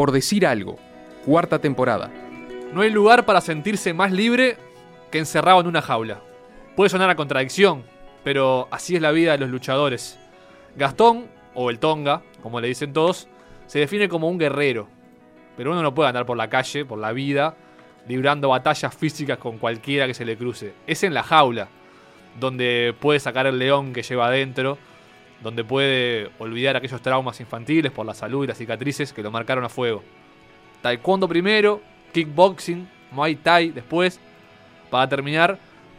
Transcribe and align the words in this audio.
Por 0.00 0.12
decir 0.12 0.46
algo, 0.46 0.78
cuarta 1.26 1.58
temporada. 1.58 2.10
No 2.72 2.80
hay 2.80 2.88
lugar 2.88 3.26
para 3.26 3.42
sentirse 3.42 3.92
más 3.92 4.10
libre 4.10 4.56
que 5.10 5.18
encerrado 5.18 5.60
en 5.60 5.66
una 5.66 5.82
jaula. 5.82 6.22
Puede 6.74 6.88
sonar 6.88 7.10
a 7.10 7.16
contradicción, 7.16 7.82
pero 8.24 8.66
así 8.70 8.96
es 8.96 9.02
la 9.02 9.10
vida 9.10 9.32
de 9.32 9.38
los 9.40 9.50
luchadores. 9.50 10.18
Gastón, 10.74 11.26
o 11.52 11.68
el 11.68 11.78
Tonga, 11.78 12.22
como 12.42 12.62
le 12.62 12.68
dicen 12.68 12.94
todos, 12.94 13.28
se 13.66 13.80
define 13.80 14.08
como 14.08 14.30
un 14.30 14.38
guerrero. 14.38 14.88
Pero 15.58 15.72
uno 15.72 15.82
no 15.82 15.94
puede 15.94 16.08
andar 16.08 16.24
por 16.24 16.38
la 16.38 16.48
calle, 16.48 16.86
por 16.86 16.98
la 16.98 17.12
vida, 17.12 17.54
librando 18.08 18.48
batallas 18.48 18.94
físicas 18.94 19.36
con 19.36 19.58
cualquiera 19.58 20.06
que 20.06 20.14
se 20.14 20.24
le 20.24 20.38
cruce. 20.38 20.72
Es 20.86 21.02
en 21.02 21.12
la 21.12 21.24
jaula, 21.24 21.68
donde 22.40 22.94
puede 22.98 23.20
sacar 23.20 23.46
el 23.46 23.58
león 23.58 23.92
que 23.92 24.02
lleva 24.02 24.28
adentro, 24.28 24.78
donde 25.42 25.64
puede 25.64 26.30
olvidar 26.38 26.76
aquellos 26.76 27.00
traumas 27.00 27.40
infantiles 27.40 27.92
por 27.92 28.06
la 28.06 28.14
salud 28.14 28.44
y 28.44 28.48
las 28.48 28.58
cicatrices 28.58 29.12
que 29.12 29.22
lo 29.22 29.30
marcaron 29.30 29.64
a 29.64 29.68
fuego. 29.68 30.02
Taekwondo 30.82 31.28
primero, 31.28 31.80
kickboxing, 32.12 32.88
Muay 33.12 33.36
Thai 33.36 33.70
después, 33.70 34.20
para 34.90 35.08
terminar 35.08 35.58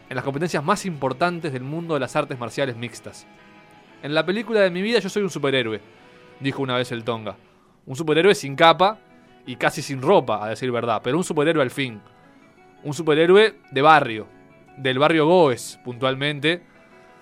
en 0.09 0.15
las 0.15 0.23
competencias 0.23 0.63
más 0.63 0.85
importantes 0.85 1.53
del 1.53 1.63
mundo 1.63 1.93
de 1.93 1.99
las 1.99 2.15
artes 2.15 2.37
marciales 2.37 2.75
mixtas. 2.75 3.25
En 4.03 4.13
la 4.13 4.25
película 4.25 4.61
de 4.61 4.69
mi 4.69 4.81
vida 4.81 4.99
yo 4.99 5.09
soy 5.09 5.23
un 5.23 5.29
superhéroe, 5.29 5.81
dijo 6.39 6.61
una 6.61 6.75
vez 6.75 6.91
el 6.91 7.03
Tonga. 7.03 7.37
Un 7.85 7.95
superhéroe 7.95 8.35
sin 8.35 8.55
capa 8.55 8.99
y 9.45 9.55
casi 9.55 9.81
sin 9.81 10.01
ropa, 10.01 10.43
a 10.43 10.49
decir 10.49 10.71
verdad, 10.71 11.01
pero 11.03 11.17
un 11.17 11.23
superhéroe 11.23 11.63
al 11.63 11.71
fin. 11.71 12.01
Un 12.83 12.93
superhéroe 12.93 13.55
de 13.71 13.81
barrio, 13.81 14.27
del 14.77 14.99
barrio 14.99 15.27
Goes, 15.27 15.79
puntualmente, 15.83 16.63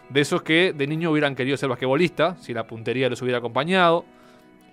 de 0.10 0.22
esos 0.22 0.42
que 0.42 0.74
de 0.74 0.88
niño 0.88 1.12
hubieran 1.12 1.36
querido 1.36 1.58
ser 1.58 1.70
basquetbolistas, 1.70 2.44
si 2.44 2.54
la 2.54 2.68
puntería 2.68 3.10
los 3.10 3.22
hubiera 3.22 3.38
acompañado, 3.38 4.06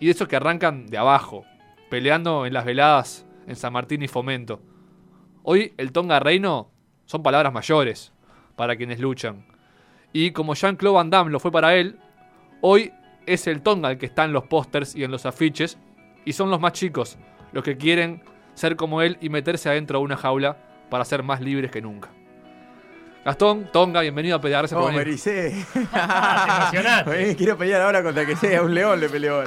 y 0.00 0.06
de 0.06 0.12
esos 0.12 0.28
que 0.28 0.36
arrancan 0.36 0.86
de 0.86 0.98
abajo, 0.98 1.44
peleando 1.90 2.46
en 2.46 2.52
las 2.52 2.64
veladas 2.64 3.26
en 3.46 3.56
San 3.56 3.72
Martín 3.72 4.02
y 4.02 4.08
Fomento. 4.08 4.60
Hoy 5.42 5.74
el 5.76 5.92
Tonga 5.92 6.20
Reino 6.20 6.70
son 7.04 7.22
palabras 7.22 7.52
mayores 7.52 8.12
para 8.56 8.76
quienes 8.76 8.98
luchan. 8.98 9.46
Y 10.12 10.32
como 10.32 10.54
Jean-Claude 10.54 10.96
Van 10.96 11.10
Damme 11.10 11.30
lo 11.30 11.38
fue 11.38 11.52
para 11.52 11.76
él, 11.76 11.98
hoy 12.60 12.92
es 13.26 13.46
el 13.46 13.62
Tonga 13.62 13.90
el 13.90 13.98
que 13.98 14.06
está 14.06 14.24
en 14.24 14.32
los 14.32 14.44
pósters 14.44 14.96
y 14.96 15.04
en 15.04 15.10
los 15.10 15.26
afiches, 15.26 15.78
y 16.24 16.32
son 16.32 16.50
los 16.50 16.60
más 16.60 16.72
chicos 16.72 17.18
los 17.52 17.62
que 17.64 17.76
quieren 17.76 18.22
ser 18.54 18.76
como 18.76 19.02
él 19.02 19.18
y 19.20 19.28
meterse 19.28 19.68
adentro 19.68 19.98
de 19.98 20.04
una 20.04 20.16
jaula 20.16 20.56
para 20.90 21.04
ser 21.04 21.22
más 21.22 21.40
libres 21.40 21.70
que 21.70 21.80
nunca. 21.80 22.10
Gastón, 23.26 23.68
Tonga, 23.72 24.02
bienvenido 24.02 24.36
a 24.36 24.40
pelear. 24.40 24.60
Gracias 24.60 24.78
Oh, 24.78 24.84
por 24.84 24.92
me 24.92 24.98
venir. 25.00 25.18
Eh, 25.26 27.34
Quiero 27.36 27.58
pelear 27.58 27.80
ahora 27.82 28.00
contra 28.04 28.24
que 28.24 28.36
sea 28.36 28.62
un 28.62 28.72
león, 28.72 29.00
le 29.00 29.08
peleo. 29.08 29.42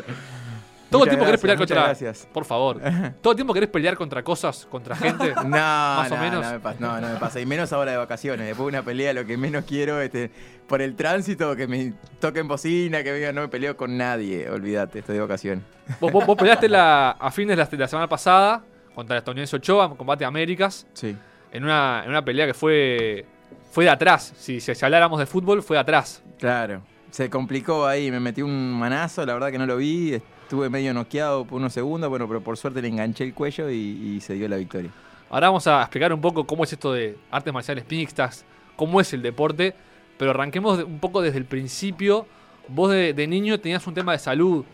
Todo 0.89 1.03
el 1.05 1.09
tiempo 1.11 1.25
querés 1.25 1.39
pelear 1.39 1.57
gracias, 1.57 1.77
contra. 1.77 1.85
Gracias. 1.85 2.27
Por 2.33 2.43
favor. 2.43 2.81
Todo 3.21 3.31
el 3.31 3.37
tiempo 3.37 3.53
querés 3.53 3.69
pelear 3.69 3.95
contra 3.95 4.21
cosas, 4.21 4.65
contra 4.69 4.97
gente. 4.97 5.33
No, 5.45 5.49
Más 5.49 6.11
o 6.11 6.15
no, 6.17 6.21
menos. 6.21 6.45
No 6.45 6.51
me, 6.51 6.59
pasa, 6.59 6.77
no, 6.81 6.99
no 6.99 7.07
me 7.07 7.15
pasa. 7.15 7.39
Y 7.39 7.45
menos 7.45 7.71
ahora 7.71 7.91
de 7.91 7.97
vacaciones. 7.97 8.47
Después 8.47 8.65
de 8.65 8.77
una 8.79 8.83
pelea, 8.83 9.13
lo 9.13 9.25
que 9.25 9.37
menos 9.37 9.63
quiero 9.63 10.01
este, 10.01 10.29
por 10.67 10.81
el 10.81 10.97
tránsito, 10.97 11.55
que 11.55 11.65
me 11.67 11.93
toquen 12.19 12.49
bocina, 12.49 13.01
que 13.01 13.13
venga, 13.13 13.31
no 13.31 13.39
me 13.43 13.47
peleo 13.47 13.77
con 13.77 13.95
nadie. 13.95 14.49
Olvídate, 14.49 14.99
estoy 14.99 15.15
de 15.15 15.21
vacaciones. 15.21 15.63
vos, 16.01 16.11
vos- 16.11 16.25
vos 16.25 16.35
peleaste 16.37 16.67
la, 16.67 17.11
a 17.11 17.31
fines 17.31 17.55
de 17.55 17.63
la, 17.63 17.69
de 17.69 17.77
la 17.77 17.87
semana 17.87 18.09
pasada 18.09 18.61
contra 18.93 19.15
el 19.15 19.19
estadounidense 19.19 19.55
Ochoa 19.55 19.85
en 19.85 19.95
combate 19.95 20.25
a 20.25 20.27
Américas. 20.27 20.85
Sí. 20.91 21.15
En 21.53 21.63
una, 21.63 22.01
en 22.03 22.09
una 22.09 22.25
pelea 22.25 22.45
que 22.45 22.53
fue. 22.53 23.25
Fue 23.71 23.85
de 23.85 23.91
atrás. 23.91 24.33
Si, 24.37 24.59
si 24.59 24.71
habláramos 24.85 25.19
de 25.19 25.25
fútbol, 25.25 25.61
fue 25.63 25.75
de 25.77 25.81
atrás. 25.81 26.23
Claro. 26.39 26.81
Se 27.11 27.29
complicó 27.29 27.85
ahí, 27.87 28.11
me 28.11 28.19
metí 28.19 28.41
un 28.41 28.73
manazo, 28.73 29.25
la 29.25 29.33
verdad 29.33 29.51
que 29.51 29.57
no 29.57 29.65
lo 29.65 29.77
vi. 29.77 30.13
Estuve 30.13 30.69
medio 30.69 30.93
noqueado 30.93 31.45
por 31.45 31.57
unos 31.59 31.73
segundos, 31.73 32.09
bueno, 32.09 32.27
pero 32.27 32.41
por 32.41 32.57
suerte 32.57 32.81
le 32.81 32.87
enganché 32.87 33.23
el 33.23 33.33
cuello 33.33 33.69
y, 33.69 33.75
y 34.15 34.21
se 34.21 34.33
dio 34.33 34.47
la 34.47 34.57
victoria. 34.57 34.89
Ahora 35.29 35.47
vamos 35.49 35.67
a 35.67 35.81
explicar 35.81 36.11
un 36.11 36.21
poco 36.21 36.45
cómo 36.45 36.63
es 36.63 36.73
esto 36.73 36.91
de 36.93 37.17
artes 37.29 37.53
marciales 37.53 37.85
mixtas, 37.89 38.45
cómo 38.75 38.99
es 38.99 39.13
el 39.13 39.21
deporte, 39.21 39.75
pero 40.17 40.31
arranquemos 40.31 40.83
un 40.83 40.99
poco 40.99 41.21
desde 41.21 41.37
el 41.37 41.45
principio. 41.45 42.25
Vos 42.67 42.91
de, 42.91 43.13
de 43.13 43.27
niño 43.27 43.59
tenías 43.59 43.85
un 43.85 43.93
tema 43.93 44.11
de 44.13 44.19
salud, 44.19 44.65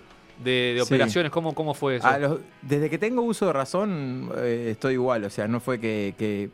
de, 0.43 0.73
de 0.75 0.81
Sí. 0.85 0.93
operaciones, 0.93 1.31
¿cómo, 1.31 1.53
¿cómo 1.53 1.73
fue 1.73 1.97
eso? 1.97 2.19
Los- 2.19 2.39
desde 2.61 2.89
que 2.89 2.97
tengo 2.97 3.21
uso 3.21 3.45
de 3.47 3.53
razón, 3.53 4.31
eh, 4.37 4.69
estoy 4.71 4.93
igual. 4.93 5.23
O 5.25 5.29
sea, 5.29 5.47
no 5.47 5.59
fue 5.59 5.79
que. 5.79 6.13
que 6.17 6.49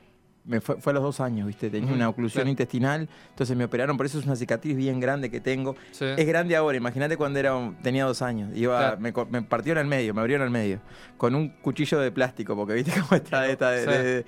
me 0.46 0.60
fue, 0.62 0.78
fue 0.82 0.92
a 0.92 0.94
los 0.96 1.04
dos 1.04 1.20
años, 1.20 1.46
¿viste? 1.48 1.70
Tenía 1.70 1.94
una 1.94 2.10
oclusión 2.10 2.42
claro. 2.44 2.50
intestinal, 2.50 3.10
entonces 3.30 3.56
me 3.56 3.64
operaron, 3.66 3.96
por 3.98 4.06
eso 4.06 4.18
es 4.20 4.26
una 4.26 4.36
cicatriz 4.36 4.76
bien 4.76 5.00
grande 5.00 5.30
que 5.30 5.40
tengo. 5.40 5.76
Sí. 5.92 6.06
Es 6.06 6.26
grande 6.26 6.56
ahora, 6.56 6.78
imagínate 6.78 7.16
cuando 7.18 7.40
era, 7.40 7.56
un- 7.56 7.76
tenía 7.76 8.06
dos 8.06 8.22
años. 8.22 8.50
Iba, 8.56 8.98
Claro. 8.98 9.26
me, 9.30 9.40
me 9.40 9.42
partieron 9.48 9.82
al 9.82 9.88
medio, 9.88 10.14
me 10.14 10.22
abrieron 10.22 10.46
al 10.46 10.52
medio, 10.52 10.80
con 11.18 11.36
un 11.36 11.50
cuchillo 11.50 12.00
de 12.00 12.12
plástico, 12.12 12.56
porque 12.56 12.74
viste 12.74 12.92
cómo 13.02 13.16
está 13.16 13.48
esta 13.48 13.72
de, 13.72 13.84
Sí. 13.84 13.90
de- 13.90 14.26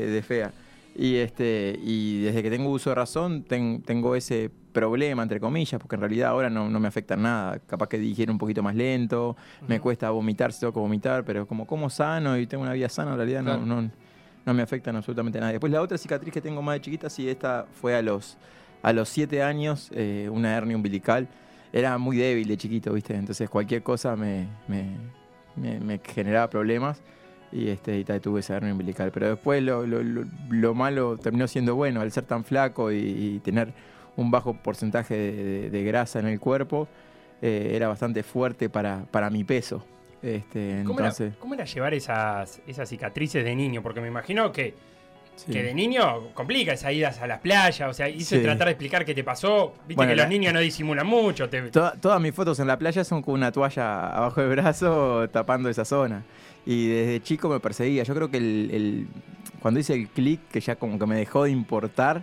de- 0.00 0.06
de 0.10 0.22
fea. 0.22 0.52
Y, 0.94 1.16
este, 1.16 1.78
y 1.82 2.20
desde 2.22 2.42
que 2.42 2.50
tengo 2.50 2.68
uso 2.68 2.90
de 2.90 2.96
razón, 2.96 3.44
ten- 3.44 3.82
tengo 3.82 4.14
ese 4.14 4.50
problema, 4.72 5.22
entre 5.22 5.38
comillas, 5.40 5.80
porque 5.80 5.94
en 5.96 6.00
realidad 6.00 6.30
ahora 6.30 6.50
no, 6.50 6.68
no 6.68 6.80
me 6.80 6.88
afecta 6.88 7.16
nada. 7.16 7.58
Capaz 7.60 7.88
que 7.88 7.98
digiero 7.98 8.32
un 8.32 8.38
poquito 8.38 8.62
más 8.62 8.74
lento, 8.74 9.36
me 9.68 9.80
cuesta 9.80 10.10
vomitar 10.10 10.52
si 10.52 10.60
tengo 10.60 10.72
que 10.72 10.80
vomitar, 10.80 11.24
pero 11.24 11.46
como 11.46 11.66
como 11.66 11.88
sano 11.88 12.36
y 12.38 12.46
tengo 12.46 12.62
una 12.64 12.72
vida 12.72 12.88
sana, 12.88 13.12
en 13.12 13.16
realidad 13.16 13.42
Claro. 13.42 13.64
no, 13.64 13.80
no, 13.82 13.90
no 14.44 14.54
me 14.54 14.62
afectan 14.62 14.96
absolutamente 14.96 15.38
nada. 15.38 15.52
Después 15.52 15.72
la 15.72 15.80
otra 15.80 15.98
cicatriz 15.98 16.32
que 16.32 16.40
tengo 16.40 16.62
más 16.62 16.74
de 16.76 16.80
chiquita, 16.80 17.08
sí, 17.10 17.28
esta 17.28 17.66
fue 17.80 17.94
a 17.94 18.02
los, 18.02 18.36
a 18.82 18.92
los 18.92 19.08
siete 19.08 19.42
años, 19.42 19.90
eh, 19.94 20.28
una 20.30 20.56
hernia 20.56 20.76
umbilical. 20.76 21.28
Era 21.72 21.96
muy 21.98 22.16
débil 22.16 22.48
de 22.48 22.56
chiquito, 22.56 22.92
¿viste? 22.92 23.14
Entonces 23.14 23.48
cualquier 23.48 23.82
cosa 23.82 24.14
me, 24.16 24.46
me, 24.68 24.84
me- 25.56 25.80
me 25.80 26.00
generaba 26.04 26.50
problemas 26.50 27.00
y, 27.50 27.68
este, 27.68 27.98
y 27.98 28.04
tuve 28.04 28.40
esa 28.40 28.56
hernia 28.56 28.72
umbilical. 28.72 29.10
Pero 29.12 29.28
después 29.30 29.62
lo, 29.62 29.86
lo- 29.86 30.02
lo- 30.02 30.24
lo 30.50 30.74
malo 30.74 31.16
terminó 31.16 31.46
siendo 31.48 31.74
bueno, 31.74 32.00
al 32.00 32.10
ser 32.12 32.24
tan 32.24 32.44
flaco 32.44 32.92
y, 32.92 33.40
tener 33.44 33.72
un 34.16 34.30
bajo 34.30 34.52
porcentaje 34.54 35.14
de 35.70 35.84
grasa 35.84 36.18
en 36.18 36.26
el 36.26 36.38
cuerpo, 36.38 36.86
eh, 37.40 37.72
era 37.74 37.88
bastante 37.88 38.22
fuerte 38.22 38.68
para, 38.68 39.04
para 39.10 39.30
mi 39.30 39.42
peso. 39.44 39.84
Este, 40.22 40.82
¿Cómo, 40.86 41.00
entonces, 41.00 41.28
era, 41.32 41.36
cómo 41.40 41.54
era 41.54 41.64
llevar 41.64 41.94
esas, 41.94 42.60
esas 42.66 42.88
cicatrices 42.88 43.44
de 43.44 43.54
niño? 43.56 43.82
Porque 43.82 44.00
me 44.00 44.08
imagino 44.08 44.52
que, 44.52 44.74
sí. 45.34 45.50
que 45.52 45.62
de 45.64 45.74
niño 45.74 46.32
complica 46.34 46.72
esas 46.74 46.92
idas 46.92 47.20
a 47.20 47.26
las 47.26 47.40
playas, 47.40 47.88
o 47.90 47.92
sea, 47.92 48.08
hice 48.08 48.36
Sí. 48.38 48.42
tratar 48.42 48.66
de 48.66 48.72
explicar 48.72 49.04
qué 49.04 49.14
te 49.14 49.24
pasó. 49.24 49.72
Viste 49.88 49.94
Bueno, 49.96 50.10
que 50.12 50.16
la- 50.16 50.22
los 50.24 50.30
niños 50.30 50.52
no 50.54 50.60
disimulan 50.60 51.06
mucho. 51.06 51.48
te- 51.48 51.62
Toda- 51.70 51.92
todas 52.00 52.20
mis 52.20 52.32
fotos 52.34 52.60
en 52.60 52.68
la 52.68 52.78
playa 52.78 53.02
son 53.02 53.20
con 53.22 53.34
una 53.34 53.50
toalla 53.50 54.10
abajo 54.10 54.40
del 54.40 54.50
brazo 54.50 55.28
tapando 55.30 55.68
esa 55.68 55.84
zona. 55.84 56.22
Y 56.64 56.86
desde 56.86 57.20
chico 57.22 57.48
me 57.48 57.58
perseguía. 57.58 58.04
Yo 58.04 58.14
creo 58.14 58.30
que 58.30 58.36
el, 58.36 58.70
el- 58.72 59.06
cuando 59.60 59.80
hice 59.80 59.94
el 59.94 60.08
clic, 60.08 60.40
que 60.52 60.60
ya 60.60 60.76
como 60.76 60.98
que 60.98 61.06
me 61.06 61.16
dejó 61.16 61.44
de 61.44 61.50
importar, 61.50 62.22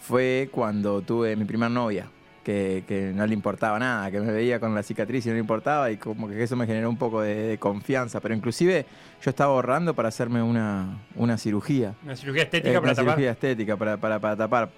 fue 0.00 0.48
cuando 0.52 1.00
tuve 1.00 1.34
mi 1.36 1.44
primer 1.46 1.70
novia. 1.70 2.10
Que, 2.44 2.84
que 2.88 3.12
no 3.14 3.26
le 3.26 3.34
importaba 3.34 3.78
nada, 3.78 4.10
que 4.10 4.20
me 4.20 4.32
veía 4.32 4.58
con 4.58 4.74
la 4.74 4.82
cicatriz 4.82 5.26
y 5.26 5.28
no 5.28 5.34
le 5.34 5.40
importaba 5.40 5.90
y 5.90 5.98
como 5.98 6.28
que 6.28 6.42
eso 6.42 6.56
me 6.56 6.66
generó 6.66 6.88
un 6.88 6.96
poco 6.96 7.20
de, 7.20 7.34
de 7.34 7.58
confianza. 7.58 8.20
Pero 8.20 8.34
inclusive 8.34 8.86
yo 9.22 9.28
estaba 9.28 9.52
ahorrando 9.52 9.92
para 9.94 10.08
hacerme 10.08 10.40
una, 10.42 10.96
una 11.16 11.36
cirugía. 11.36 11.94
Una 12.02 12.16
cirugía 12.16 12.44
estética 12.44 12.70
Eh, 12.70 12.74
para 12.74 12.84
una 12.84 12.94
tapar. 12.94 13.10
cirugía 13.14 13.32
estética 13.32 13.76
para, 13.76 13.96
para, 13.98 14.18
para 14.18 14.34
tapar. 14.36 14.70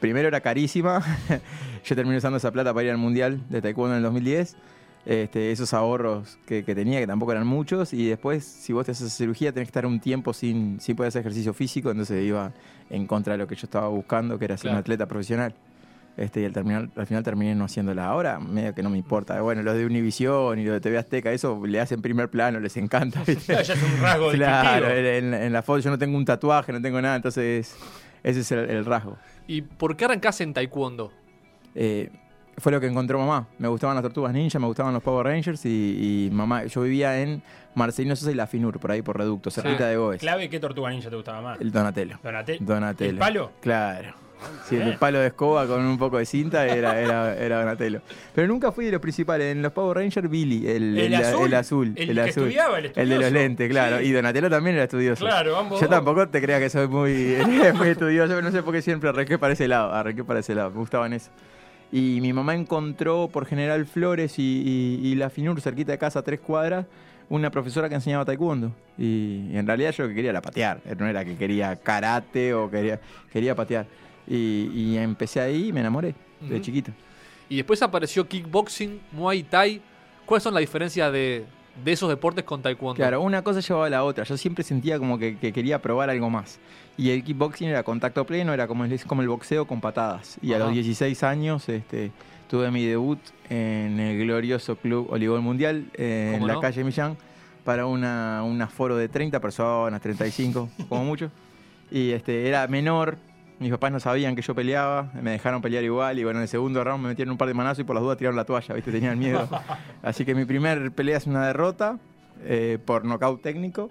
Primero 0.00 0.26
era 0.26 0.40
carísima. 0.40 1.00
Yo 1.84 1.94
terminé 1.94 2.16
usando 2.16 2.38
esa 2.38 2.50
plata 2.50 2.74
para 2.74 2.84
ir 2.86 2.90
al 2.90 2.98
Mundial 2.98 3.40
de 3.48 3.62
Taekwondo 3.62 3.92
en 3.94 3.98
el 3.98 4.02
2010. 4.02 4.56
Este, 5.04 5.52
esos 5.52 5.74
ahorros 5.74 6.38
que, 6.46 6.64
que 6.64 6.74
tenía, 6.74 6.98
que 6.98 7.06
tampoco 7.06 7.30
eran 7.30 7.46
muchos. 7.46 7.92
Y 7.92 8.08
después, 8.08 8.42
si 8.44 8.72
vos 8.72 8.84
te 8.86 8.92
haces 8.92 9.12
cirugía, 9.12 9.52
tenés 9.52 9.68
que 9.68 9.70
estar 9.70 9.86
un 9.86 10.00
tiempo 10.00 10.32
sin, 10.32 10.80
sin 10.80 10.96
poder 10.96 11.08
hacer 11.08 11.20
ejercicio 11.20 11.52
físico. 11.54 11.90
Entonces 11.92 12.24
iba 12.24 12.52
en 12.90 13.06
contra 13.06 13.34
de 13.34 13.38
lo 13.38 13.46
que 13.46 13.54
yo 13.54 13.66
estaba 13.66 13.86
buscando, 13.88 14.38
que 14.40 14.46
era 14.46 14.56
ser 14.56 14.62
Claro. 14.62 14.76
un 14.76 14.80
atleta 14.80 15.06
profesional. 15.06 15.54
Este, 16.16 16.42
y 16.42 16.44
al, 16.44 16.52
terminar, 16.52 16.88
al 16.94 17.06
final 17.06 17.22
terminé 17.22 17.54
no 17.54 17.64
haciéndola. 17.64 18.06
Ahora, 18.06 18.38
medio 18.38 18.74
que 18.74 18.82
no 18.82 18.90
me 18.90 18.98
importa. 18.98 19.40
Bueno, 19.40 19.62
los 19.62 19.74
de 19.74 19.86
Univisión 19.86 20.58
y 20.58 20.64
los 20.64 20.74
de 20.74 20.80
TV 20.80 20.98
Azteca, 20.98 21.32
eso 21.32 21.60
le 21.66 21.80
hacen 21.80 22.02
primer 22.02 22.28
plano, 22.28 22.60
les 22.60 22.76
encanta. 22.76 23.22
¿viste? 23.26 23.46
Claro, 23.54 23.62
ya 23.62 23.74
es 23.74 23.82
un 23.82 24.00
rasgo 24.00 24.30
Claro, 24.32 24.88
en, 24.90 25.32
en 25.32 25.52
la 25.52 25.62
foto 25.62 25.78
yo 25.80 25.90
no 25.90 25.98
tengo 25.98 26.16
un 26.18 26.24
tatuaje, 26.26 26.70
no 26.72 26.82
tengo 26.82 27.00
nada, 27.00 27.16
entonces 27.16 27.74
ese 28.22 28.40
es 28.40 28.52
el, 28.52 28.68
el 28.70 28.84
rasgo. 28.84 29.16
¿Y 29.46 29.62
por 29.62 29.96
qué 29.96 30.04
arrancás 30.04 30.40
en 30.42 30.52
taekwondo? 30.52 31.12
Eh, 31.74 32.10
fue 32.58 32.70
lo 32.70 32.78
que 32.80 32.86
encontró 32.88 33.18
mamá. 33.18 33.48
Me 33.58 33.66
gustaban 33.68 33.96
las 33.96 34.02
tortugas 34.02 34.34
ninja, 34.34 34.58
me 34.58 34.66
gustaban 34.66 34.92
los 34.92 35.02
Power 35.02 35.24
Rangers 35.26 35.64
y, 35.64 36.26
y 36.28 36.30
mamá, 36.30 36.66
yo 36.66 36.82
vivía 36.82 37.18
en 37.22 37.42
Marcelino 37.74 38.14
Sosa 38.14 38.30
y 38.30 38.34
La 38.34 38.46
Finur, 38.46 38.78
por 38.78 38.92
ahí 38.92 39.00
por 39.00 39.16
Reducto, 39.16 39.50
cerquita 39.50 39.86
de 39.88 39.96
Goes. 39.96 40.20
Clave, 40.20 40.50
¿qué 40.50 40.60
tortuga 40.60 40.90
ninja 40.90 41.08
te 41.08 41.16
gustaba 41.16 41.40
más? 41.40 41.58
El 41.60 41.72
Donatello. 41.72 42.18
Donate- 42.22 42.58
Donatello. 42.60 43.10
¿El 43.10 43.16
palo? 43.18 43.52
Claro. 43.62 44.14
Sí, 44.68 44.76
el 44.76 44.96
palo 44.96 45.18
de 45.18 45.28
escoba 45.28 45.66
con 45.66 45.84
un 45.84 45.98
poco 45.98 46.18
de 46.18 46.26
cinta 46.26 46.66
era, 46.66 47.00
era, 47.00 47.36
era 47.36 47.58
Donatello. 47.60 48.00
Pero 48.34 48.46
nunca 48.48 48.72
fui 48.72 48.84
de 48.86 48.92
los 48.92 49.00
principales. 49.00 49.52
En 49.54 49.62
los 49.62 49.72
Power 49.72 49.98
Rangers, 49.98 50.28
Billy, 50.30 50.66
el, 50.68 50.98
El 50.98 51.12
el- 51.12 51.14
azul. 51.14 51.46
el 51.46 51.54
azul. 51.54 51.92
El 51.96 52.10
el 52.10 52.14
que 52.16 52.20
azul. 52.30 52.42
estudiaba, 52.44 52.78
el 52.78 53.08
de 53.08 53.18
los 53.18 53.32
lentes, 53.32 53.68
claro. 53.70 53.98
Sí. 53.98 54.04
Y 54.06 54.12
Donatello 54.12 54.48
también 54.50 54.76
era 54.76 54.84
estudioso. 54.84 55.24
Claro, 55.24 55.56
ambos 55.56 55.80
Yo 55.80 55.88
tampoco 55.88 56.28
te 56.28 56.40
creas 56.40 56.60
que 56.60 56.70
soy 56.70 56.88
muy, 56.88 57.36
muy 57.74 57.88
estudioso, 57.88 58.28
pero 58.34 58.42
no 58.42 58.50
sé 58.50 58.62
por 58.62 58.72
qué 58.74 58.82
siempre 58.82 59.08
arranqué 59.08 59.38
para 59.38 59.52
ese 59.52 59.68
lado. 59.68 59.92
Arranqué 59.92 60.24
para 60.24 60.40
ese 60.40 60.54
lado, 60.54 60.70
me 60.70 60.76
gustaban 60.78 61.12
eso. 61.12 61.30
Y 61.90 62.20
mi 62.22 62.32
mamá 62.32 62.54
encontró 62.54 63.28
por 63.30 63.44
General 63.46 63.84
Flores 63.84 64.38
y, 64.38 64.42
y- 65.02 65.08
y 65.08 65.14
la 65.16 65.28
Finur 65.28 65.60
cerquita 65.60 65.92
de 65.92 65.98
casa, 65.98 66.20
a 66.20 66.22
tres 66.22 66.40
cuadras, 66.40 66.86
una 67.28 67.50
profesora 67.50 67.88
que 67.88 67.94
enseñaba 67.94 68.24
taekwondo. 68.24 68.72
Y, 68.96 69.48
y 69.50 69.56
en 69.56 69.66
realidad 69.66 69.90
yo 69.92 70.08
que 70.08 70.14
quería 70.14 70.30
era 70.30 70.40
patear. 70.40 70.80
No 70.98 71.06
era 71.06 71.24
que 71.24 71.36
quería 71.36 71.76
karate 71.76 72.54
o 72.54 72.70
quería, 72.70 72.98
quería 73.32 73.54
patear. 73.54 73.86
Y, 74.26 74.70
y 74.74 74.96
empecé 74.98 75.40
ahí 75.40 75.68
y 75.68 75.72
me 75.72 75.80
enamoré 75.80 76.14
de 76.40 76.54
Ujú. 76.54 76.62
chiquito. 76.64 76.92
Y 77.48 77.56
después 77.56 77.82
apareció 77.82 78.26
kickboxing, 78.26 79.00
muay 79.12 79.42
thai. 79.42 79.80
¿Cuáles 80.24 80.42
son 80.44 80.54
las 80.54 80.60
diferencias 80.60 81.12
de, 81.12 81.44
de 81.84 81.92
esos 81.92 82.08
deportes 82.08 82.44
con 82.44 82.62
taekwondo? 82.62 82.94
Claro, 82.96 83.20
una 83.20 83.42
cosa 83.42 83.60
llevaba 83.60 83.86
a 83.86 83.90
la 83.90 84.04
otra. 84.04 84.24
Yo 84.24 84.36
siempre 84.36 84.64
sentía 84.64 84.98
como 84.98 85.18
que, 85.18 85.36
que 85.36 85.52
quería 85.52 85.82
probar 85.82 86.08
algo 86.08 86.30
más. 86.30 86.58
Y 86.96 87.10
el 87.10 87.24
kickboxing 87.24 87.68
era 87.68 87.82
contacto 87.82 88.24
pleno, 88.24 88.54
era 88.54 88.66
como 88.66 88.84
el, 88.84 89.02
como 89.04 89.22
el 89.22 89.28
boxeo 89.28 89.66
con 89.66 89.80
patadas. 89.80 90.38
Y 90.40 90.52
a 90.52 90.58
los 90.58 90.72
16 90.72 91.22
años 91.24 91.68
este, 91.68 92.10
tuve 92.48 92.70
mi 92.70 92.84
debut 92.86 93.18
en 93.50 93.98
el 93.98 94.18
glorioso 94.18 94.76
Club 94.76 95.08
Olivol 95.10 95.40
Mundial 95.40 95.86
eh, 95.94 96.28
en 96.28 96.34
¿Cómo 96.34 96.46
la 96.46 96.54
no? 96.54 96.60
calle 96.60 96.84
Millán 96.84 97.16
para 97.64 97.86
una, 97.86 98.42
un 98.44 98.60
aforo 98.62 98.96
de 98.96 99.08
30 99.08 99.40
personas, 99.40 100.00
35 100.00 100.68
como 100.88 101.04
mucho. 101.06 101.30
Y 101.90 102.12
este, 102.12 102.48
era 102.48 102.66
menor. 102.68 103.18
Mis 103.62 103.70
papás 103.70 103.92
no 103.92 104.00
sabían 104.00 104.34
que 104.34 104.42
yo 104.42 104.54
peleaba, 104.54 105.10
me 105.22 105.30
dejaron 105.30 105.62
pelear 105.62 105.84
igual 105.84 106.18
y 106.18 106.24
bueno, 106.24 106.40
en 106.40 106.42
el 106.42 106.48
segundo 106.48 106.82
round 106.82 107.02
me 107.02 107.08
metieron 107.10 107.30
un 107.32 107.38
par 107.38 107.46
de 107.48 107.54
manazos 107.54 107.78
y 107.80 107.84
por 107.84 107.94
las 107.94 108.02
dudas 108.02 108.18
tiraron 108.18 108.36
la 108.36 108.44
toalla, 108.44 108.74
¿viste? 108.74 108.90
Tenían 108.90 109.18
miedo. 109.18 109.48
Así 110.02 110.24
que 110.24 110.34
mi 110.34 110.44
primer 110.44 110.90
pelea 110.92 111.16
es 111.18 111.26
una 111.26 111.46
derrota 111.46 111.98
eh, 112.42 112.78
por 112.84 113.04
nocaut 113.04 113.40
técnico 113.40 113.90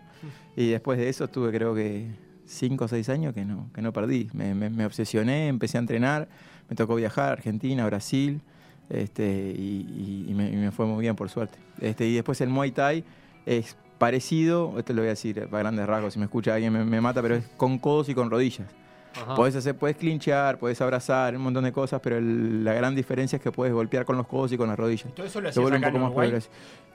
y 0.58 0.70
después 0.72 1.00
de 1.00 1.08
eso 1.08 1.24
estuve 1.24 1.52
creo 1.52 1.74
que 1.74 2.08
5 2.46 2.84
o 2.86 2.88
6 2.90 3.08
años 3.10 3.34
que 3.34 3.46
no, 3.46 3.70
que 3.74 3.82
no 3.82 3.94
perdí. 3.94 4.30
Me, 4.34 4.54
me- 4.54 4.70
me 4.70 4.86
obsesioné, 4.86 5.48
empecé 5.48 5.78
a 5.78 5.80
entrenar, 5.82 6.28
me 6.70 6.76
tocó 6.76 6.96
viajar 6.96 7.30
a 7.30 7.32
Argentina, 7.34 7.86
Brasil 7.86 8.42
este, 8.90 9.54
y, 9.58 10.26
y- 10.28 10.32
y 10.32 10.34
me, 10.34 10.50
y 10.52 10.56
me 10.58 10.72
fue 10.72 10.86
muy 10.86 11.00
bien 11.02 11.16
por 11.16 11.30
suerte. 11.30 11.58
Este, 11.80 12.06
y 12.08 12.14
después 12.16 12.42
el 12.42 12.50
Muay 12.50 12.72
Thai 12.72 13.06
es 13.46 13.78
parecido, 13.98 14.78
esto 14.78 14.92
lo 14.94 15.02
voy 15.02 15.08
a 15.08 15.12
decir 15.12 15.48
a 15.50 15.58
grandes 15.58 15.86
rasgos, 15.88 16.12
si 16.14 16.20
me 16.20 16.26
escucha 16.26 16.56
alguien 16.56 16.74
me, 16.74 16.84
me 16.84 17.00
mata, 17.00 17.22
pero 17.22 17.36
es 17.36 17.46
con 17.56 17.78
codos 17.80 18.10
y 18.10 18.14
con 18.16 18.30
rodillas. 18.30 18.68
Ajá. 19.14 19.36
Podés, 19.36 19.56
hacer, 19.56 19.76
podés 19.76 19.98
clinchear, 19.98 20.58
podés 20.58 20.80
abrazar, 20.82 21.36
un 21.36 21.42
montón 21.42 21.64
de 21.66 21.72
cosas, 21.72 22.00
pero 22.02 22.18
el- 22.18 22.64
la 22.64 22.74
gran 22.74 22.96
diferencia 22.96 23.36
es 23.38 23.42
que 23.42 23.52
puedes 23.52 23.74
golpear 23.74 24.06
con 24.06 24.16
los 24.18 24.26
codos 24.28 24.52
y 24.54 24.58
con 24.58 24.70
las 24.70 24.78
rodillas. 24.80 25.14
Todo 25.14 25.26
eso 25.26 25.42
lo 25.42 25.50
hacías 25.50 25.66
acá 25.72 25.88
en 25.90 25.96
Uruguay. 26.02 26.34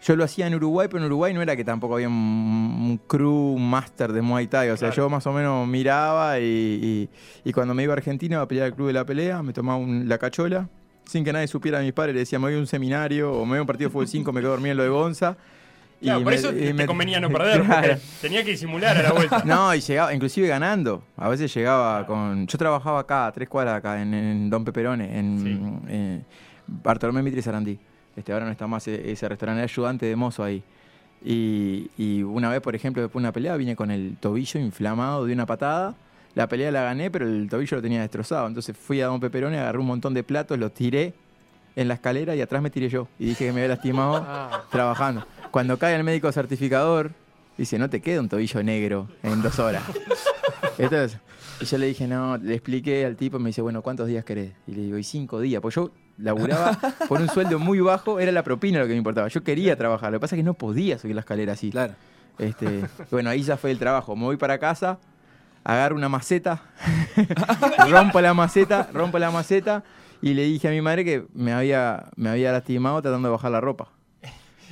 Yo 0.03 0.17
lo 0.17 0.25
hacía 0.25 0.47
en 0.47 0.55
Uruguay, 0.55 0.89
pero 0.91 1.01
en 1.01 1.07
Uruguay 1.07 1.33
no 1.35 1.43
era 1.43 1.57
que 1.57 1.65
tampoco 1.65 1.95
había 1.95 2.09
un, 2.09 2.15
un 2.15 3.01
crew, 3.07 3.55
un 3.55 3.69
máster 3.71 4.13
de 4.13 4.23
Muay 4.23 4.47
Thai. 4.47 4.71
O 4.71 4.77
sea, 4.77 4.89
Claro. 4.91 5.05
yo 5.05 5.11
más 5.11 5.27
o 5.27 5.33
menos 5.33 5.67
miraba 5.67 6.39
y, 6.39 6.43
y- 6.45 7.09
y 7.49 7.53
cuando 7.53 7.75
me 7.75 7.83
iba 7.83 7.93
a 7.93 7.97
Argentina 7.97 8.41
a 8.41 8.49
pelear 8.49 8.67
al 8.67 8.75
club 8.75 8.87
de 8.89 8.93
la 8.95 9.05
pelea, 9.05 9.43
me 9.43 9.53
tomaba 9.53 9.79
un- 9.79 10.09
la 10.09 10.19
cachola. 10.19 10.69
Sin 11.05 11.23
que 11.25 11.33
nadie 11.33 11.47
supiera, 11.49 11.81
mis 11.81 11.93
padres 11.93 12.15
le 12.15 12.21
decía, 12.21 12.39
me 12.39 12.47
voy 12.47 12.55
a 12.57 12.59
un 12.59 12.67
seminario 12.67 13.33
o 13.33 13.45
me 13.45 13.51
voy 13.51 13.59
a 13.59 13.61
un 13.61 13.67
partido 13.67 13.89
de 13.89 13.93
fútbol 13.93 14.09
5, 14.09 14.33
me 14.33 14.41
quedo 14.41 14.51
dormido 14.51 14.73
en 14.73 14.77
lo 14.79 14.83
de 14.83 14.89
Gonza. 14.89 15.37
Claro, 16.01 16.21
Y 16.21 16.25
por 16.25 16.33
me- 16.33 16.39
eso 16.39 16.51
y 16.53 16.55
te, 16.57 16.67
te 16.67 16.75
me- 16.75 16.87
convenía 16.87 17.21
no 17.21 17.29
perder, 17.31 17.63
Claro. 17.63 17.89
porque 17.89 18.01
tenía 18.21 18.45
que 18.45 18.51
disimular 18.51 18.97
a 18.99 19.03
la 19.03 19.13
vuelta. 19.13 19.43
No, 19.47 19.75
y 19.75 19.81
llegaba, 19.81 20.13
inclusive 20.15 20.47
ganando. 20.49 21.03
A 21.17 21.29
veces 21.29 21.53
llegaba 21.55 22.07
con. 22.07 22.47
Yo 22.47 22.59
trabajaba 22.59 23.01
acá, 23.01 23.27
a 23.29 23.33
tres 23.33 23.49
cuadras 23.49 23.77
acá, 23.79 24.01
en, 24.03 24.13
en 24.13 24.51
Don 24.51 24.65
Peperone, 24.65 25.19
en 25.19 25.39
Sí. 25.39 25.61
eh, 25.89 26.23
Bartolomé 26.67 27.23
Mitre 27.23 27.41
y 27.41 27.43
Sarandí. 27.43 27.79
Este, 28.15 28.33
ahora 28.33 28.45
no 28.47 28.51
está 28.51 28.67
más 28.67 28.87
e- 28.89 29.11
ese 29.11 29.29
restaurante, 29.29 29.63
era 29.63 29.71
ayudante 29.73 30.07
de 30.07 30.17
mozo 30.17 30.43
ahí. 30.45 30.63
Y, 31.25 31.91
y 31.97 32.23
una 32.23 32.51
vez, 32.51 32.61
por 32.61 32.75
ejemplo, 32.75 33.03
después 33.03 33.21
de 33.23 33.27
una 33.27 33.33
pelea, 33.33 33.57
vine 33.57 33.75
con 33.75 33.91
el 33.91 34.17
tobillo 34.21 34.61
inflamado 34.61 35.25
de 35.27 35.33
una 35.33 35.47
patada. 35.47 35.95
La 36.35 36.47
pelea 36.47 36.71
la 36.71 36.83
gané, 36.83 37.11
pero 37.11 37.27
el 37.27 37.49
tobillo 37.49 37.77
lo 37.79 37.83
tenía 37.83 38.03
destrozado. 38.03 38.47
Entonces 38.47 38.77
fui 38.77 39.01
a 39.01 39.07
Don 39.07 39.19
Peperone, 39.21 39.59
agarré 39.59 39.79
un 39.79 39.87
montón 39.87 40.13
de 40.13 40.23
platos, 40.23 40.59
los 40.59 40.73
tiré 40.75 41.15
en 41.75 41.89
la 41.89 41.95
escalera 41.95 42.35
y 42.37 42.41
atrás 42.43 42.63
me 42.63 42.71
tiré 42.71 42.89
yo. 42.91 43.09
Y 43.19 43.27
dije 43.27 43.47
que 43.47 43.53
me 43.53 43.61
había 43.63 43.75
lastimado 43.75 44.17
Ah, 44.29 44.63
trabajando. 44.71 45.27
Cuando 45.57 45.79
cae 45.79 45.97
el 45.97 46.05
médico 46.05 46.31
certificador, 46.33 47.13
dice, 47.57 47.79
no 47.79 47.89
te 47.89 48.03
queda 48.03 48.21
un 48.21 48.29
tobillo 48.29 48.63
negro 48.63 49.09
en 49.23 49.41
dos 49.41 49.59
horas. 49.59 49.83
Entonces, 50.79 51.19
y 51.63 51.65
yo 51.65 51.79
le 51.79 51.87
dije, 51.87 52.07
no, 52.07 52.37
le 52.37 52.57
expliqué 52.57 53.07
al 53.07 53.17
tipo, 53.17 53.39
me 53.39 53.49
dice, 53.49 53.63
bueno, 53.63 53.81
¿cuántos 53.81 54.07
días 54.07 54.23
querés? 54.23 54.53
Y 54.67 54.73
le 54.73 54.83
digo, 54.83 54.99
y 54.99 55.03
cinco 55.03 55.41
días. 55.41 55.63
Pues 55.63 55.75
yo 55.75 55.93
laburaba 56.19 56.79
por 57.09 57.23
un 57.23 57.31
sueldo 57.31 57.59
muy 57.59 57.81
bajo, 57.81 58.21
era 58.21 58.33
la 58.33 58.43
propina 58.43 58.81
lo 58.81 58.85
que 58.85 58.91
me 58.91 58.99
importaba. 58.99 59.29
Yo 59.29 59.43
quería 59.43 59.77
trabajar, 59.77 60.13
lo 60.13 60.19
que 60.19 60.21
pasa 60.21 60.37
es 60.37 60.41
que 60.41 60.45
no 60.45 60.53
podía 60.53 60.99
subir 60.99 61.15
la 61.15 61.21
escalera 61.21 61.55
así. 61.55 61.71
Claro. 61.71 61.95
Este, 62.39 62.85
bueno, 63.11 63.31
ahí 63.31 63.41
ya 63.41 63.57
fue 63.57 63.71
el 63.71 63.79
trabajo. 63.79 64.15
Me 64.15 64.25
voy 64.25 64.37
para 64.37 64.59
casa, 64.59 64.99
agarro 65.65 65.97
una 65.97 66.11
maceta, 66.11 66.65
rompo 67.89 68.21
la 68.21 68.35
maceta, 68.35 68.91
rompo 68.93 69.19
la 69.19 69.31
maceta 69.31 69.85
y 70.21 70.35
le 70.35 70.43
dije 70.43 70.69
a 70.69 70.71
mi 70.71 70.83
madre 70.83 71.03
que 71.03 71.25
me 71.33 71.55
había, 71.55 72.11
me 72.15 72.29
había 72.29 72.53
lastimado 72.53 73.01
tratando 73.01 73.29
de 73.29 73.33
bajar 73.33 73.53
la 73.53 73.63
ropa. 73.63 73.96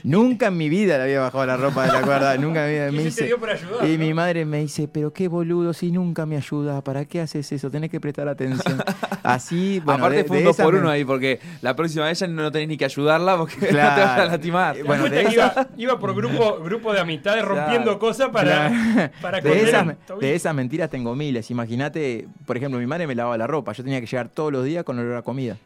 Nunca 0.04 0.48
en 0.48 0.56
mi 0.58 0.68
vida 0.68 0.98
le 0.98 1.04
había 1.04 1.20
bajado 1.20 1.46
la 1.46 1.56
ropa 1.56 1.86
de 1.86 1.92
la 1.92 2.02
cuerda, 2.02 2.36
nunca 2.36 2.66
me, 2.66 2.74
¿Quién 2.90 2.94
me 2.94 2.96
se 2.98 2.98
te 2.98 3.04
dice- 3.04 3.24
dio 3.24 3.40
por 3.40 3.48
ayudar? 3.48 3.88
y 3.88 3.92
no? 3.96 4.04
mi 4.04 4.12
madre 4.12 4.44
me 4.44 4.58
dice, 4.60 4.86
pero 4.86 5.14
qué 5.14 5.28
boludo, 5.28 5.72
si 5.72 5.90
nunca 5.90 6.26
me 6.26 6.36
ayudas, 6.36 6.82
¿para 6.82 7.06
qué 7.06 7.22
haces 7.22 7.50
eso? 7.50 7.70
Tenés 7.70 7.90
que 7.90 8.00
prestar 8.00 8.28
atención. 8.28 8.84
Así, 9.22 9.80
bueno, 9.82 10.00
Aparte 10.04 10.18
de- 10.18 10.24
fue 10.24 10.38
un 10.38 10.44
dos 10.44 10.56
esa 10.56 10.62
por 10.64 10.74
me- 10.74 10.80
uno 10.80 10.90
ahí, 10.90 11.06
porque 11.06 11.40
la 11.62 11.74
próxima 11.74 12.04
vez 12.04 12.18
ya 12.18 12.26
no 12.26 12.52
tenés 12.52 12.68
ni 12.68 12.76
que 12.76 12.84
ayudarla 12.84 13.38
porque 13.38 13.54
no 13.60 13.62
te 13.66 13.68
Claro. 13.72 14.02
vas 14.02 14.18
a 14.20 14.24
lastimar. 14.26 14.76
Bueno, 14.84 15.08
de 15.08 15.22
esa- 15.22 15.32
iba, 15.32 15.68
iba 15.78 15.98
por 15.98 16.14
grupo, 16.14 16.58
grupo 16.62 16.92
de 16.92 17.00
amistades 17.00 17.42
rompiendo 17.42 17.84
Claro. 17.84 17.98
cosas 17.98 18.28
para, 18.28 18.68
Claro. 18.68 19.12
para 19.22 19.40
de, 19.40 19.62
esas, 19.62 19.86
de 20.20 20.34
esas 20.34 20.54
mentiras 20.54 20.90
tengo 20.90 21.14
miles. 21.14 21.50
Imagínate, 21.50 22.28
por 22.44 22.58
ejemplo, 22.58 22.78
mi 22.78 22.86
madre 22.86 23.06
me 23.06 23.14
lavaba 23.14 23.38
la 23.38 23.46
ropa. 23.46 23.72
Yo 23.72 23.82
tenía 23.82 24.00
que 24.02 24.06
llegar 24.06 24.28
todos 24.28 24.52
los 24.52 24.66
días 24.66 24.84
con 24.84 24.98
olor 24.98 25.16
a 25.16 25.22
comida. 25.22 25.56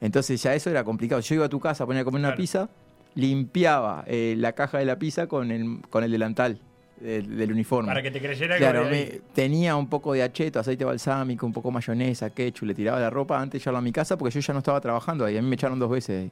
Entonces 0.00 0.42
ya 0.42 0.54
eso 0.54 0.70
era 0.70 0.82
complicado. 0.82 1.20
Yo 1.20 1.34
iba 1.34 1.44
a 1.44 1.48
tu 1.50 1.60
casa, 1.60 1.84
ponía 1.84 2.00
a 2.00 2.04
comer 2.06 2.20
una 2.20 2.28
Claro. 2.28 2.38
pizza, 2.40 2.68
limpiaba 3.14 4.04
eh, 4.06 4.34
la 4.38 4.52
caja 4.52 4.78
de 4.78 4.84
la 4.84 4.98
pizza 4.98 5.26
con 5.26 5.50
el, 5.50 5.80
con 5.90 6.04
el 6.04 6.10
delantal 6.10 6.58
del, 7.00 7.36
del 7.36 7.52
uniforme. 7.52 7.88
Para 7.88 8.02
que 8.02 8.10
te 8.10 8.20
creyera 8.20 8.54
que 8.56 8.58
Claro, 8.60 8.84
de 8.84 8.90
ahí. 8.90 9.08
me- 9.12 9.20
tenía 9.34 9.74
un 9.76 9.88
poco 9.88 10.12
de 10.12 10.22
acheto, 10.22 10.60
aceite 10.60 10.84
balsámico, 10.84 11.46
un 11.46 11.52
poco 11.52 11.70
mayonesa, 11.70 12.28
ketchup, 12.30 12.66
le 12.68 12.74
tiraba 12.74 13.00
la 13.00 13.08
ropa 13.10 13.40
antes 13.40 13.54
de 13.60 13.64
llevarla 13.64 13.78
a 13.78 13.82
mi 13.82 13.92
casa 13.92 14.18
porque 14.18 14.34
yo 14.34 14.40
ya 14.40 14.52
no 14.52 14.58
estaba 14.58 14.80
trabajando 14.80 15.24
ahí. 15.24 15.36
A 15.36 15.42
mí 15.42 15.48
me 15.48 15.54
echaron 15.54 15.78
dos 15.78 15.90
veces. 15.90 16.24
ahí. 16.24 16.30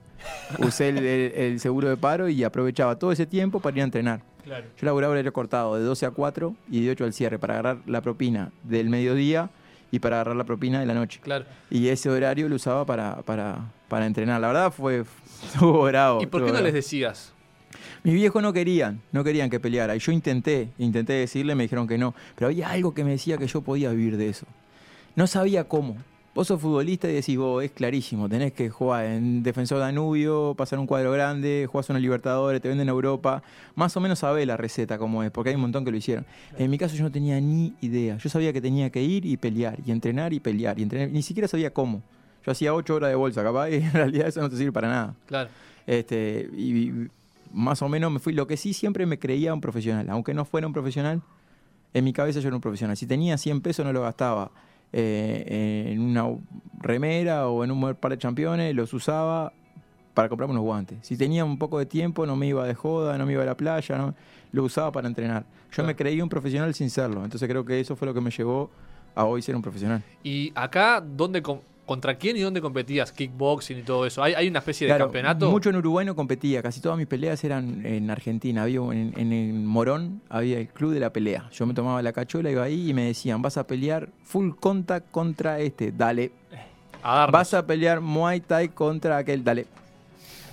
Usé 0.67 0.91
el, 0.91 0.99
el- 0.99 1.33
el 1.33 1.61
seguro 1.61 1.89
de 1.89 1.97
paro 1.97 2.29
y 2.29 2.45
aprovechaba 2.45 2.97
todo 2.99 3.13
ese 3.13 3.27
tiempo 3.27 3.61
para 3.61 3.77
ir 3.77 3.81
a 3.83 3.85
entrenar. 3.85 4.21
Claro. 4.45 4.67
Yo 4.79 4.87
laburaba 4.87 5.13
horario 5.13 5.33
cortado 5.33 5.77
de 5.77 5.83
12 5.85 6.07
a 6.07 6.11
4 6.11 6.55
y 6.71 6.85
de 6.85 6.91
8 6.93 7.05
al 7.05 7.13
cierre 7.13 7.39
para 7.39 7.55
agarrar 7.55 7.79
la 7.87 8.01
propina 8.01 8.51
del 8.63 8.89
mediodía 8.89 9.51
y 9.91 9.99
para 9.99 10.17
agarrar 10.17 10.37
la 10.37 10.45
propina 10.45 10.81
de 10.81 10.87
la 10.87 10.95
noche. 10.95 11.21
claro. 11.23 11.45
Y 11.71 11.89
ese 11.89 12.11
horario 12.11 12.49
lo 12.49 12.57
usaba 12.57 12.85
para, 12.85 13.23
para, 13.23 13.73
para 13.89 14.07
entrenar. 14.07 14.41
La 14.41 14.49
verdad 14.49 14.73
fue 14.73 15.05
estuvo 15.45 15.85
bravo. 15.85 16.23
¿Y 16.23 16.27
por 16.27 16.45
qué 16.45 16.53
no 16.53 16.61
les 16.61 16.75
decías? 16.75 17.33
Mis 18.03 18.15
viejos 18.15 18.43
no 18.43 18.53
querían, 18.53 19.01
no 19.13 19.25
querían 19.25 19.51
que 19.51 19.61
peleara. 19.61 19.97
Y 19.97 19.99
yo 19.99 20.13
intenté, 20.13 20.69
intenté 20.79 21.15
decirle, 21.15 21.55
me 21.55 21.65
dijeron 21.65 21.87
que 21.87 21.99
no. 21.99 22.15
Pero 22.35 22.49
había 22.49 22.71
algo 22.71 22.95
que 22.95 23.05
me 23.05 23.11
decía 23.11 23.39
que 23.39 23.47
yo 23.47 23.61
podía 23.61 23.91
vivir 23.91 24.17
de 24.17 24.29
eso. 24.29 24.47
No 25.17 25.27
sabía 25.27 25.65
cómo. 25.65 25.97
Vos 26.39 26.47
sos 26.47 26.61
futbolista 26.61 27.11
y 27.11 27.15
decís, 27.15 27.37
vos, 27.37 27.65
es 27.65 27.73
clarísimo, 27.73 28.29
tenés 28.29 28.53
que 28.53 28.71
jugar 28.71 29.07
en 29.07 29.43
Defensor 29.43 29.81
Danubio, 29.81 30.55
pasar 30.57 30.79
un 30.79 30.87
cuadro 30.87 31.11
grande, 31.11 31.67
jugás 31.69 31.91
una 31.91 31.99
Libertadores, 31.99 32.63
te 32.63 32.69
venden 32.69 32.89
a 32.89 32.93
Europa. 32.93 33.43
Más 33.75 33.97
o 33.97 34.01
menos 34.01 34.21
sabés 34.21 34.47
la 34.47 34.57
receta 34.57 34.99
cómo 34.99 35.25
es, 35.25 35.33
porque 35.33 35.51
hay 35.51 35.57
un 35.57 35.63
montón 35.63 35.85
que 35.85 35.91
lo 35.91 35.97
hicieron. 35.97 36.25
En 36.57 36.71
mi 36.71 36.79
caso 36.79 36.95
yo 36.95 37.03
no 37.03 37.11
tenía 37.11 37.41
ni 37.41 37.75
idea. 37.81 38.19
Yo 38.19 38.29
sabía 38.29 38.53
que 38.53 38.61
tenía 38.61 38.89
que 38.91 39.03
ir 39.03 39.27
y 39.27 39.37
pelear, 39.37 39.81
y 39.85 39.91
entrenar 39.91 40.33
y 40.33 40.39
pelear, 40.39 40.79
y 40.79 40.85
entrenar. 40.85 41.09
Ni 41.11 41.23
siquiera 41.23 41.49
sabía 41.49 41.75
cómo. 41.75 42.05
Yo 42.47 42.53
hacía 42.53 42.73
ocho 42.73 42.95
horas 42.95 43.11
de 43.11 43.17
bolsa, 43.17 43.43
capaz, 43.43 43.71
y 43.71 43.75
en 43.75 43.93
realidad 43.93 44.29
eso 44.29 44.41
no 44.41 44.49
te 44.49 44.57
sirve 44.57 44.71
para 44.71 44.87
nada. 44.87 45.15
Claro. 45.27 45.51
Este, 45.89 46.49
y, 46.57 46.79
y 46.79 47.09
más 47.53 47.83
o 47.83 47.89
menos 47.89 48.13
me 48.13 48.21
fui. 48.21 48.33
Lo 48.33 48.47
que 48.47 48.57
sí 48.57 48.75
siempre 48.75 49.07
me 49.07 49.19
creía 49.19 49.53
un 49.53 49.61
profesional. 49.61 50.09
Aunque 50.09 50.35
no 50.35 50.45
fuera 50.45 50.69
un 50.69 50.73
profesional, 50.73 51.21
en 51.95 52.05
mi 52.05 52.13
cabeza 52.13 52.39
yo 52.39 52.47
era 52.47 52.55
un 52.55 52.63
profesional. 52.63 52.97
Si 52.97 53.07
tenía 53.07 53.37
100 53.37 53.61
pesos 53.61 53.85
no 53.85 53.93
lo 53.93 54.03
gastaba 54.03 54.53
eh, 54.93 55.91
en 55.93 56.01
una 56.01 56.27
remera 56.81 57.49
o 57.49 57.65
en 57.65 57.71
un 57.71 57.95
par 57.95 58.13
de 58.13 58.19
championes, 58.19 58.75
los 58.75 58.93
usaba 58.95 59.53
para 60.15 60.29
comprarme 60.29 60.53
unos 60.53 60.65
guantes. 60.65 60.99
Si 61.03 61.17
tenía 61.17 61.45
un 61.45 61.59
poco 61.59 61.79
de 61.79 61.87
tiempo, 61.87 62.27
no 62.27 62.35
me 62.37 62.47
iba 62.49 62.67
de 62.67 62.75
joda, 62.75 63.17
no 63.19 63.27
me 63.27 63.35
iba 63.35 63.43
a 63.43 63.47
la 63.47 63.57
playa, 63.57 63.97
no, 63.99 64.15
lo 64.53 64.65
usaba 64.65 64.91
para 64.91 65.07
entrenar. 65.09 65.43
Yo 65.43 65.75
Claro. 65.77 65.87
me 65.89 65.97
creía 65.97 66.23
un 66.23 66.29
profesional 66.29 66.75
sin 66.75 66.91
serlo. 66.91 67.23
Entonces 67.25 67.49
creo 67.49 67.65
que 67.65 67.79
eso 67.79 67.95
fue 67.95 68.07
lo 68.07 68.15
que 68.15 68.21
me 68.21 68.31
llevó 68.31 68.71
a 69.15 69.25
hoy 69.25 69.43
ser 69.43 69.55
un 69.55 69.63
profesional. 69.63 70.03
¿Y 70.25 70.51
acá 70.55 71.01
dónde 71.01 71.43
contra 71.89 72.17
quién 72.17 72.37
y 72.37 72.41
dónde 72.41 72.61
competías? 72.61 73.11
Kickboxing 73.11 73.79
y 73.79 73.83
todo 73.83 74.07
eso. 74.07 74.23
¿Hay, 74.23 74.35
hay 74.35 74.47
una 74.47 74.61
especie 74.61 74.87
de 74.87 74.91
Claro, 74.93 75.07
campeonato? 75.07 75.51
Mucho 75.51 75.71
en 75.71 75.77
Uruguay 75.77 76.05
no 76.07 76.15
competía, 76.15 76.63
casi 76.63 76.81
todas 76.81 76.99
mis 76.99 77.07
peleas 77.09 77.43
eran 77.43 77.85
en 77.85 78.11
Argentina. 78.11 78.63
Había 78.63 78.81
en, 78.81 79.15
en 79.17 79.33
el 79.33 79.55
Morón 79.55 80.21
había 80.29 80.59
el 80.59 80.69
club 80.69 80.93
de 80.93 81.01
la 81.01 81.13
pelea. 81.13 81.49
Yo 81.51 81.67
me 81.67 81.75
tomaba 81.75 82.03
la 82.03 82.13
cachola, 82.13 82.51
iba 82.51 82.63
ahí 82.63 82.91
y 82.91 82.95
me 82.95 83.07
decían, 83.07 83.43
vas 83.43 83.57
a 83.57 83.67
pelear 83.67 84.11
full 84.23 84.51
contact 84.61 85.11
contra 85.11 85.59
este, 85.59 85.91
dale. 85.91 86.31
A. 87.03 87.27
Vas 87.33 87.55
a 87.55 87.67
pelear 87.67 88.01
Muay 88.01 88.41
Thai 88.41 88.69
contra 88.69 89.17
aquel, 89.17 89.43
dale. 89.43 89.67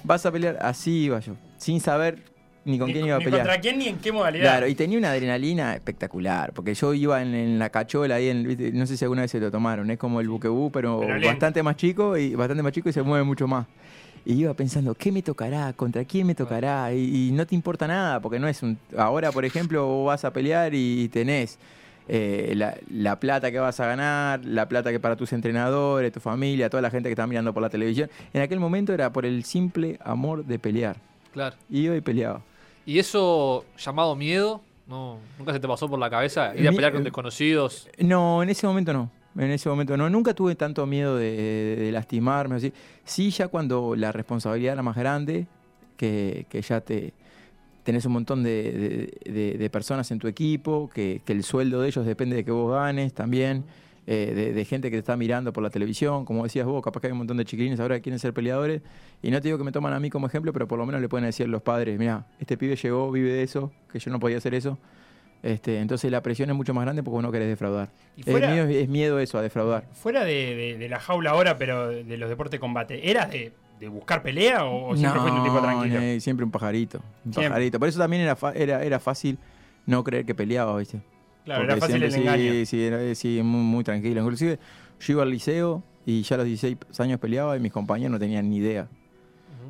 Vas 0.04 0.26
a 0.26 0.32
pelear, 0.32 0.58
así 0.62 1.04
iba 1.06 1.20
yo, 1.20 1.34
sin 1.58 1.82
saber 1.82 2.20
ni 2.66 2.78
con 2.78 2.88
Ni- 2.88 2.94
quién 2.94 3.06
iba 3.06 3.16
a 3.16 3.20
ni 3.20 3.26
pelear. 3.26 3.44
contra 3.46 3.62
quién 3.62 3.78
ni 3.80 3.88
en 3.88 3.98
qué 4.00 4.12
modalidad. 4.12 4.44
Claro, 4.44 4.68
y 4.68 4.76
tenía 4.76 4.98
una 4.98 5.12
adrenalina 5.12 5.74
espectacular, 5.76 6.52
porque 6.54 6.74
yo 6.74 6.94
iba 6.94 7.22
en, 7.22 7.34
en 7.34 7.60
la 7.60 7.70
cachola 7.70 8.16
ahí, 8.16 8.30
en, 8.30 8.78
no 8.78 8.86
sé 8.88 8.98
si 8.98 9.06
alguna 9.06 9.22
vez 9.22 9.32
se 9.32 9.40
lo 9.40 9.50
tomaron, 9.52 9.90
es 9.92 9.98
como 9.98 10.20
el 10.20 10.28
buquebú, 10.28 10.72
pero, 10.72 11.02
bastante 11.24 11.64
más 11.64 11.76
chico 11.78 12.18
y 12.18 12.36
bastante 12.36 12.62
más 12.64 12.72
chico 12.74 12.90
y 12.90 12.94
se 12.94 13.02
mueve 13.04 13.24
mucho 13.24 13.48
más. 13.48 13.66
Y 14.28 14.34
iba 14.34 14.54
pensando, 14.56 14.96
¿qué 14.96 15.12
me 15.12 15.22
tocará? 15.22 15.72
¿Contra 15.74 16.04
quién 16.04 16.26
me 16.26 16.34
tocará? 16.34 16.92
Y, 16.92 17.28
y 17.28 17.32
no 17.32 17.46
te 17.46 17.54
importa 17.54 17.86
nada, 17.88 18.20
porque 18.20 18.40
no 18.40 18.48
es 18.48 18.64
un... 18.64 18.78
Ahora, 18.98 19.32
por 19.32 19.46
ejemplo, 19.46 19.86
vos 19.86 20.08
vas 20.08 20.26
a 20.26 20.34
pelear 20.34 20.74
y 20.74 21.08
tenés 21.10 21.60
eh, 22.08 22.54
la, 22.56 22.76
la 22.90 23.20
plata 23.20 23.52
que 23.52 23.60
vas 23.60 23.80
a 23.80 23.86
ganar, 23.86 24.44
la 24.44 24.68
plata 24.68 24.90
que 24.92 25.00
para 25.00 25.16
tus 25.16 25.32
entrenadores, 25.32 26.12
tu 26.12 26.20
familia, 26.20 26.72
toda 26.72 26.82
la 26.82 26.90
gente 26.90 27.08
que 27.08 27.14
está 27.14 27.28
mirando 27.28 27.54
por 27.54 27.62
la 27.62 27.70
televisión. 27.70 28.10
En 28.34 28.42
aquel 28.42 28.60
momento 28.60 28.94
era 28.94 29.14
por 29.14 29.28
el 29.28 29.44
simple 29.44 30.00
amor 30.04 30.44
de 30.44 30.58
pelear. 30.58 30.98
Claro. 31.32 31.56
Iba 31.70 31.96
y 31.96 32.02
peleaba. 32.02 32.42
¿Y 32.86 33.00
eso 33.00 33.66
llamado 33.78 34.16
miedo? 34.16 34.62
No, 34.88 35.18
¿Nunca 35.40 35.52
se 35.54 35.60
te 35.60 35.68
pasó 35.68 35.90
por 35.90 35.98
la 35.98 36.10
cabeza 36.10 36.54
ir 36.56 36.68
a 36.68 36.72
pelear 36.72 36.92
con 36.92 37.02
eh, 37.02 37.06
desconocidos? 37.06 37.90
No, 37.98 38.44
en 38.44 38.50
ese 38.50 38.68
momento 38.68 38.94
no. 38.94 39.10
En 39.38 39.52
ese 39.52 39.68
momento 39.68 39.98
no. 39.98 40.10
Nunca 40.10 40.34
tuve 40.34 40.56
tanto 40.56 40.86
miedo 40.86 41.18
de, 41.18 41.76
de- 41.78 41.92
lastimarme. 41.92 42.56
Así. 42.58 42.72
Sí, 43.04 43.32
ya 43.32 43.48
cuando 43.48 43.96
la 43.96 44.12
responsabilidad 44.12 44.74
era 44.74 44.84
más 44.84 44.96
grande, 44.96 45.48
que, 45.98 46.46
que 46.50 46.62
ya 46.62 46.82
te 46.82 47.14
tenés 47.84 48.06
un 48.06 48.14
montón 48.14 48.44
de, 48.44 49.10
de- 49.26 49.32
de- 49.32 49.58
de 49.58 49.70
personas 49.70 50.10
en 50.12 50.20
tu 50.20 50.28
equipo, 50.28 50.90
que, 50.94 51.22
que 51.26 51.34
el 51.34 51.44
sueldo 51.44 51.82
de 51.82 51.88
ellos 51.90 52.06
depende 52.06 52.36
de 52.36 52.46
que 52.46 52.52
vos 52.52 52.72
ganes 52.72 53.14
también. 53.14 53.64
Eh, 54.08 54.34
de, 54.36 54.54
de 54.54 54.66
gente 54.66 54.90
que 54.92 54.98
te 54.98 55.00
está 55.00 55.18
mirando 55.18 55.52
por 55.54 55.64
la 55.64 55.70
televisión, 55.70 56.26
como 56.26 56.44
decías 56.44 56.66
vos, 56.66 56.84
capaz 56.84 57.02
que 57.02 57.08
hay 57.08 57.12
un 57.12 57.18
montón 57.20 57.38
de 57.38 57.46
chiquilines 57.46 57.80
ahora 57.80 57.96
que 57.96 58.02
quieren 58.02 58.20
ser 58.20 58.34
peleadores, 58.34 58.82
y 59.24 59.32
no 59.32 59.42
te 59.42 59.48
digo 59.48 59.58
que 59.58 59.64
me 59.64 59.72
toman 59.72 59.94
a 59.94 60.00
mí 60.00 60.10
como 60.10 60.28
ejemplo, 60.28 60.54
pero 60.54 60.68
por 60.68 60.78
lo 60.78 60.86
menos 60.86 61.02
le 61.02 61.10
pueden 61.10 61.26
decir 61.26 61.48
los 61.50 61.62
padres, 61.62 61.98
mira, 61.98 62.26
este 62.40 62.58
pibe 62.58 62.76
llegó, 62.76 63.12
vive 63.12 63.32
de 63.32 63.44
eso, 63.44 63.72
que 63.92 64.00
yo 64.00 64.12
no 64.12 64.20
podía 64.20 64.38
hacer 64.38 64.54
eso, 64.54 64.78
este, 65.44 65.80
entonces 65.80 66.10
la 66.12 66.22
presión 66.22 66.50
es 66.50 66.56
mucho 66.56 66.74
más 66.74 66.86
grande 66.86 67.04
porque 67.04 67.16
vos 67.16 67.24
no 67.24 67.32
querés 67.32 67.48
defraudar. 67.48 67.90
Y 68.18 68.22
Es, 68.22 68.28
miedo, 68.28 68.66
es 68.68 68.90
miedo 68.90 69.20
eso, 69.20 69.38
a 69.38 69.42
defraudar. 69.42 69.86
fuera 69.94 70.24
de, 70.24 70.56
de- 70.56 70.78
de 70.78 70.90
la 70.90 71.00
jaula 71.00 71.32
ahora, 71.32 71.58
pero 71.58 71.88
de 71.90 72.18
los 72.18 72.30
deportes 72.30 72.54
de 72.54 72.60
combate, 72.60 73.12
¿eras 73.12 73.30
de, 73.32 73.52
de 73.80 73.88
buscar 73.88 74.24
pelea 74.24 74.66
o, 74.66 74.90
o 74.90 74.96
siempre 74.96 75.20
fuiste 75.20 75.40
un 75.40 75.46
tipo 75.46 75.60
tranquilo? 75.62 76.20
siempre 76.20 76.46
un 76.46 76.52
pajarito. 76.52 77.00
Un 77.26 77.34
Siempre. 77.34 77.50
pajarito. 77.50 77.80
Por 77.80 77.90
eso 77.90 78.00
también 78.00 78.24
era, 78.24 78.36
fa- 78.36 78.54
era, 78.54 78.84
era 78.84 79.00
fácil 79.00 79.38
no 79.86 80.04
creer 80.04 80.26
que 80.26 80.34
peleaba, 80.34 80.76
¿viste? 80.78 81.02
Claro, 81.46 81.62
Porque 81.62 81.72
era 81.74 81.80
fácil 81.80 82.04
el 82.04 82.14
engaño. 82.16 82.52
Sí, 82.52 82.66
sí, 82.66 82.84
era- 82.84 83.16
sí, 83.16 83.42
muy, 83.44 83.62
muy 83.62 83.84
tranquilo. 83.84 84.20
Inclusive 84.22 84.60
yo 85.00 85.14
iba 85.14 85.24
al 85.24 85.30
liceo 85.30 85.82
y 86.06 86.22
ya 86.24 86.36
a 86.36 86.38
los 86.40 86.48
16 86.48 86.78
años 87.00 87.20
peleaba 87.20 87.56
y 87.56 87.60
mis 87.60 87.72
compañeros 87.72 88.12
no 88.12 88.20
tenían 88.20 88.50
ni 88.50 88.58
idea 88.58 88.88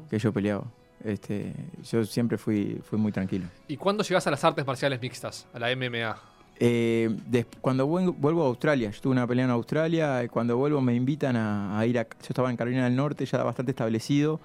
que 0.09 0.17
yo 0.19 0.31
peleaba. 0.33 0.63
Este, 1.03 1.53
yo 1.83 2.03
siempre 2.05 2.37
fui, 2.37 2.79
fui 2.83 2.97
muy 2.97 3.11
tranquilo. 3.11 3.45
¿Y 3.67 3.77
cuándo 3.77 4.03
llegás 4.03 4.25
a 4.25 4.31
las 4.31 4.43
artes 4.43 4.65
marciales 4.65 4.99
mixtas? 5.01 5.45
A 5.53 5.59
la 5.59 5.69
MMA. 5.71 6.15
Eh, 6.59 7.09
des- 7.27 7.45
cuando 7.61 7.85
vuelvo, 7.85 8.13
vuelvo 8.13 8.43
a 8.43 8.47
Australia, 8.47 8.89
yo 8.89 9.01
tuve 9.01 9.11
una 9.11 9.27
pelea 9.27 9.45
en 9.45 9.51
Australia, 9.51 10.23
y 10.23 10.29
cuando 10.29 10.55
vuelvo 10.57 10.79
me 10.81 10.95
invitan 10.95 11.35
a, 11.35 11.77
a 11.77 11.85
ir 11.85 11.99
a... 11.99 12.03
Yo 12.03 12.09
estaba 12.29 12.49
en 12.49 12.55
Carolina 12.57 12.85
del 12.85 12.95
Norte, 12.95 13.25
ya 13.25 13.43
bastante 13.43 13.71
establecido, 13.71 14.39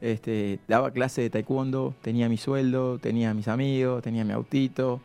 este, 0.00 0.60
daba 0.68 0.92
clase 0.92 1.22
de 1.22 1.30
taekwondo, 1.30 1.94
tenía 2.00 2.28
mi 2.28 2.36
sueldo, 2.36 2.98
tenía 2.98 3.34
mis 3.34 3.48
amigos, 3.48 4.02
tenía 4.02 4.24
mi 4.24 4.32
autito, 4.32 5.00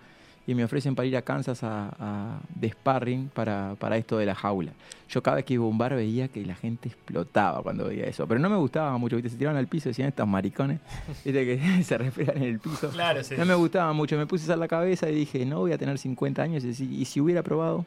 y 0.45 0.55
me 0.55 0.63
ofrecen 0.65 0.93
para 0.93 1.05
ir 1.05 1.15
a 1.15 1.21
Kansas 1.21 1.63
a, 1.63 1.89
a- 1.99 2.39
de 2.53 2.69
sparring 2.69 3.29
para, 3.33 3.75
para 3.79 3.95
esto 3.97 4.17
de 4.17 4.25
la 4.25 4.35
jaula. 4.35 4.71
Yo 5.09 5.21
cada 5.23 5.35
vez 5.37 5.45
que 5.45 5.53
iba 5.53 5.63
a 5.63 5.67
un 5.67 5.77
bar 5.77 5.95
veía 5.95 6.27
que 6.27 6.45
la 6.45 6.55
gente 6.55 6.89
explotaba 6.89 7.61
cuando 7.63 7.85
veía 7.87 8.05
eso, 8.05 8.27
pero 8.27 8.39
no 8.39 8.49
me 8.49 8.57
gustaba 8.57 8.97
mucho, 8.97 9.15
¿viste? 9.15 9.29
se 9.29 9.37
tiraban 9.37 9.57
al 9.57 9.67
piso, 9.67 9.89
decían 9.89 10.09
estos 10.09 10.27
maricones, 10.27 10.79
¿viste? 11.25 11.45
que 11.45 11.83
se 11.83 11.97
refregan 11.97 12.37
en 12.37 12.43
el 12.43 12.59
piso. 12.59 12.89
Claro, 12.89 13.23
sí. 13.23 13.35
No 13.37 13.45
me 13.45 13.53
gustaba 13.55 13.93
mucho, 13.93 14.17
me 14.17 14.25
puse 14.27 14.51
a 14.51 14.55
la 14.57 14.67
cabeza 14.67 15.09
y 15.09 15.15
dije, 15.15 15.45
no 15.45 15.59
voy 15.59 15.71
a 15.71 15.77
tener 15.77 15.97
50 15.97 16.41
años 16.41 16.63
y 16.65 16.73
si, 16.73 16.93
y 16.93 17.05
si 17.05 17.21
hubiera 17.21 17.41
probado. 17.43 17.85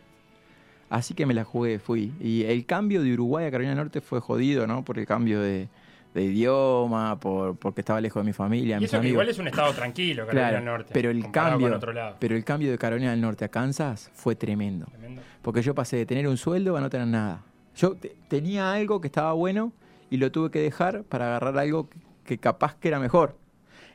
Así 0.89 1.15
que 1.15 1.27
me 1.27 1.35
la 1.35 1.43
jugué, 1.45 1.79
fui. 1.81 2.13
Y 2.21 2.45
el 2.45 2.65
cambio 2.65 3.03
de 3.03 3.13
Uruguay 3.13 3.45
a 3.47 3.51
Carolina 3.51 3.75
del 3.75 3.79
Norte 3.85 4.01
fue 4.01 4.21
jodido, 4.21 4.67
¿no? 4.69 4.85
Por 4.85 4.99
el 5.01 5.07
cambio 5.07 5.41
de, 5.41 5.69
de 6.17 6.25
idioma, 6.25 7.19
por, 7.21 7.57
porque 7.57 7.83
estaba 7.83 8.01
lejos 8.01 8.23
de 8.23 8.27
mi 8.27 8.33
familia, 8.33 8.77
Y 8.77 8.81
mis 8.81 8.87
eso 8.89 8.93
que 8.93 8.97
amigos. 8.99 9.13
igual 9.13 9.29
es 9.29 9.39
un 9.39 9.47
estado 9.49 9.73
tranquilo, 9.73 10.27
Carolina 10.27 10.43
Claro, 10.49 10.57
del 10.57 10.65
Norte. 10.65 10.91
pero 10.93 11.11
el 11.11 11.31
cambio, 11.31 11.81
pero 12.19 12.35
el 12.37 12.45
cambio 12.45 12.71
de 12.71 12.79
Carolina 12.79 13.11
del 13.11 13.21
Norte 13.21 13.45
a 13.45 13.49
Kansas 13.49 14.11
fue 14.15 14.35
tremendo. 14.35 14.87
Tremendo. 14.87 15.23
Porque 15.43 15.63
yo 15.63 15.75
pasé 15.75 15.97
de 15.97 16.07
tener 16.07 16.27
un 16.27 16.37
sueldo 16.37 16.77
a 16.77 16.81
no 16.81 16.91
tener 16.91 17.07
nada. 17.07 17.43
Yo 17.77 17.95
te- 17.95 18.17
tenía 18.29 18.73
algo 18.73 19.01
que 19.01 19.09
estaba 19.09 19.33
bueno 19.35 19.73
y 20.11 20.17
lo 20.17 20.33
tuve 20.33 20.51
que 20.51 20.59
dejar 20.61 21.05
para 21.05 21.27
agarrar 21.27 21.59
algo 21.59 21.89
que, 21.91 21.99
que 22.25 22.39
capaz 22.39 22.75
que 22.77 22.89
era 22.89 22.99
mejor. 22.99 23.37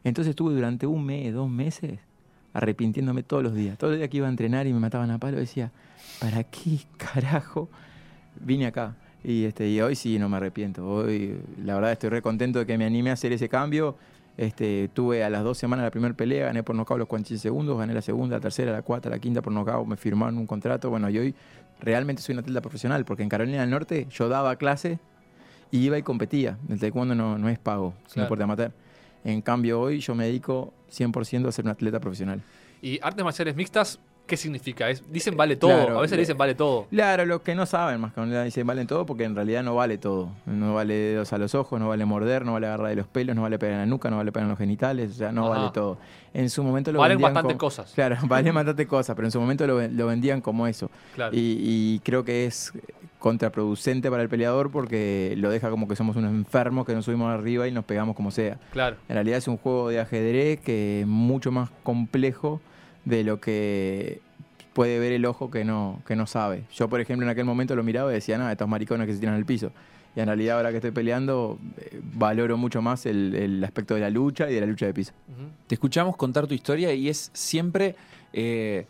Entonces 0.04 0.30
estuve 0.32 0.54
durante 0.54 0.86
un 0.88 1.06
mes, 1.06 1.34
dos 1.34 1.50
meses, 1.50 2.00
arrepintiéndome 2.54 3.24
todos 3.24 3.44
los 3.44 3.54
días. 3.56 3.78
Todos 3.78 3.92
los 3.92 3.98
días 4.00 4.10
que 4.10 4.18
iba 4.18 4.28
a 4.28 4.30
entrenar 4.30 4.68
y 4.68 4.74
me 4.74 4.80
mataban 4.80 5.10
a 5.12 5.18
palo, 5.18 5.38
decía, 5.38 5.72
¿para 6.20 6.44
qué 6.44 6.80
carajo 6.98 7.70
vine 8.40 8.68
acá? 8.68 8.96
Y, 9.24 9.46
este, 9.46 9.70
y 9.70 9.80
hoy 9.82 9.96
sí 9.96 10.18
no 10.18 10.30
me 10.30 10.38
arrepiento. 10.38 10.86
Hoy 10.88 11.40
la 11.64 11.76
verdad 11.76 11.92
estoy 11.92 12.10
re 12.10 12.22
contento 12.22 12.60
de 12.60 12.66
que 12.66 12.78
me 12.78 12.86
animé 12.86 13.12
a 13.12 13.14
hacer 13.14 13.32
ese 13.34 13.48
cambio. 13.50 13.96
Este, 14.38 14.90
tuve 14.94 15.24
a 15.24 15.30
las 15.30 15.44
dos 15.44 15.58
semanas 15.58 15.84
la 15.84 15.92
primera 15.92 16.14
pelea, 16.16 16.48
gané 16.48 16.64
por 16.64 16.76
nocaut 16.76 16.98
los 16.98 17.08
46 17.08 17.40
segundos, 17.42 17.78
gané 17.78 17.94
la 17.94 18.02
segunda, 18.02 18.38
la 18.38 18.42
tercera, 18.42 18.72
la 18.72 18.82
cuarta, 18.82 19.10
la 19.10 19.20
quinta 19.20 19.42
por 19.42 19.54
nocaut, 19.54 19.86
me 19.86 19.98
firmaron 19.98 20.38
un 20.38 20.48
contrato. 20.48 20.90
Bueno, 20.90 21.10
y 21.10 21.20
hoy 21.20 21.36
realmente 21.82 22.22
soy 22.22 22.34
un 22.34 22.40
atleta 22.40 22.62
profesional, 22.62 23.06
porque 23.06 23.24
en 23.24 23.30
Carolina 23.30 23.62
del 23.62 23.70
Norte 23.70 24.08
yo 24.10 24.30
daba 24.30 24.56
clase 24.56 25.00
y 25.70 25.80
iba 25.80 25.98
y 25.98 26.02
competía. 26.02 26.58
El 26.70 26.80
taekwondo 26.80 27.14
no, 27.14 27.38
no 27.38 27.50
es 27.50 27.60
pago, 27.60 27.94
Claro. 28.12 28.24
deporte 28.26 28.44
amateur. 28.44 28.72
En 29.24 29.42
cambio, 29.42 29.80
hoy 29.82 30.00
yo 30.00 30.16
me 30.16 30.26
dedico 30.26 30.74
100% 30.90 31.48
a 31.48 31.52
ser 31.52 31.66
un 31.66 31.72
atleta 31.72 32.00
profesional. 32.00 32.42
¿Y 32.82 33.00
artes 33.04 33.24
marciales 33.24 33.56
mixtas 33.56 34.00
qué 34.28 34.38
significa? 34.38 34.90
Es- 34.90 35.04
dicen 35.12 35.36
vale 35.36 35.56
todo, 35.58 35.72
Claro, 35.72 35.98
a 35.98 36.02
veces 36.02 36.16
le- 36.18 36.22
dicen 36.22 36.38
vale 36.38 36.56
todo. 36.56 36.88
Claro, 36.90 37.26
los 37.26 37.42
que 37.42 37.54
no 37.56 37.66
saben 37.66 38.00
más 38.00 38.14
que 38.14 38.22
nada 38.22 38.44
dicen 38.44 38.66
valen 38.66 38.88
todo 38.88 39.06
porque 39.06 39.24
en 39.26 39.36
realidad 39.36 39.62
no 39.64 39.76
vale 39.76 39.98
todo. 39.98 40.30
No 40.46 40.74
vale 40.74 40.94
dedos 40.94 41.34
a 41.34 41.38
los 41.38 41.54
ojos, 41.56 41.80
no 41.80 41.90
vale 41.90 42.06
morder, 42.06 42.46
no 42.46 42.54
vale 42.54 42.68
agarrar 42.68 42.90
de 42.90 42.96
los 42.96 43.08
pelos, 43.08 43.36
no 43.36 43.42
vale 43.42 43.60
pegar 43.60 43.74
en 43.76 43.80
la 43.82 43.86
nuca, 43.86 44.10
no 44.10 44.18
vale 44.18 44.32
pegar 44.32 44.46
en 44.46 44.50
los 44.52 44.58
genitales, 44.58 45.12
o 45.12 45.14
sea, 45.16 45.32
no 45.32 45.48
Ajá. 45.52 45.60
vale 45.60 45.72
todo. 45.74 45.98
En 46.34 46.50
su 46.50 46.64
momento 46.64 46.92
lo 46.94 47.00
Valen 47.00 47.18
vendían 47.18 47.34
bastantes 47.34 47.58
como- 47.58 47.68
cosas. 47.70 47.92
Claro, 47.96 48.18
valen 48.24 48.54
bastantes 48.56 48.88
cosas, 48.88 49.16
pero 49.16 49.28
en 49.28 49.32
su 49.32 49.40
momento 49.42 49.68
lo, 49.68 49.86
lo 49.88 50.08
vendían 50.08 50.40
como 50.42 50.66
eso. 50.66 50.90
Claro. 51.14 51.36
Y, 51.36 51.58
y 51.60 52.00
creo 52.04 52.24
que 52.24 52.46
es 52.46 52.72
contraproducente 53.20 54.10
para 54.10 54.24
el 54.24 54.30
peleador 54.30 54.72
porque 54.72 55.36
lo 55.38 55.50
deja 55.52 55.70
como 55.70 55.88
que 55.88 55.96
somos 55.96 56.16
unos 56.16 56.32
enfermos 56.32 56.86
que 56.88 56.94
nos 56.96 57.06
subimos 57.06 57.32
arriba 57.32 57.68
y 57.68 57.72
nos 57.72 57.86
pegamos 57.86 58.16
como 58.16 58.32
sea. 58.32 58.58
Claro. 58.72 58.96
En 59.08 59.14
realidad 59.16 59.38
es 59.38 59.48
un 59.48 59.58
juego 59.58 59.90
de 59.90 60.00
ajedrez 60.00 60.60
que 60.60 61.02
es 61.02 61.08
mucho 61.08 61.52
más 61.52 61.70
complejo 61.84 62.60
de 63.06 63.24
lo 63.24 63.40
que 63.40 64.22
puede 64.74 65.00
ver 65.00 65.12
el 65.12 65.26
ojo 65.26 65.52
que 65.52 65.66
no, 65.66 66.02
que 66.06 66.16
no 66.16 66.28
sabe. 66.28 66.64
Yo, 66.74 66.88
por 66.88 67.02
ejemplo, 67.02 67.26
en 67.26 67.30
aquel 67.30 67.46
momento 67.46 67.76
lo 67.76 67.84
miraba 67.84 68.12
y 68.12 68.16
decía, 68.16 68.38
nada, 68.38 68.52
estos 68.52 68.68
maricones 68.68 69.08
que 69.08 69.14
se 69.14 69.20
tiran 69.20 69.36
al 69.36 69.46
piso. 69.46 69.72
Y 70.16 70.20
en 70.20 70.28
realidad 70.28 70.58
ahora 70.58 70.72
que 70.72 70.78
estoy 70.78 70.92
peleando, 70.92 71.58
eh, 71.78 72.02
valoro 72.16 72.58
mucho 72.58 72.82
más 72.82 73.06
el, 73.06 73.34
el 73.36 73.64
aspecto 73.64 73.96
de 73.96 74.02
la 74.02 74.10
lucha 74.10 74.50
y 74.50 74.56
de 74.56 74.62
la 74.62 74.68
lucha 74.68 74.86
de 74.86 74.94
piso. 74.94 75.14
Te 75.68 75.76
escuchamos 75.76 76.18
contar 76.18 76.48
tu 76.48 76.54
historia 76.54 76.94
y 76.94 77.08
es 77.08 77.32
siempre 77.34 77.96
eh, 78.34 78.86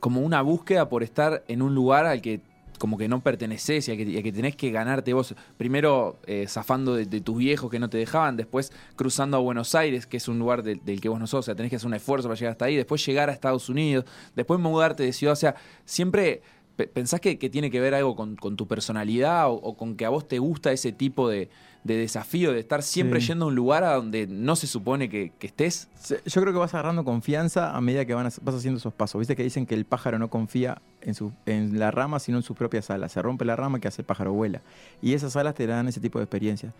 como 0.00 0.20
una 0.20 0.42
búsqueda 0.42 0.88
por 0.88 1.02
estar 1.02 1.42
en 1.48 1.62
un 1.62 1.74
lugar 1.74 2.06
al 2.06 2.20
que 2.20 2.40
como 2.82 2.98
que 2.98 3.06
no 3.06 3.20
perteneces 3.20 3.86
y 3.86 3.92
al 3.92 3.96
que, 3.96 4.02
y 4.02 4.20
que 4.24 4.32
tenés 4.32 4.56
que 4.56 4.72
ganarte 4.72 5.12
vos. 5.12 5.36
Primero 5.56 6.18
eh, 6.26 6.46
zafando 6.48 6.96
de, 6.96 7.06
tus 7.20 7.36
viejos 7.38 7.70
que 7.70 7.78
no 7.78 7.88
te 7.88 7.96
dejaban, 7.96 8.36
después 8.36 8.72
cruzando 8.96 9.36
a 9.36 9.40
Buenos 9.40 9.76
Aires, 9.76 10.04
que 10.04 10.16
es 10.16 10.26
un 10.26 10.40
lugar 10.40 10.64
del- 10.64 10.80
que 11.00 11.08
vos 11.08 11.20
no 11.20 11.28
sos, 11.28 11.38
o 11.38 11.42
sea, 11.44 11.54
tenés 11.54 11.70
que 11.70 11.76
hacer 11.76 11.86
un 11.86 11.94
esfuerzo 11.94 12.26
para 12.26 12.36
llegar 12.36 12.50
hasta 12.50 12.64
ahí, 12.64 12.74
después 12.74 13.06
llegar 13.06 13.30
a 13.30 13.32
Estados 13.32 13.68
Unidos, 13.68 14.04
después 14.34 14.58
mudarte 14.58 15.04
de 15.04 15.12
ciudad, 15.12 15.34
o 15.34 15.36
sea, 15.36 15.54
siempre 15.84 16.42
pensás 16.86 17.20
que, 17.20 17.38
que 17.38 17.50
tiene 17.50 17.70
que 17.70 17.80
ver 17.80 17.94
algo 17.94 18.14
con, 18.16 18.36
con 18.36 18.56
tu 18.56 18.66
personalidad 18.66 19.48
o, 19.50 19.54
o 19.54 19.76
con 19.76 19.96
que 19.96 20.04
a 20.04 20.08
vos 20.10 20.26
te 20.28 20.38
gusta 20.38 20.72
ese 20.72 20.92
tipo 20.92 21.28
de, 21.28 21.48
de 21.84 21.96
desafío, 21.96 22.52
de 22.52 22.60
estar 22.60 22.82
siempre 22.82 23.20
Sí. 23.20 23.28
yendo 23.28 23.46
a 23.46 23.48
un 23.48 23.54
lugar 23.54 23.82
a 23.84 23.94
donde 23.96 24.26
no 24.26 24.54
se 24.56 24.66
supone 24.66 25.08
que, 25.08 25.32
que 25.38 25.46
estés. 25.48 25.88
Yo 26.26 26.40
creo 26.40 26.52
que 26.52 26.58
vas 26.58 26.74
agarrando 26.74 27.04
confianza 27.04 27.76
a 27.76 27.80
medida 27.80 28.04
que 28.04 28.14
van 28.14 28.26
a- 28.26 28.32
vas 28.42 28.54
haciendo 28.54 28.78
esos 28.78 28.92
pasos. 28.92 29.18
Viste 29.18 29.34
que 29.36 29.42
dicen 29.42 29.66
que 29.66 29.74
el 29.74 29.84
pájaro 29.84 30.18
no 30.18 30.28
confía 30.30 30.80
en, 31.00 31.14
su, 31.14 31.32
en 31.46 31.78
la 31.78 31.90
rama, 31.90 32.18
sino 32.20 32.36
en 32.38 32.42
sus 32.44 32.56
propias 32.56 32.90
alas. 32.90 33.12
Se 33.12 33.20
rompe 33.22 33.44
la 33.44 33.56
rama 33.56 33.80
que 33.80 33.88
hace 33.88 34.02
el 34.02 34.06
pájaro 34.06 34.32
vuela. 34.32 34.62
Y 35.00 35.14
esas 35.14 35.34
alas 35.36 35.54
te 35.54 35.66
dan 35.66 35.88
ese 35.88 36.00
tipo 36.00 36.18
de 36.18 36.24
experiencias. 36.24 36.72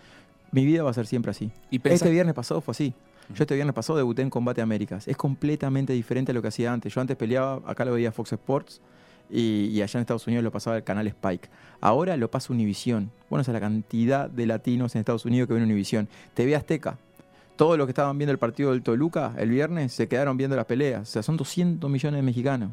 Mi 0.52 0.64
vida 0.66 0.82
va 0.82 0.90
a 0.90 0.94
ser 0.94 1.06
siempre 1.06 1.30
así. 1.30 1.50
Y 1.71 1.80
Este 1.88 2.11
viernes 2.11 2.35
pasado 2.35 2.61
fue 2.61 2.73
así. 2.73 2.92
Yo 3.35 3.44
este 3.44 3.54
viernes 3.54 3.75
pasado 3.75 3.97
debuté 3.97 4.21
en 4.21 4.28
Combate 4.30 4.61
Américas. 4.61 5.09
Es 5.09 5.16
completamente 5.16 5.92
diferente 5.94 6.32
a 6.32 6.35
lo 6.35 6.42
que 6.42 6.49
hacía 6.49 6.73
antes. 6.73 6.92
Yo 6.92 7.00
antes 7.00 7.16
peleaba, 7.16 7.61
acá 7.66 7.85
lo 7.85 7.92
veía 7.94 8.12
Fox 8.12 8.32
Sports 8.32 8.80
y, 9.32 9.66
y 9.72 9.82
allá 9.82 9.98
en 9.98 10.02
Estados 10.02 10.26
Unidos 10.26 10.44
lo 10.44 10.52
pasaba 10.52 10.76
el 10.76 10.84
canal 10.84 11.06
Spike. 11.08 11.48
Ahora 11.80 12.16
lo 12.16 12.30
pasa 12.30 12.52
Univisión. 12.52 13.10
Bueno, 13.30 13.40
esa 13.42 13.50
es 13.50 13.54
la 13.54 13.60
cantidad 13.60 14.30
de 14.30 14.46
latinos 14.46 14.94
en 14.94 15.00
Estados 15.00 15.24
Unidos 15.24 15.48
que 15.48 15.54
ven 15.54 15.62
Univisión. 15.64 16.06
TV 16.34 16.54
Azteca. 16.54 16.98
Todos 17.56 17.76
los 17.78 17.86
que 17.86 17.90
estaban 17.90 18.16
viendo 18.18 18.32
el 18.32 18.38
partido 18.38 18.70
del 18.70 18.82
Toluca 18.82 19.34
el 19.38 19.50
viernes 19.50 19.92
se 19.92 20.06
quedaron 20.08 20.36
viendo 20.36 20.54
las 20.54 20.66
peleas. 20.66 21.02
O 21.02 21.12
sea, 21.12 21.22
son 21.22 21.36
200 21.36 21.90
millones 21.90 22.18
de 22.18 22.22
mexicanos. 22.22 22.70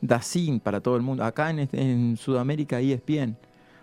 Dacin 0.00 0.58
para 0.60 0.80
todo 0.80 0.96
el 0.96 1.02
mundo. 1.02 1.24
Acá 1.24 1.50
en, 1.50 1.60
este- 1.60 1.80
en 1.80 2.16
Sudamérica, 2.16 2.80
ESPN. 2.80 3.36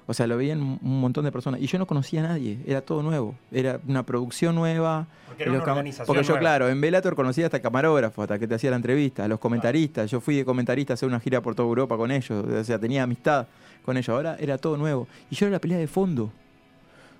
O 0.09 0.13
sea, 0.15 0.25
lo 0.25 0.37
veían 0.37 0.59
un 0.59 0.99
montón 1.01 1.23
de 1.23 1.31
personas. 1.31 1.61
Y 1.61 1.67
yo 1.67 1.77
no 1.77 1.85
conocía 1.85 2.21
a 2.21 2.29
nadie. 2.29 2.57
Era 2.65 2.81
todo 2.81 3.03
nuevo. 3.03 3.35
Era 3.51 3.79
una 3.87 4.01
producción 4.01 4.55
nueva. 4.55 5.05
Porque 5.27 5.43
era 5.43 5.51
una 5.51 5.61
organización 5.61 6.07
Porque 6.07 6.23
yo, 6.23 6.29
nueva. 6.29 6.39
claro, 6.39 6.69
en 6.69 6.81
Velator 6.81 7.15
conocía 7.15 7.45
hasta 7.45 7.61
camarógrafo, 7.61 8.23
hasta 8.23 8.39
que 8.39 8.47
te 8.47 8.55
hacía 8.55 8.71
la 8.71 8.77
entrevista, 8.77 9.25
a 9.25 9.27
los 9.27 9.37
comentaristas. 9.37 10.09
Yo 10.09 10.19
fui 10.19 10.35
de 10.35 10.43
comentarista 10.43 10.93
a 10.93 10.95
hacer 10.95 11.07
una 11.07 11.19
gira 11.19 11.41
por 11.41 11.53
toda 11.53 11.69
Europa 11.69 11.95
con 11.95 12.09
ellos. 12.09 12.43
O 12.43 12.63
sea, 12.63 12.79
tenía 12.79 13.03
amistad 13.03 13.45
con 13.85 13.97
ellos. 13.97 14.09
Ahora 14.09 14.35
era 14.39 14.57
todo 14.57 14.77
nuevo. 14.77 15.07
Y 15.29 15.35
yo 15.35 15.45
era 15.45 15.53
la 15.53 15.61
pelea 15.61 15.77
de 15.77 15.85
fondo. 15.85 16.31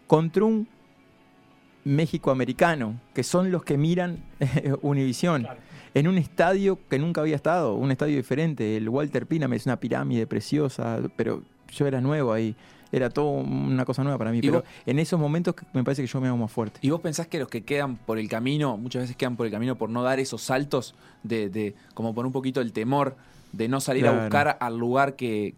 Contra 0.08 0.46
un 0.46 0.68
México-americano, 1.84 3.00
que 3.14 3.22
son 3.22 3.52
los 3.52 3.64
que 3.64 3.78
miran 3.78 4.18
Univisión. 4.82 5.44
Claro. 5.44 5.60
En 5.94 6.08
un 6.08 6.18
estadio 6.18 6.80
que 6.90 6.98
nunca 6.98 7.22
había 7.22 7.36
estado, 7.36 7.76
un 7.76 7.92
estadio 7.92 8.18
diferente. 8.18 8.78
El 8.78 8.90
Walter 8.90 9.28
Pinam 9.28 9.54
es 9.54 9.68
una 9.68 9.80
pirámide 9.80 10.26
preciosa, 10.26 11.00
pero 11.16 11.44
yo 11.72 11.86
era 11.86 12.02
nuevo 12.02 12.34
ahí. 12.34 12.56
Era 12.92 13.10
todo 13.10 13.30
una 13.32 13.86
cosa 13.86 14.04
nueva 14.04 14.18
para 14.18 14.32
mí. 14.32 14.40
¿Y 14.40 14.42
Pero 14.42 14.54
vos? 14.56 14.64
en 14.86 15.00
esos 15.00 15.20
momentos 15.20 15.56
me 15.74 15.84
parece 15.84 16.02
que 16.02 16.08
yo 16.08 16.20
me 16.22 16.28
hago 16.28 16.38
más 16.38 16.52
fuerte. 16.52 16.80
¿Y 16.82 16.90
vos 16.90 17.02
pensás 17.02 17.28
que 17.28 17.40
los 17.40 17.48
que 17.48 17.62
quedan 17.64 17.98
por 17.98 18.18
el 18.18 18.28
camino, 18.28 18.78
muchas 18.78 19.04
veces 19.04 19.16
quedan 19.16 19.36
por 19.36 19.46
el 19.46 19.52
camino 19.52 19.76
por 19.76 19.90
no 19.90 20.02
dar 20.04 20.20
esos 20.20 20.42
saltos, 20.42 20.96
de, 21.24 21.50
de 21.50 21.76
como 21.94 22.14
por 22.16 22.26
un 22.26 22.32
poquito 22.32 22.62
el 22.62 22.74
temor 22.74 23.16
de 23.52 23.68
no 23.68 23.80
salir 23.82 24.08
a 24.08 24.12
buscar 24.12 24.58
al 24.60 24.78
lugar 24.78 25.16
que, 25.16 25.56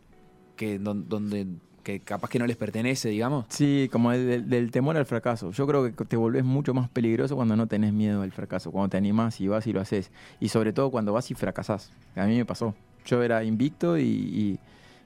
que 0.55 0.79
don- 0.79 1.07
donde 1.07 1.47
que 1.83 1.99
capaz 1.99 2.29
que 2.29 2.37
no 2.37 2.45
les 2.45 2.57
pertenece, 2.57 3.09
digamos? 3.09 3.45
Sí, 3.49 3.89
como 3.91 4.11
el, 4.11 4.27
del, 4.27 4.49
del 4.49 4.69
temor 4.71 4.97
al 4.97 5.05
fracaso. 5.07 5.49
Yo 5.51 5.65
creo 5.65 5.95
que 5.95 6.05
te 6.05 6.15
volvés 6.15 6.43
mucho 6.43 6.75
más 6.75 6.89
peligroso 6.89 7.35
cuando 7.35 7.55
no 7.55 7.65
tenés 7.65 7.91
miedo 7.91 8.21
al 8.21 8.31
fracaso, 8.31 8.71
cuando 8.71 8.89
te 8.89 8.97
animás 8.97 9.41
y 9.41 9.47
vas 9.47 9.65
y 9.65 9.73
lo 9.73 9.81
haces. 9.81 10.11
Y 10.39 10.49
sobre 10.49 10.73
todo 10.73 10.91
cuando 10.91 11.11
vas 11.11 11.31
y 11.31 11.33
fracasás. 11.33 11.91
A 12.15 12.25
mí 12.27 12.37
me 12.37 12.45
pasó. 12.45 12.75
Yo 13.05 13.23
era 13.23 13.43
invicto 13.43 13.97
y, 13.97 14.03
y- 14.03 14.59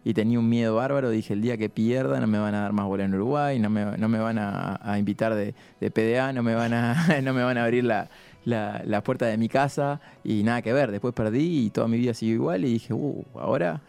y 0.05 0.13
tenía 0.13 0.39
un 0.39 0.47
miedo 0.47 0.75
bárbaro. 0.75 1.09
Dije, 1.09 1.33
el 1.33 1.41
día 1.41 1.57
que 1.57 1.67
pierda 1.67 2.21
no 2.21 2.27
me 2.27 2.37
van 2.37 2.53
a 2.55 2.61
dar 2.61 2.71
más 2.71 2.85
bola 2.85 3.03
en 3.03 3.13
Uruguay, 3.15 3.59
no 3.59 3.69
me, 3.69 3.97
no 3.97 4.07
me 4.07 4.19
van 4.19 4.37
a, 4.39 4.95
invitar 4.97 5.33
de, 5.33 5.55
de 5.81 5.91
PDA, 5.91 6.31
no 6.31 6.43
me 6.43 6.53
van 6.55 6.73
a, 6.73 7.19
no 7.23 7.33
me 7.33 7.43
van 7.43 7.57
a 7.57 7.63
abrir 7.65 7.83
la, 7.83 8.07
la, 8.45 8.81
la 8.85 9.03
puerta 9.03 9.25
de 9.25 9.37
mi 9.37 9.49
casa 9.49 9.99
y 10.23 10.43
nada 10.43 10.61
que 10.61 10.71
ver. 10.71 10.91
Después 10.91 11.13
perdí 11.13 11.65
y 11.65 11.69
toda 11.71 11.87
mi 11.87 11.97
vida 11.97 12.13
siguió 12.13 12.35
igual 12.35 12.63
y 12.65 12.73
dije, 12.73 12.93
uh, 12.93 13.23
ahora 13.35 13.81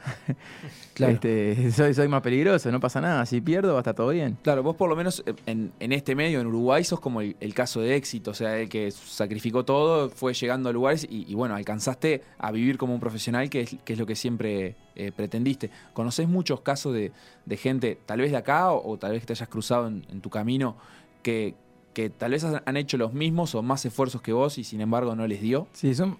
Claro. 0.94 1.12
este, 1.12 1.70
soy, 1.72 1.92
soy 1.92 2.08
más 2.08 2.22
peligroso, 2.22 2.70
no 2.72 2.80
pasa 2.80 3.00
nada. 3.00 3.26
Si 3.26 3.40
pierdo 3.40 3.72
va 3.72 3.78
a 3.78 3.82
estar 3.82 3.94
todo 3.94 4.08
bien. 4.08 4.38
Claro, 4.42 4.62
vos 4.62 4.76
por 4.76 4.88
lo 4.88 4.96
menos 4.96 5.22
en, 5.44 5.72
en 5.78 5.92
este 5.92 6.14
medio, 6.14 6.40
en 6.40 6.46
Uruguay, 6.46 6.82
sos 6.84 7.00
como 7.00 7.20
el, 7.20 7.36
el 7.38 7.54
caso 7.54 7.80
de 7.80 7.96
éxito, 7.96 8.30
o 8.30 8.34
sea, 8.34 8.58
el 8.58 8.68
que 8.68 8.90
sacrificó 8.90 9.64
todo, 9.64 10.08
fue 10.08 10.32
llegando 10.32 10.70
a 10.70 10.72
lugares 10.72 11.06
y, 11.08 11.30
y 11.30 11.34
bueno, 11.34 11.54
alcanzaste 11.54 12.22
a 12.38 12.50
vivir 12.50 12.78
como 12.78 12.94
un 12.94 13.00
profesional, 13.00 13.50
que 13.50 13.60
es, 13.60 13.76
que 13.84 13.92
es 13.92 13.98
lo 13.98 14.06
que 14.06 14.16
siempre 14.16 14.74
eh, 14.94 15.12
pretendiste. 15.14 15.70
¿Conocés 15.92 16.28
muchos 16.28 16.62
casos 16.62 16.94
de, 16.94 17.12
de 17.44 17.56
gente, 17.58 17.98
tal 18.06 18.20
vez 18.20 18.30
de 18.30 18.38
acá 18.38 18.72
o, 18.72 18.92
o 18.92 18.96
tal 18.96 19.12
vez 19.12 19.20
que 19.20 19.26
te 19.26 19.32
hayas 19.34 19.48
cruzado 19.48 19.86
en, 19.88 20.06
en 20.10 20.22
tu 20.22 20.30
camino, 20.30 20.76
que, 21.22 21.54
que 21.96 22.10
tal 22.10 22.32
vez 22.32 22.44
han 22.44 22.76
hecho 22.76 22.98
los 22.98 23.14
mismos 23.14 23.54
o 23.54 23.62
más 23.62 23.82
esfuerzos 23.86 24.20
que 24.20 24.34
vos 24.34 24.58
y 24.58 24.64
sin 24.64 24.82
embargo 24.82 25.16
no 25.16 25.26
les 25.26 25.40
dio? 25.40 25.66
Sí, 25.72 25.94
son. 25.94 26.18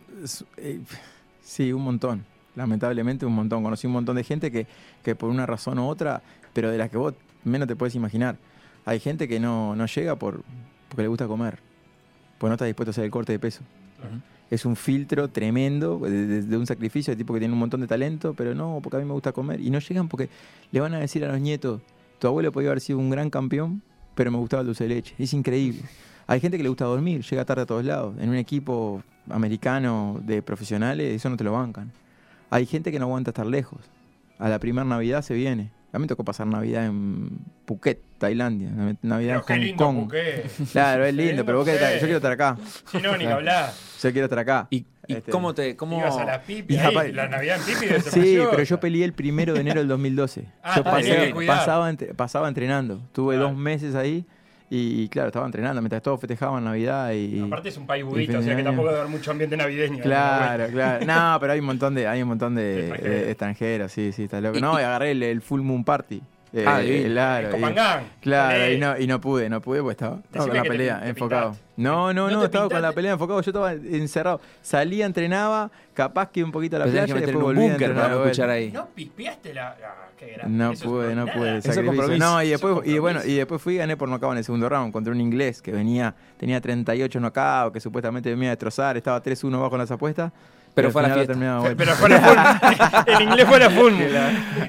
eh, 0.57 0.81
sí, 1.43 1.71
un 1.71 1.83
montón. 1.83 2.25
Lamentablemente, 2.55 3.27
un 3.27 3.35
montón. 3.35 3.63
Conocí 3.63 3.87
un 3.87 3.93
montón 3.93 4.17
de 4.17 4.25
gente 4.25 4.51
que, 4.51 4.67
que 5.03 5.15
por 5.15 5.29
una 5.29 5.45
razón 5.45 5.79
u 5.79 5.87
otra, 5.87 6.23
pero 6.55 6.71
de 6.71 6.79
las 6.79 6.89
que 6.89 6.97
vos 6.97 7.13
menos 7.45 7.69
te 7.69 7.77
puedes 7.77 7.95
imaginar. 7.95 8.39
Hay 8.87 9.01
gente 9.01 9.29
que 9.29 9.39
no, 9.39 9.77
no 9.77 9.85
llega 9.85 10.17
por, 10.17 10.43
porque 10.89 11.03
le 11.03 11.09
gusta 11.09 11.27
comer, 11.27 11.59
pues 12.39 12.49
no 12.49 12.55
está 12.55 12.65
dispuesto 12.65 12.89
a 12.89 12.93
hacer 12.93 13.05
el 13.05 13.11
corte 13.11 13.33
de 13.33 13.39
peso. 13.39 13.61
Es 14.51 14.65
un 14.65 14.77
filtro 14.77 15.29
tremendo 15.29 15.99
de, 15.99 16.27
de- 16.27 16.43
de 16.43 16.57
un 16.57 16.67
sacrificio 16.67 17.13
de 17.13 17.17
tipo 17.19 17.35
que 17.35 17.41
tiene 17.41 17.53
un 17.53 17.61
montón 17.61 17.83
de 17.83 17.87
talento, 17.87 18.33
pero 18.33 18.55
no, 18.55 18.81
porque 18.83 18.97
a 18.97 19.01
mí 19.01 19.05
me 19.05 19.13
gusta 19.13 19.33
comer. 19.33 19.61
Y 19.61 19.69
no 19.69 19.79
llegan 19.81 20.09
porque 20.09 20.31
le 20.73 20.81
van 20.81 20.95
a 20.95 21.01
decir 21.01 21.23
a 21.25 21.29
los 21.33 21.41
nietos, 21.41 21.83
tu 22.19 22.29
abuelo 22.29 22.51
podía 22.53 22.71
haber 22.71 22.81
sido 22.81 22.99
un 22.99 23.11
gran 23.11 23.29
campeón, 23.29 23.83
pero 24.17 24.33
me 24.33 24.39
gustaba 24.39 24.63
el 24.63 24.67
dulce 24.67 24.85
de 24.85 24.95
leche. 24.95 25.15
Es 25.19 25.33
increíble. 25.33 25.83
Hay 26.27 26.41
gente 26.41 26.57
que 26.57 26.65
le 26.65 26.69
gusta 26.69 26.87
dormir, 26.87 27.23
llega 27.23 27.45
tarde 27.45 27.63
a 27.63 27.67
todos 27.67 27.85
lados. 27.85 28.17
En 28.19 28.31
un 28.31 28.35
equipo 28.35 29.03
americano 29.31 30.19
de 30.25 30.43
profesionales, 30.43 31.15
eso 31.15 31.31
no 31.31 31.37
te 31.37 31.45
lo 31.45 31.53
bancan. 31.53 31.93
Hay 32.51 32.67
gente 32.67 32.91
que 32.91 32.99
no 32.99 33.05
aguanta 33.05 33.31
estar 33.31 33.47
lejos. 33.47 33.79
A 34.39 34.49
la 34.49 34.59
primera 34.59 34.85
Navidad 34.85 35.23
se 35.23 35.35
viene. 35.35 35.71
A 35.93 35.99
mí 35.99 36.03
me 36.03 36.09
tocó 36.09 36.25
pasar 36.25 36.47
Navidad 36.47 36.85
en 36.87 37.31
Phuket, 37.65 38.01
Tailandia. 38.19 38.71
Navidad 39.03 39.43
Pero 39.47 39.55
en 39.57 39.61
Hong 39.61 39.67
lindo 39.67 39.85
Kong. 39.85 39.97
Phuket. 40.05 40.51
Claro, 40.73 41.07
es 41.07 41.15
lindo, 41.15 41.45
pero 41.47 41.59
vos 41.59 41.67
querés 41.67 41.95
yo 41.95 42.01
quiero 42.01 42.17
estar 42.17 42.33
acá. 42.33 42.57
Si 42.91 42.99
no, 42.99 43.17
ni 43.17 43.25
que 43.25 43.33
hablar. 43.33 43.73
Yo 44.03 44.13
quiero 44.13 44.25
estar 44.27 44.39
acá. 44.41 44.67
¿Y, 44.71 44.85
y 45.07 45.15
Este, 45.15 45.31
cómo 45.31 45.55
te.? 45.55 45.75
Cómo... 45.77 45.99
Ibas 45.99 46.17
a 46.19 46.25
la 46.25 46.43
pipi, 46.43 46.77
ahí, 46.77 47.13
la 47.13 47.29
Navidad 47.29 47.57
en 47.59 47.63
pipi 47.75 47.87
ser 47.87 48.03
Sí, 48.03 48.39
pero 48.51 48.63
yo 48.63 48.79
peleé 48.81 49.05
el 49.05 49.15
primero 49.15 49.55
de 49.55 49.61
enero 49.61 49.81
del 49.81 49.89
2012. 49.89 50.45
Ah, 50.63 50.75
yo 50.77 50.85
pasé- 50.85 51.47
pasaba, 51.47 51.89
entre- 51.89 52.13
pasaba 52.15 52.49
entrenando. 52.49 53.01
Tuve 53.13 53.37
Claro. 53.37 53.51
dos 53.51 53.57
meses 53.59 53.95
ahí 53.95 54.27
y, 54.69 55.03
y, 55.03 55.09
claro, 55.09 55.29
estaba 55.29 55.47
entrenando 55.47 55.81
mientras 55.81 56.03
todos 56.03 56.21
festejaban 56.21 56.65
Navidad 56.65 57.13
y... 57.13 57.41
Aparte 57.41 57.69
es 57.69 57.77
un 57.77 57.87
país 57.87 58.05
budista, 58.05 58.39
o 58.39 58.43
sea 58.43 58.57
que 58.57 58.63
tampoco 58.65 58.89
debe 58.89 59.01
haber 59.01 59.11
mucho 59.13 59.31
ambiente 59.31 59.57
navideño. 59.57 60.03
Claro, 60.03 60.67
claro. 60.69 61.07
No, 61.07 61.39
pero 61.41 61.53
hay 61.53 61.61
un 61.61 61.67
montón 61.67 61.95
de, 61.95 62.07
hay 62.09 62.23
un 62.23 62.29
montón 62.29 62.55
de 62.55 62.79
Extranjeros. 62.89 63.13
eh, 63.27 63.31
extranjeros, 63.31 63.93
sí, 63.93 64.13
sí, 64.13 64.25
está 64.25 64.41
loco. 64.41 64.59
No, 64.59 64.79
y 64.81 64.83
agarré 64.83 65.13
el, 65.13 65.23
el 65.23 65.41
Full 65.41 65.61
Moon 65.61 65.85
Party. 65.85 66.21
Eh, 66.59 66.65
Ah, 66.67 66.79
divino. 66.79 67.11
claro. 67.11 67.51
y-. 67.59 68.21
Claro, 68.23 68.59
Eh, 68.65 68.75
y 68.75 68.79
no, 68.79 68.99
y 68.99 69.07
no 69.07 69.21
pude, 69.21 69.51
no 69.51 69.61
pude 69.61 69.81
porque 69.81 69.93
estaba, 69.93 70.17
estaba 70.25 70.47
con 70.47 70.57
la 70.57 70.63
te 70.63 70.69
pelea 70.71 71.01
te 71.01 71.09
enfocado. 71.11 71.51
pintaste. 71.51 71.67
No, 71.77 72.13
no, 72.15 72.29
¿No 72.29 72.33
no, 72.33 72.39
te 72.41 72.45
estaba 72.47 72.65
con 72.65 72.73
la 72.75 72.79
pintaste? 72.79 72.95
pelea 72.95 73.13
enfocado. 73.13 73.41
Yo 73.43 73.51
estaba 73.51 73.73
encerrado. 73.73 74.41
Salía, 74.63 75.05
entrenaba, 75.05 75.71
capaz 75.93 76.31
que 76.31 76.43
un 76.43 76.51
poquito 76.53 76.77
a 76.77 76.79
la 76.79 76.85
Pero 76.87 76.97
playa 77.05 77.17
y 77.17 77.21
después 77.21 77.45
volvía 77.45 77.61
a 77.63 77.67
búnker 77.69 77.83
entrenar. 77.91 78.03
para 78.11 78.15
no 78.17 78.25
escuchar 78.25 78.51
ahí. 78.51 78.71
¿No 78.73 78.87
pispeaste 78.87 79.53
la.? 79.55 79.77
Qué 80.19 80.29
grande. 80.33 80.57
No 80.57 80.73
Eso 80.73 80.85
pude, 80.89 81.15
no 81.15 81.27
nada. 81.27 81.37
pude. 81.39 81.59
Eso. 81.59 81.83
No, 82.17 82.43
y 82.43 82.49
después, 82.49 82.87
y 82.87 82.99
bueno, 82.99 83.21
y 83.23 83.35
después 83.35 83.61
fui 83.61 83.75
y 83.75 83.77
gané 83.77 83.99
por 83.99 84.09
nocaut 84.09 84.33
en 84.33 84.39
el 84.39 84.45
segundo 84.45 84.67
round 84.67 84.91
contra 84.93 85.13
un 85.13 85.21
inglés 85.21 85.61
que 85.61 85.73
venía, 85.73 86.15
tenía 86.39 86.59
38 86.63 87.21
knockouts, 87.21 87.73
que 87.75 87.81
supuestamente 87.81 88.35
me 88.35 88.47
iba 88.47 88.53
a 88.53 88.57
destrozar, 88.57 88.97
estaba 88.97 89.23
3-1 89.23 89.61
bajo 89.61 89.75
en 89.75 89.81
las 89.81 89.91
apuestas. 89.91 90.33
Pero 90.77 90.91
fue 90.93 91.03
a 91.03 91.09
la 91.09 91.15
fiesta. 91.15 91.33
Pero 91.77 91.93
fue 91.95 92.09
la 92.11 92.21
full. 92.21 93.07
en 93.15 93.23
inglés 93.23 93.47
fue 93.49 93.59
la 93.59 93.71
full. 93.71 93.93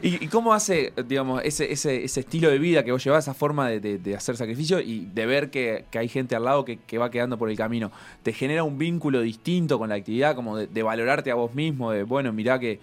¿Y, 0.02 0.24
y 0.24 0.28
cómo 0.30 0.54
hace, 0.54 0.93
digamos, 1.06 1.41
ese, 1.43 1.72
ese, 1.72 2.04
ese 2.06 2.22
estilo 2.22 2.50
de 2.50 2.58
vida 2.60 2.84
que 2.84 2.91
vos 2.93 3.04
llevás, 3.04 3.26
esa 3.26 3.34
forma 3.34 3.67
de, 3.70 3.80
de- 3.82 3.98
de 4.00 4.15
hacer 4.15 4.38
sacrificio 4.38 4.80
y 4.80 5.06
de 5.13 5.26
ver 5.26 5.50
que, 5.52 5.86
que 5.91 6.00
hay 6.00 6.08
gente 6.08 6.36
al 6.36 6.46
lado 6.46 6.63
que, 6.65 6.78
que 6.78 6.98
va 6.98 7.12
quedando 7.12 7.38
por 7.38 7.50
el 7.50 7.58
camino? 7.58 7.91
¿Te 8.24 8.32
genera 8.34 8.63
un 8.63 8.78
vínculo 8.78 9.20
distinto 9.22 9.78
con 9.78 9.89
la 9.89 9.96
actividad, 9.96 10.34
como 10.36 10.56
de, 10.58 10.67
de 10.67 10.82
valorarte 10.84 11.30
a 11.30 11.36
vos 11.36 11.54
mismo, 11.54 11.91
de, 11.91 12.04
bueno, 12.04 12.32
mirá 12.32 12.58
que... 12.58 12.80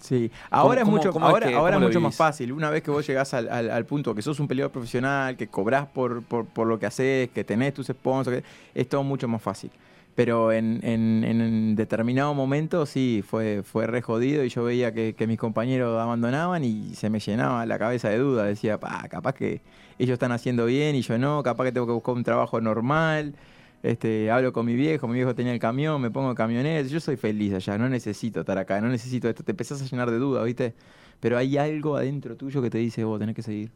Sí, 0.00 0.30
ahora 0.50 0.82
es 0.82 0.86
mucho, 0.86 1.12
cómo 1.12 1.26
es 1.28 1.32
ahora, 1.32 1.48
que- 1.48 1.54
ahora 1.54 1.76
es 1.76 1.82
mucho 1.82 2.00
más 2.00 2.14
fácil. 2.16 2.52
Una 2.52 2.68
vez 2.68 2.82
que 2.82 2.90
vos 2.90 3.06
llegás 3.06 3.32
al, 3.32 3.48
al- 3.48 3.70
al 3.70 3.86
punto 3.86 4.14
que 4.14 4.20
sos 4.20 4.38
un 4.40 4.46
peleador 4.48 4.70
profesional, 4.70 5.34
que 5.36 5.46
cobrás 5.46 5.86
por, 5.86 6.22
por, 6.24 6.44
por 6.44 6.66
lo 6.66 6.78
que 6.78 6.86
haces, 6.86 7.30
que 7.30 7.42
tenés 7.44 7.72
tus 7.72 7.86
sponsors, 7.86 8.38
que- 8.42 8.44
es 8.74 8.86
todo 8.88 9.02
mucho 9.02 9.26
más 9.28 9.40
fácil. 9.40 9.70
Pero 10.14 10.52
en, 10.52 10.80
en- 10.84 11.24
en 11.24 11.74
determinado 11.76 12.34
momento 12.34 12.86
sí, 12.86 13.24
fue, 13.26 13.62
fue 13.64 13.86
re 13.86 14.00
jodido 14.02 14.44
y 14.44 14.48
yo 14.48 14.62
veía 14.64 14.92
que, 14.94 15.14
mis 15.26 15.38
compañeros 15.38 16.00
abandonaban 16.00 16.64
y 16.64 16.94
se 16.94 17.10
me 17.10 17.18
llenaba 17.20 17.66
la 17.66 17.78
cabeza 17.78 18.08
de 18.10 18.18
dudas. 18.18 18.46
Decía, 18.46 18.78
pa, 18.78 19.08
capaz 19.08 19.34
que 19.34 19.60
ellos 19.98 20.14
están 20.14 20.32
haciendo 20.32 20.66
bien 20.66 20.94
y 20.96 21.02
yo 21.02 21.18
no, 21.18 21.42
capaz 21.42 21.64
que 21.64 21.72
tengo 21.72 21.86
que 21.86 21.92
buscar 21.92 22.14
un 22.14 22.24
trabajo 22.24 22.60
normal. 22.60 23.34
Este, 23.82 24.30
hablo 24.30 24.52
con 24.52 24.64
mi 24.66 24.74
viejo, 24.76 25.06
mi 25.08 25.14
viejo 25.14 25.34
tenía 25.34 25.52
el 25.52 25.58
camión, 25.58 26.00
me 26.00 26.10
pongo 26.10 26.34
camioneta, 26.34 26.88
yo 26.88 27.00
soy 27.00 27.16
feliz 27.16 27.52
allá, 27.52 27.76
no 27.76 27.88
necesito 27.88 28.40
estar 28.40 28.56
acá, 28.56 28.80
no 28.80 28.88
necesito 28.88 29.28
esto, 29.28 29.42
te 29.44 29.50
empezás 29.52 29.82
a 29.82 29.84
llenar 29.86 30.10
de 30.10 30.18
dudas, 30.18 30.42
¿viste? 30.44 30.74
Pero 31.20 31.36
hay 31.36 31.58
algo 31.58 31.96
adentro 31.96 32.34
tuyo 32.36 32.62
que 32.62 32.70
te 32.70 32.78
dice, 32.78 33.04
vos 33.04 33.18
tenés 33.20 33.34
que 33.36 33.42
seguir. 33.42 33.70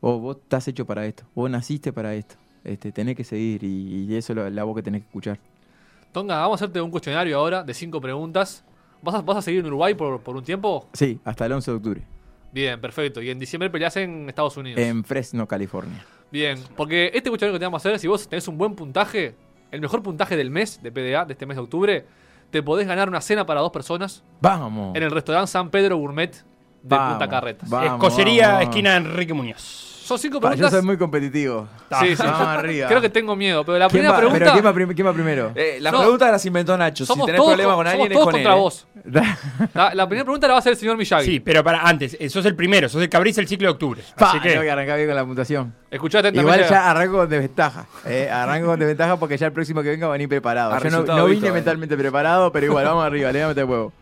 O 0.00 0.18
vos 0.18 0.36
estás 0.42 0.68
hecho 0.68 0.84
para 0.86 1.06
esto, 1.06 1.24
vos 1.34 1.50
naciste 1.50 1.92
para 1.92 2.14
esto, 2.14 2.34
este, 2.64 2.90
tenés 2.92 3.14
que 3.16 3.24
seguir 3.24 3.62
y, 3.62 4.06
y 4.08 4.16
eso 4.16 4.32
es 4.32 4.36
lo- 4.36 4.50
la 4.50 4.64
voz 4.64 4.76
que 4.76 4.82
tenés 4.82 5.02
que 5.02 5.06
escuchar. 5.08 5.38
Tonga, 6.12 6.36
vamos 6.38 6.60
a 6.60 6.64
hacerte 6.64 6.80
un 6.80 6.90
cuestionario 6.90 7.36
ahora 7.38 7.62
de 7.62 7.74
cinco 7.74 8.00
preguntas. 8.00 8.64
¿Vas 9.02 9.16
a, 9.16 9.20
vas 9.20 9.36
a 9.36 9.42
seguir 9.42 9.60
en 9.60 9.66
Uruguay 9.66 9.94
por, 9.94 10.20
por 10.20 10.36
un 10.36 10.44
tiempo? 10.44 10.88
Sí, 10.94 11.20
hasta 11.24 11.44
el 11.46 11.52
11 11.52 11.70
de 11.70 11.76
octubre, 11.76 12.02
Bien, 12.52 12.80
perfecto. 12.80 13.20
Y 13.20 13.30
en 13.30 13.38
diciembre 13.38 13.68
peleas 13.68 13.96
en 13.96 14.28
Estados 14.28 14.56
Unidos. 14.56 14.80
en 14.80 15.02
Fresno, 15.04 15.46
California. 15.48 16.04
Bien, 16.30 16.58
porque 16.76 17.10
este 17.12 17.28
cuestionario 17.28 17.54
que 17.54 17.58
te 17.58 17.64
vamos 17.66 17.84
a 17.84 17.88
hacer, 17.88 17.98
si 17.98 18.06
vos 18.06 18.28
tenés 18.28 18.46
un 18.48 18.56
buen 18.56 18.74
puntaje, 18.76 19.34
el 19.72 19.80
mejor 19.80 20.02
puntaje 20.02 20.36
del 20.36 20.50
mes 20.50 20.80
de 20.82 20.90
PDA, 20.92 21.24
de 21.24 21.32
este 21.32 21.46
mes 21.46 21.56
de 21.56 21.62
octubre, 21.64 22.06
te 22.50 22.62
podés 22.62 22.86
ganar 22.86 23.08
una 23.08 23.20
cena 23.20 23.44
para 23.44 23.60
dos 23.60 23.72
personas 23.72 24.22
Vamos. 24.40 24.94
en 24.96 25.02
el 25.02 25.10
restaurante 25.10 25.48
San 25.50 25.68
Pedro 25.70 25.96
Gourmet 25.96 26.30
de 26.32 26.42
Vamos, 26.84 27.14
Punta 27.14 27.28
Carretas. 27.28 27.68
vamos, 27.68 27.92
Escocería, 27.92 28.48
vamos. 28.52 28.62
esquina 28.64 28.96
Enrique 28.96 29.34
Muñoz. 29.34 29.93
Son 30.04 30.18
cinco 30.18 30.38
Pa, 30.40 30.48
yo 30.50 30.52
preguntas. 30.56 30.72
soy 30.72 30.82
muy 30.86 30.96
competitivo. 30.98 31.66
Sí, 32.00 32.14
arriba. 32.22 32.88
Creo 32.88 33.00
que 33.00 33.08
tengo 33.08 33.34
miedo, 33.34 33.64
pero 33.64 33.78
la 33.78 33.86
¿Quién 33.88 33.90
primera 34.02 34.12
va, 34.12 34.18
pregunta. 34.18 34.38
pero 34.38 34.52
¿quién 34.52 34.66
va, 34.66 34.72
prim- 34.74 34.94
quién 34.94 35.06
va 35.06 35.12
primero? 35.14 35.52
Eh, 35.54 35.78
las 35.80 35.92
No. 35.92 36.00
preguntas 36.00 36.30
las 36.30 36.44
inventó 36.46 36.76
Nacho. 36.76 37.06
somos 37.06 37.24
si 37.24 37.32
tenés 37.32 37.38
todos, 37.40 37.52
problema 37.54 37.74
con 37.74 37.86
somos 37.86 37.92
alguien 37.92 38.12
es 38.12 38.18
todos 38.18 38.26
con 38.26 38.34
él. 38.36 38.42
contra 38.44 38.56
¿eh? 38.56 38.60
vos. 38.60 38.86
La, 39.74 39.94
la 39.94 40.06
primera 40.08 40.24
pregunta 40.24 40.46
la 40.46 40.52
va 40.54 40.58
a 40.58 40.60
hacer 40.60 40.72
el 40.72 40.78
señor 40.78 40.96
Miyagi. 40.96 41.24
Sí, 41.26 41.40
pero 41.40 41.62
para 41.64 41.82
antes, 41.82 42.16
eh, 42.18 42.28
sos 42.30 42.44
el 42.46 42.54
primero, 42.54 42.88
sos 42.88 43.02
el 43.02 43.08
que 43.08 43.16
abrís 43.16 43.36
el 43.38 43.46
ciclo 43.48 43.68
de 43.68 43.72
octubre. 43.72 44.02
Pa, 44.16 44.30
Así 44.30 44.40
tengo 44.40 44.60
que 44.60 44.64
que. 44.66 44.70
arrancar 44.70 44.96
bien 44.96 45.08
con 45.08 45.16
la 45.16 45.24
puntuación. 45.24 45.74
Escuchá 45.90 46.18
atentamente. 46.20 46.56
Igual 46.56 46.70
ya 46.70 46.90
arranco 46.90 47.16
con 47.18 47.28
desventaja. 47.28 47.86
Eh, 48.06 48.28
arranco 48.30 48.66
con 48.68 48.78
desventaja 48.78 49.16
porque 49.18 49.36
ya 49.36 49.46
el 49.46 49.52
próximo 49.52 49.82
que 49.82 49.90
venga 49.90 50.06
va 50.06 50.12
a 50.14 50.16
venir 50.16 50.28
preparado. 50.28 50.72
A 50.74 50.78
Yo 50.80 51.02
no, 51.04 51.26
vine 51.26 51.50
mentalmente 51.52 51.96
preparado, 51.96 52.50
pero 52.52 52.66
igual, 52.66 52.84
vamos 52.84 53.04
arriba, 53.04 53.30
le 53.32 53.38
voy 53.40 53.44
a 53.44 53.48
meter 53.48 53.64
huevo. 53.64 53.92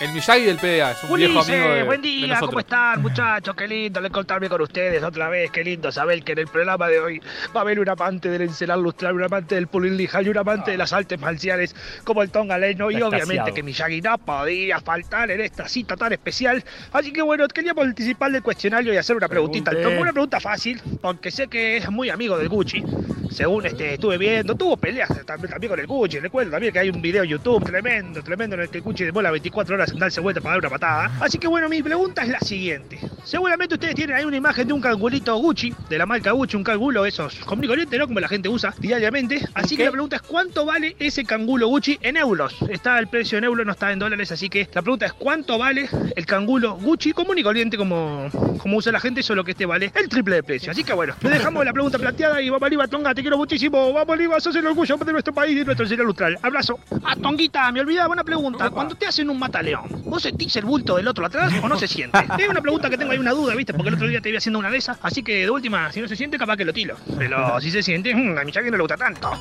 El 0.00 0.12
Miyagi 0.12 0.44
del 0.44 0.58
PDA, 0.58 0.92
es 0.92 1.02
un 1.02 1.16
viejo 1.16 1.40
Ulises, 1.40 1.54
amigo 1.54 1.74
de, 1.74 1.82
buen 1.82 2.02
de 2.02 2.08
día, 2.08 2.26
nosotros. 2.28 2.50
¿cómo 2.50 2.60
están 2.60 3.02
muchachos? 3.02 3.56
Qué 3.56 3.66
lindo 3.66 4.04
encontrarme 4.04 4.48
con 4.48 4.62
ustedes 4.62 5.02
otra 5.02 5.28
vez, 5.28 5.50
qué 5.50 5.64
lindo 5.64 5.90
saber 5.90 6.22
que 6.22 6.32
en 6.32 6.38
el 6.38 6.46
programa 6.46 6.86
de 6.86 7.00
hoy 7.00 7.20
va 7.54 7.60
a 7.60 7.62
haber 7.62 7.80
un 7.80 7.88
amante 7.88 8.28
del 8.28 8.42
encelar 8.42 8.78
lustral, 8.78 9.14
un 9.14 9.24
amante 9.24 9.56
del 9.56 9.66
pulilija 9.66 10.22
y 10.22 10.28
un 10.28 10.38
amante 10.38 10.70
de 10.70 10.78
las 10.78 10.92
artes 10.92 11.18
marciales 11.18 11.74
como 12.04 12.22
el 12.22 12.30
Tonga 12.30 12.58
Leno 12.58 12.92
y 12.92 13.02
obviamente 13.02 13.52
que 13.52 13.64
Miyagi 13.64 14.00
no 14.00 14.16
podía 14.18 14.80
faltar 14.80 15.32
en 15.32 15.40
esta 15.40 15.68
cita 15.68 15.96
tan 15.96 16.12
especial. 16.12 16.62
Así 16.92 17.12
que 17.12 17.22
bueno, 17.22 17.48
quería 17.48 17.74
participar 17.74 18.30
del 18.30 18.44
cuestionario 18.44 18.94
y 18.94 18.98
hacer 18.98 19.16
una 19.16 19.26
preguntita 19.26 19.72
al 19.72 19.78
Pregunte. 19.78 19.96
Tonga, 19.96 20.02
una 20.02 20.12
pregunta 20.12 20.38
fácil, 20.38 20.80
porque 21.02 21.32
sé 21.32 21.48
que 21.48 21.78
es 21.78 21.90
muy 21.90 22.08
amigo 22.08 22.38
del 22.38 22.48
Gucci. 22.48 22.84
Según 23.30 23.66
este, 23.66 23.94
estuve 23.94 24.18
viendo, 24.18 24.54
tuvo 24.54 24.76
peleas 24.76 25.08
también, 25.26 25.50
también 25.50 25.70
con 25.70 25.80
el 25.80 25.86
Gucci. 25.86 26.18
Recuerdo 26.18 26.50
también 26.52 26.72
que 26.72 26.78
hay 26.78 26.90
un 26.90 27.00
video 27.00 27.22
en 27.22 27.30
YouTube 27.30 27.64
tremendo, 27.64 28.22
tremendo, 28.22 28.56
en 28.56 28.62
el 28.62 28.68
que 28.68 28.78
el 28.78 28.84
Gucci 28.84 29.04
demora 29.04 29.30
24 29.30 29.74
horas 29.74 29.90
en 29.90 29.98
darse 29.98 30.20
vuelta 30.20 30.40
para 30.40 30.54
dar 30.54 30.60
una 30.60 30.70
patada. 30.70 31.10
Así 31.20 31.38
que 31.38 31.46
bueno, 31.46 31.68
mi 31.68 31.82
pregunta 31.82 32.22
es 32.22 32.28
la 32.28 32.40
siguiente. 32.40 32.98
Seguramente 33.24 33.74
ustedes 33.74 33.94
tienen 33.94 34.16
ahí 34.16 34.24
una 34.24 34.36
imagen 34.36 34.66
de 34.66 34.72
un 34.72 34.80
cangurito 34.80 35.36
Gucci, 35.36 35.74
de 35.88 35.98
la 35.98 36.06
marca 36.06 36.32
Gucci, 36.32 36.56
un 36.56 36.64
cangulo 36.64 37.04
esos 37.04 37.38
corriente, 37.44 37.98
¿no? 37.98 38.06
Como 38.06 38.20
la 38.20 38.28
gente 38.28 38.48
usa 38.48 38.74
diariamente. 38.78 39.40
Así 39.54 39.76
que 39.76 39.84
la 39.84 39.90
pregunta 39.90 40.16
es, 40.16 40.22
¿cuánto 40.22 40.64
vale 40.64 40.96
ese 40.98 41.24
cangulo 41.24 41.68
Gucci 41.68 41.98
en 42.00 42.16
euros? 42.16 42.56
Está 42.68 42.98
el 42.98 43.08
precio 43.08 43.38
en 43.38 43.44
euros, 43.44 43.66
no 43.66 43.72
está 43.72 43.92
en 43.92 43.98
dólares, 43.98 44.32
así 44.32 44.48
que 44.48 44.68
la 44.72 44.82
pregunta 44.82 45.06
es, 45.06 45.12
¿cuánto 45.12 45.58
vale 45.58 45.88
el 46.14 46.26
cangulo 46.26 46.76
Gucci 46.76 47.12
común 47.12 47.38
y 47.38 47.42
corriente 47.42 47.76
como, 47.76 48.28
como 48.58 48.76
usa 48.76 48.92
la 48.92 49.00
gente? 49.00 49.22
Solo 49.22 49.44
que 49.44 49.52
este 49.52 49.66
vale 49.66 49.92
el 49.94 50.08
triple 50.08 50.36
de 50.36 50.42
precio. 50.42 50.70
Así 50.70 50.84
que 50.84 50.92
bueno, 50.92 51.14
le 51.22 51.30
dejamos 51.30 51.64
la 51.64 51.72
pregunta 51.72 51.98
planteada 51.98 52.40
y 52.40 52.48
vamos 52.48 52.66
arriba, 52.66 52.86
Tonga, 52.86 53.14
te 53.18 53.22
quiero 53.22 53.36
muchísimo. 53.36 53.92
Vamos 53.92 54.14
arriba, 54.14 54.38
sos 54.38 54.54
el 54.54 54.64
orgullo 54.64 54.96
de 54.96 55.12
nuestro 55.12 55.34
país 55.34 55.50
y 55.52 55.58
de 55.58 55.64
nuestro 55.64 55.84
señor 55.86 56.06
lustral. 56.06 56.38
Abrazo. 56.40 56.78
Ah, 57.02 57.16
Tonguita, 57.20 57.72
me 57.72 57.80
olvidaba 57.80 58.12
una 58.12 58.22
pregunta. 58.22 58.70
Cuando 58.70 58.94
te 58.94 59.06
hacen 59.08 59.28
un 59.28 59.36
mataleón, 59.40 59.88
¿vos 60.04 60.22
sentís 60.22 60.54
el 60.54 60.64
bulto 60.64 60.94
del 60.96 61.08
otro 61.08 61.26
atrás 61.26 61.52
o 61.60 61.68
no 61.68 61.76
se 61.76 61.88
siente? 61.88 62.16
Es 62.38 62.48
una 62.48 62.60
pregunta 62.60 62.88
que 62.88 62.96
tengo 62.96 63.10
ahí 63.10 63.18
una 63.18 63.32
duda, 63.32 63.56
¿viste? 63.56 63.74
Porque 63.74 63.88
el 63.88 63.96
otro 63.96 64.06
día 64.06 64.20
te 64.20 64.30
vi 64.30 64.36
haciendo 64.36 64.60
una 64.60 64.70
de 64.70 64.78
esas. 64.78 65.00
Así 65.02 65.24
que 65.24 65.42
de 65.42 65.50
última, 65.50 65.90
si 65.90 66.00
no 66.00 66.06
se 66.06 66.14
siente, 66.14 66.38
capaz 66.38 66.56
que 66.56 66.64
lo 66.64 66.72
tilo. 66.72 66.94
Pero 67.18 67.60
si 67.60 67.72
se 67.72 67.82
siente, 67.82 68.14
mm, 68.14 68.38
a 68.38 68.40
mi 68.40 68.46
Miyagi 68.46 68.70
no 68.70 68.76
le 68.76 68.82
gusta 68.82 68.96
tanto. 68.96 69.32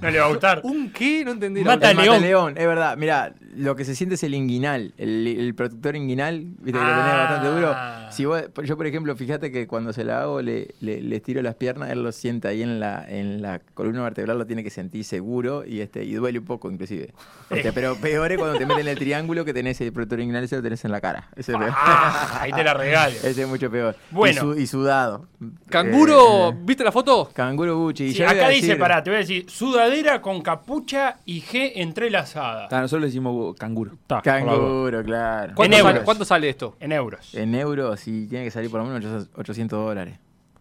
No 0.00 0.10
le 0.10 0.20
va 0.20 0.26
a 0.26 0.28
gustar. 0.28 0.60
¿Un 0.62 0.90
qué? 0.90 1.24
No 1.24 1.32
entendí. 1.32 1.64
la 1.64 1.72
Mata 1.72 1.90
El 1.90 1.96
León. 1.96 2.14
mataleón, 2.14 2.56
es 2.56 2.66
verdad. 2.68 2.96
Mira, 2.96 3.32
lo 3.58 3.76
que 3.76 3.84
se 3.84 3.94
siente 3.94 4.14
es 4.14 4.22
el 4.22 4.34
inguinal, 4.34 4.94
el, 4.98 5.26
el 5.26 5.54
protector 5.54 5.96
inguinal, 5.96 6.40
viste 6.40 6.72
que 6.72 6.78
lo 6.78 6.90
tenés 6.90 7.04
Ah. 7.04 7.26
bastante 7.28 7.48
duro. 7.48 7.74
Si 8.10 8.24
vos- 8.24 8.42
yo, 8.64 8.76
por 8.76 8.86
ejemplo, 8.86 9.14
fíjate 9.16 9.52
que 9.52 9.66
cuando 9.66 9.92
se 9.92 10.04
la 10.04 10.22
hago, 10.22 10.40
le, 10.40 10.74
le, 10.80 11.02
le 11.02 11.16
estiro 11.16 11.42
las 11.42 11.54
piernas, 11.56 11.90
él 11.90 12.02
lo 12.02 12.10
siente 12.12 12.48
ahí 12.48 12.62
en 12.62 12.80
la, 12.80 13.04
en 13.08 13.42
la 13.42 13.58
columna 13.74 14.02
vertebral, 14.02 14.38
lo 14.38 14.46
tiene 14.46 14.64
que 14.64 14.70
sentir 14.70 15.04
seguro 15.04 15.64
y 15.66 15.80
este 15.80 16.04
y 16.04 16.14
duele 16.14 16.38
un 16.38 16.44
poco, 16.46 16.70
inclusive. 16.70 17.12
Este, 17.50 17.72
pero 17.72 17.96
peor 17.96 18.32
es 18.32 18.38
cuando 18.38 18.56
te 18.58 18.64
meten 18.66 18.88
el 18.88 18.98
triángulo 18.98 19.44
que 19.44 19.52
tenés 19.52 19.80
el 19.80 19.92
protector 19.92 20.20
inguinal, 20.20 20.44
ese 20.44 20.56
lo 20.56 20.62
tenés 20.62 20.84
en 20.84 20.92
la 20.92 21.00
cara. 21.00 21.28
Ese 21.36 21.52
es, 21.52 21.58
peor. 21.58 21.72
Ah, 21.74 22.38
ahí 22.42 22.52
te 22.52 22.64
la 22.64 22.74
regalo. 22.74 23.14
Ese 23.24 23.42
es 23.42 23.48
mucho 23.48 23.70
peor. 23.70 23.94
Bueno. 24.10 24.52
Y, 24.52 24.54
su- 24.54 24.60
y 24.62 24.66
sudado. 24.66 25.26
Canguro, 25.68 26.50
Eh, 26.50 26.56
¿viste 26.62 26.84
la 26.84 26.92
foto? 26.92 27.30
canguro 27.34 27.76
Gucci. 27.78 28.04
Y 28.04 28.14
Sí, 28.14 28.22
acá 28.22 28.48
dice, 28.48 28.68
decir- 28.68 28.78
pará, 28.78 29.02
te 29.02 29.10
voy 29.10 29.16
a 29.16 29.20
decir, 29.20 29.44
sudadera 29.50 30.20
con 30.22 30.40
capucha 30.42 31.18
y 31.24 31.40
G 31.42 31.72
entrelazada. 31.76 32.68
Ah, 32.70 32.80
nosotros 32.80 33.02
le 33.02 33.06
decimos 33.08 33.47
canguro. 33.54 33.92
Canguro, 34.22 35.02
claro. 35.04 35.52
¿Cuánto, 35.54 35.76
En 35.76 35.82
sale, 35.82 35.90
euros. 35.92 36.04
cuánto 36.04 36.24
sale 36.24 36.48
esto? 36.48 36.76
En 36.80 36.92
euros. 36.92 37.34
En 37.34 37.54
euros, 37.54 38.00
sí, 38.00 38.26
tiene 38.28 38.44
que 38.44 38.50
salir 38.50 38.70
por 38.70 38.80
lo 38.80 38.86
menos 38.86 39.04
800 39.04 39.38
800 39.38 39.78
dólares. 39.86 40.18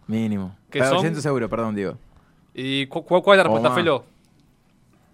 Mínimo. 0.08 0.56
¿Qué 0.70 0.80
Ah, 0.82 0.86
son? 0.90 0.98
800 0.98 1.26
euros, 1.26 1.50
perdón, 1.50 1.76
digo. 1.76 1.98
¿Y 2.54 2.86
cu- 2.88 3.04
cu- 3.04 3.22
cuál 3.22 3.38
es 3.40 3.46
la 3.46 3.50
respuesta. 3.52 3.76
Felo? 3.76 4.06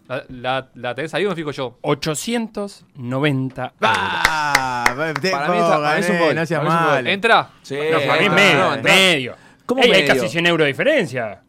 ¿La, 0.07 0.23
la, 0.29 0.69
la 0.75 0.95
tenés 0.95 1.13
ahí 1.13 1.25
o 1.25 1.29
me 1.29 1.35
fijo 1.35 1.51
yo? 1.51 1.77
890 1.81 3.61
euros. 3.63 3.73
¡Ah! 3.81 4.83
te 5.21 5.31
Para 5.31 5.47
mí 5.49 5.57
está- 5.57 5.79
para 5.79 5.95
mí 5.95 5.99
es 6.01 6.09
un 6.09 6.19
gol, 6.19 6.35
no 6.35 6.45
seas 6.45 6.61
gol. 6.61 6.69
mal. 6.69 7.07
¿Entra? 7.07 7.49
Sí, 7.61 7.75
No, 7.91 7.99
para 7.99 8.19
mí 8.19 8.25
entra, 8.25 8.81
medio, 8.83 9.31
no. 9.31 9.37
¿Cómo 9.65 9.81
Ey, 9.81 9.91
Hay 9.91 10.01
medio? 10.01 10.13
casi 10.13 10.27
100 10.29 10.45
euros 10.45 10.65
de 10.65 10.67
diferencia. 10.67 11.41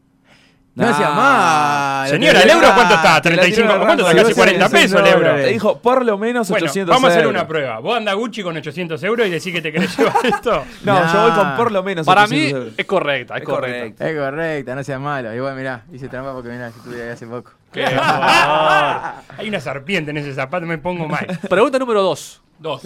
No 0.76 0.87
seas 0.87 0.98
Nah. 1.10 1.14
mal. 1.14 2.08
Señora, 2.08 2.42
¿el 2.42 2.50
euro 2.50 2.66
cuánto 2.74 2.94
está? 2.94 3.20
te 3.22 3.30
la 3.30 3.37
35, 3.37 3.62
tiro 3.62 3.74
en 3.74 3.87
¿cuánto 3.87 4.08
está? 4.08 4.14
Casi 4.16 4.24
si 4.26 4.32
vos 4.32 4.44
40 4.44 4.68
tenés 4.68 4.82
pesos 4.82 5.00
el 5.00 5.06
100 5.06 5.16
euro. 5.18 5.34
Te 5.37 5.46
dijo 5.48 5.78
por 5.78 6.04
lo 6.04 6.18
menos 6.18 6.48
Bueno, 6.50 6.64
800 6.66 6.94
vamos 6.94 7.10
a 7.10 7.12
hacer 7.12 7.26
una 7.28 7.46
prueba. 7.46 7.78
¿Vos 7.78 7.96
andás 7.96 8.14
Gucci 8.16 8.42
con 8.42 8.56
800 8.56 9.02
euros 9.04 9.26
y 9.28 9.30
decís 9.30 9.52
que 9.52 9.62
te 9.62 9.72
querés 9.72 9.96
llevar 9.98 10.16
esto? 10.26 10.64
No, 10.82 11.12
yo 11.12 11.22
voy 11.22 11.30
con 11.30 11.56
por 11.56 11.70
lo 11.70 11.82
menos 11.84 12.04
Para 12.06 12.24
800 12.24 12.64
mí 12.64 12.74
es 12.76 12.87
correcta, 12.87 13.37
es, 13.37 13.44
correcta. 13.44 14.08
Es 14.08 14.18
correcta, 14.18 14.74
no 14.74 14.82
seas 14.82 15.00
malo. 15.00 15.32
Igual, 15.32 15.54
mirá, 15.54 15.84
hice 15.92 16.08
trampa 16.08 16.32
porque 16.32 16.48
mirá, 16.48 16.72
si 16.72 16.78
estuve 16.78 17.02
ahí 17.04 17.08
hace 17.10 17.26
poco. 17.28 17.52
Qué 17.72 17.84
Hay 19.38 19.48
una 19.48 19.60
serpiente 19.60 20.10
en 20.10 20.16
ese 20.16 20.34
zapato, 20.34 20.66
me 20.66 20.78
pongo 20.78 21.06
mal. 21.08 21.26
Pregunta 21.48 21.78
número 21.78 22.02
2. 22.02 22.42
Dos. 22.58 22.82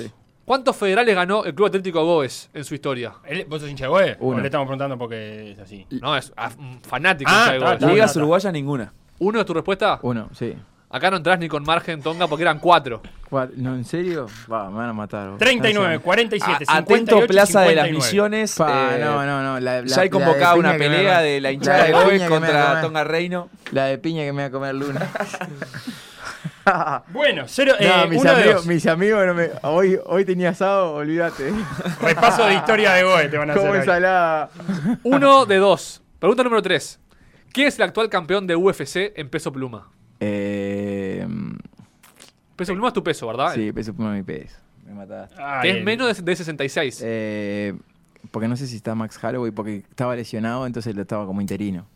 ¿Cuántos 0.49 0.75
federales 0.77 1.15
ganó 1.15 1.45
el 1.45 1.55
Club 1.55 1.67
Atlético 1.69 2.03
Goes 2.07 2.49
en 2.55 2.65
su 2.65 2.75
historia? 2.75 3.13
¿El- 3.27 3.45
¿Vos 3.45 3.61
sos 3.61 3.69
hincha 3.71 3.85
de 3.85 3.89
Goe? 3.91 4.17
¿O 4.19 4.29
Uno. 4.29 4.41
le 4.41 4.47
estamos 4.47 4.67
preguntando 4.67 4.97
porque 4.97 5.51
es 5.51 5.59
así? 5.59 5.87
No, 6.01 6.17
es 6.17 6.33
fanático 6.89 7.31
Ah, 7.31 7.53
hincha 7.55 7.67
de 7.67 7.75
está. 7.75 7.87
Ligas 7.87 8.17
uruguayas 8.17 8.51
ninguna. 8.51 8.91
¿Uno 9.19 9.41
es 9.41 9.45
tu 9.45 9.53
respuesta? 9.53 9.99
Uno, 10.01 10.31
sí. 10.33 10.57
Acá 10.91 11.11
no 11.11 11.19
entras 11.19 11.39
ni 11.39 11.49
con 11.49 11.65
margen 11.65 12.01
tonga 12.01 12.27
porque 12.29 12.45
eran 12.45 12.61
cuatro. 12.61 13.03
Cuat- 13.31 13.51
¿No, 13.57 13.75
en 13.75 13.85
serio? 13.85 14.27
Va, 14.51 14.71
me 14.71 14.77
van 14.79 14.89
a 14.89 14.93
matar. 14.95 15.29
vos. 15.29 15.39
39, 15.39 15.97
No 15.97 16.01
47, 16.01 16.65
A- 16.67 16.77
58, 16.79 17.17
atento 17.17 17.27
Plaza 17.27 17.61
de 17.61 17.75
las 17.75 17.85
59. 17.85 17.93
Misiones. 17.93 18.55
Pa, 18.57 18.97
eh, 18.97 19.01
no, 19.05 19.27
no, 19.27 19.43
no. 19.43 19.61
La, 19.61 19.83
la- 19.83 19.87
ya 19.87 20.01
hay 20.01 20.09
convocada 20.09 20.55
una 20.55 20.79
pelea 20.79 21.21
de 21.21 21.43
la 21.43 21.53
hinchada 21.53 21.85
de 21.85 22.25
a 22.25 22.29
contra. 22.31 22.81
Tonga 22.81 23.05
Reino. 23.05 23.51
La 23.73 23.85
de 23.85 23.99
piña 23.99 24.23
que 24.25 24.33
me 24.33 24.41
va 24.45 24.49
a 24.49 24.51
comer 24.51 24.75
Luna. 24.77 25.07
Bueno, 27.09 27.45
cero, 27.47 27.73
no, 27.81 27.87
eh, 28.05 28.09
mis, 28.09 28.21
uno 28.21 28.31
de 28.31 28.37
amigos, 28.43 28.55
dos. 28.57 28.67
mis 28.67 28.87
amigos 28.87 29.27
no 29.27 29.35
me. 29.35 29.51
Hoy, 29.63 29.99
hoy 30.07 30.25
tenía 30.25 30.51
asado, 30.51 30.95
olvídate. 30.95 31.53
Repaso 32.03 32.45
de 32.47 32.55
historia 32.55 32.93
de 32.95 33.03
Goe 33.05 33.29
te 33.29 33.39
van 33.39 33.51
a 33.51 33.55
hacer. 33.55 33.75
Ensalada. 33.77 34.51
Uno 35.03 35.47
de 35.47 35.57
dos. 35.57 36.03
Pregunta 36.19 36.43
número 36.43 36.61
3. 36.63 37.01
¿Quién 37.53 37.69
es 37.69 37.77
el 37.79 37.83
actual 37.85 38.09
campeón 38.09 38.47
de 38.47 38.55
UFC 38.57 39.13
en 39.17 39.29
peso 39.31 39.53
pluma? 39.53 39.89
Eh, 40.21 41.27
Peso 42.57 42.73
pluma 42.73 42.89
es 42.89 42.95
tu 42.95 43.05
peso, 43.05 43.27
¿verdad? 43.29 43.55
sí, 43.55 43.73
peso 43.73 43.95
pluma 43.95 44.13
mi 44.13 44.23
peso. 44.25 44.57
Me 44.85 44.93
mataste. 44.95 45.37
Ay, 45.41 45.63
Que 45.73 45.79
es 45.79 45.85
menos 45.85 46.17
de, 46.17 46.23
de 46.23 46.37
66. 46.37 47.01
Eh, 47.05 47.75
porque 48.33 48.49
no 48.49 48.57
sé 48.57 48.67
si 48.67 48.77
está 48.77 48.95
Max 48.97 49.19
Holloway, 49.23 49.53
porque 49.53 49.85
estaba 49.89 50.17
lesionado, 50.17 50.67
entonces 50.67 50.95
lo 50.97 51.03
estaba 51.03 51.25
como 51.25 51.41
interino. 51.41 51.87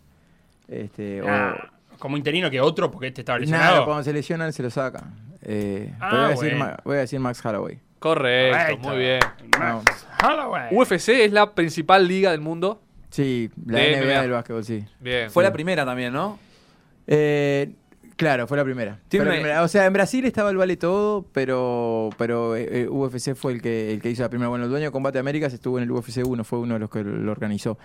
Este, 0.68 1.20
o- 1.20 1.26
Ah, 1.28 1.71
como 2.02 2.16
interino 2.16 2.50
que 2.50 2.60
otro 2.60 2.90
porque 2.90 3.06
este 3.06 3.20
estaba 3.20 3.38
Nada, 3.38 3.46
lesionado. 3.50 3.84
cuando 3.86 4.02
se 4.02 4.12
lesionan 4.12 4.52
se 4.52 4.62
lo 4.64 4.70
sacan. 4.70 5.14
Eh, 5.40 5.94
Ah, 6.00 6.08
pero 6.10 6.16
voy, 6.22 6.24
a 6.24 6.28
decir, 6.30 6.50
bueno. 6.50 6.64
Ma- 6.64 6.76
voy 6.84 6.96
a 6.96 7.00
decir 7.00 7.20
Max 7.20 7.44
Holloway. 7.46 7.80
Correcto, 8.00 8.58
Correcto. 8.58 8.88
muy 8.88 8.98
bien. 8.98 9.20
Vamos. 9.58 9.84
Holloway. 10.22 10.74
UFC 10.74 11.08
es 11.24 11.30
la 11.32 11.54
principal 11.54 12.08
liga 12.08 12.32
del 12.32 12.40
mundo. 12.40 12.82
Sí, 13.10 13.50
la 13.66 13.78
De 13.78 13.90
NBA 13.96 14.04
NBA. 14.06 14.22
del 14.22 14.30
básquetbol, 14.32 14.64
sí. 14.64 14.84
Bien. 14.98 15.30
Fue 15.30 15.44
la 15.44 15.52
primera 15.52 15.84
también, 15.84 16.12
¿no? 16.12 16.38
Eh, 17.06 17.72
claro, 18.16 18.46
fue 18.46 18.56
la 18.56 18.64
primera. 18.64 18.98
Fue 19.10 19.24
la 19.24 19.30
primera. 19.30 19.62
O 19.62 19.68
sea, 19.68 19.86
en 19.86 19.92
Brasil 19.92 20.24
estaba 20.24 20.50
el 20.50 20.56
vale 20.56 20.76
todo, 20.76 21.26
pero 21.32 22.10
pero 22.18 22.56
eh, 22.56 22.82
eh, 22.82 22.88
UFC 22.88 23.34
fue 23.34 23.52
el 23.52 23.62
que, 23.62 23.92
el 23.92 24.00
que 24.02 24.10
hizo 24.10 24.22
la 24.22 24.28
primera. 24.30 24.48
Bueno, 24.48 24.64
el 24.64 24.70
dueño 24.70 24.86
de 24.86 24.90
Combate 24.92 25.18
Américas 25.18 25.52
estuvo 25.52 25.78
en 25.78 25.84
el 25.84 25.90
UFC 25.92 26.26
1, 26.26 26.42
fue 26.44 26.58
uno 26.58 26.74
de 26.74 26.80
los 26.80 26.90
que 26.90 27.02
lo 27.04 27.30
organizó. 27.30 27.78